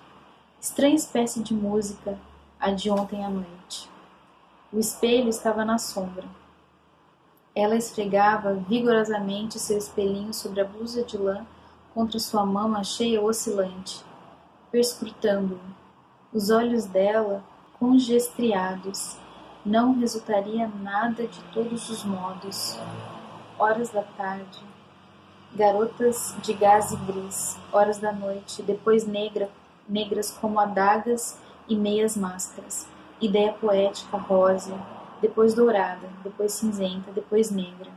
Estranha 0.62 0.96
espécie 0.96 1.42
de 1.42 1.56
música, 1.56 2.20
a 2.60 2.70
de 2.70 2.92
ontem 2.92 3.26
à 3.26 3.30
noite. 3.30 3.90
O 4.72 4.78
espelho 4.78 5.28
estava 5.28 5.66
na 5.66 5.80
sombra. 5.80 6.26
Ela 7.56 7.76
esfregava 7.76 8.54
vigorosamente 8.54 9.58
seu 9.58 9.78
espelhinho 9.78 10.34
sobre 10.36 10.62
a 10.62 10.66
blusa 10.66 11.04
de 11.04 11.18
lã 11.18 11.44
contra 11.96 12.20
sua 12.20 12.46
mama 12.46 12.84
cheia 12.84 13.20
oscilante, 13.20 14.06
perscrutando-o. 14.72 15.60
Os 16.32 16.52
olhos 16.52 16.86
dela, 16.86 17.44
congestriados, 17.80 19.18
não 19.66 20.00
resultaria 20.00 20.68
nada 20.68 21.26
de 21.26 21.42
todos 21.52 21.90
os 21.90 22.04
modos. 22.04 22.78
Horas 23.60 23.90
da 23.90 24.04
tarde, 24.04 24.60
garotas 25.54 26.36
de 26.44 26.54
gaze 26.54 26.96
gris, 26.98 27.58
horas 27.72 27.98
da 27.98 28.12
noite, 28.12 28.62
depois 28.62 29.06
negra, 29.08 29.50
negras 29.88 30.32
como 30.32 30.60
adagas 30.60 31.40
e 31.68 31.76
meias 31.76 32.16
máscaras, 32.16 32.88
ideia 33.20 33.54
poética 33.54 34.18
rosa, 34.18 34.78
depois 35.22 35.54
dourada, 35.54 36.08
depois 36.24 36.54
cinzenta, 36.54 37.12
depois 37.12 37.50
negra. 37.50 37.92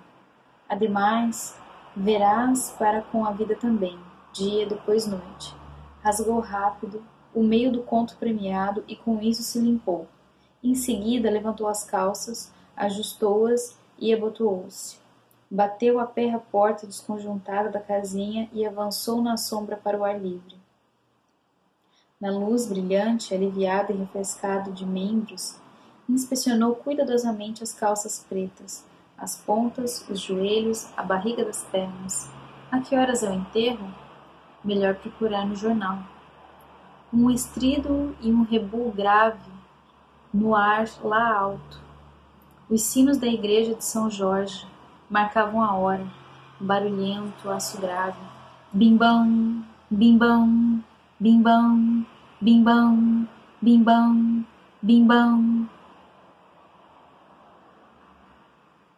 Ademais, 0.68 1.58
verás 1.94 2.74
para 2.78 3.02
com 3.02 3.24
a 3.24 3.32
vida 3.32 3.54
também, 3.54 3.98
dia 4.32 4.66
depois 4.66 5.06
noite. 5.06 5.54
Rasgou 6.02 6.40
rápido 6.40 7.02
o 7.34 7.42
meio 7.42 7.70
do 7.70 7.82
conto 7.82 8.16
premiado 8.16 8.82
e 8.88 8.96
com 8.96 9.20
isso 9.20 9.42
se 9.42 9.58
limpou 9.58 10.08
em 10.62 10.74
seguida 10.74 11.30
levantou 11.30 11.66
as 11.66 11.84
calças, 11.84 12.52
ajustou-as 12.76 13.78
e 13.98 14.12
abotoou-se. 14.12 14.98
Bateu 15.52 15.98
a 15.98 16.06
pé 16.06 16.30
a 16.30 16.38
porta 16.38 16.86
desconjuntada 16.86 17.68
da 17.68 17.80
casinha 17.80 18.48
e 18.52 18.64
avançou 18.64 19.20
na 19.20 19.36
sombra 19.36 19.76
para 19.76 19.98
o 19.98 20.04
ar 20.04 20.16
livre. 20.16 20.56
Na 22.20 22.30
luz 22.30 22.68
brilhante, 22.68 23.34
aliviado 23.34 23.92
e 23.92 23.96
refrescado 23.96 24.70
de 24.70 24.86
membros, 24.86 25.56
inspecionou 26.08 26.76
cuidadosamente 26.76 27.64
as 27.64 27.72
calças 27.72 28.24
pretas, 28.28 28.84
as 29.18 29.34
pontas, 29.34 30.06
os 30.08 30.20
joelhos, 30.20 30.88
a 30.96 31.02
barriga 31.02 31.44
das 31.44 31.64
pernas. 31.64 32.30
A 32.70 32.78
que 32.78 32.94
horas 32.94 33.24
é 33.24 33.30
o 33.30 33.34
enterro? 33.34 33.92
Melhor 34.62 34.94
procurar 34.94 35.44
no 35.44 35.56
jornal. 35.56 35.98
Um 37.12 37.28
estrido 37.28 38.16
e 38.20 38.30
um 38.30 38.44
rebu 38.44 38.92
grave 38.92 39.50
no 40.32 40.54
ar 40.54 40.88
lá 41.02 41.34
alto. 41.34 41.80
Os 42.68 42.82
sinos 42.82 43.16
da 43.16 43.26
igreja 43.26 43.74
de 43.74 43.84
São 43.84 44.08
Jorge 44.08 44.64
marcavam 45.10 45.60
a 45.62 45.74
hora, 45.74 46.06
barulhento, 46.60 47.50
aço 47.50 47.80
grave. 47.80 48.16
Bimbam, 48.72 49.64
bimbam, 49.90 50.84
bimbam, 51.18 52.06
bimbam, 52.40 53.28
bimbam, 53.60 54.46
bimbam. 54.80 55.68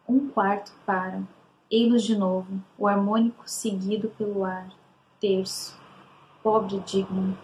Um 0.07 0.29
quarto 0.29 0.71
para. 0.85 1.23
Ei-los 1.71 2.03
de 2.03 2.15
novo, 2.15 2.61
o 2.77 2.87
harmônico 2.87 3.49
seguido 3.49 4.09
pelo 4.09 4.45
ar. 4.45 4.67
Terço. 5.19 5.75
Pobre 6.43 6.79
Digman 6.81 7.35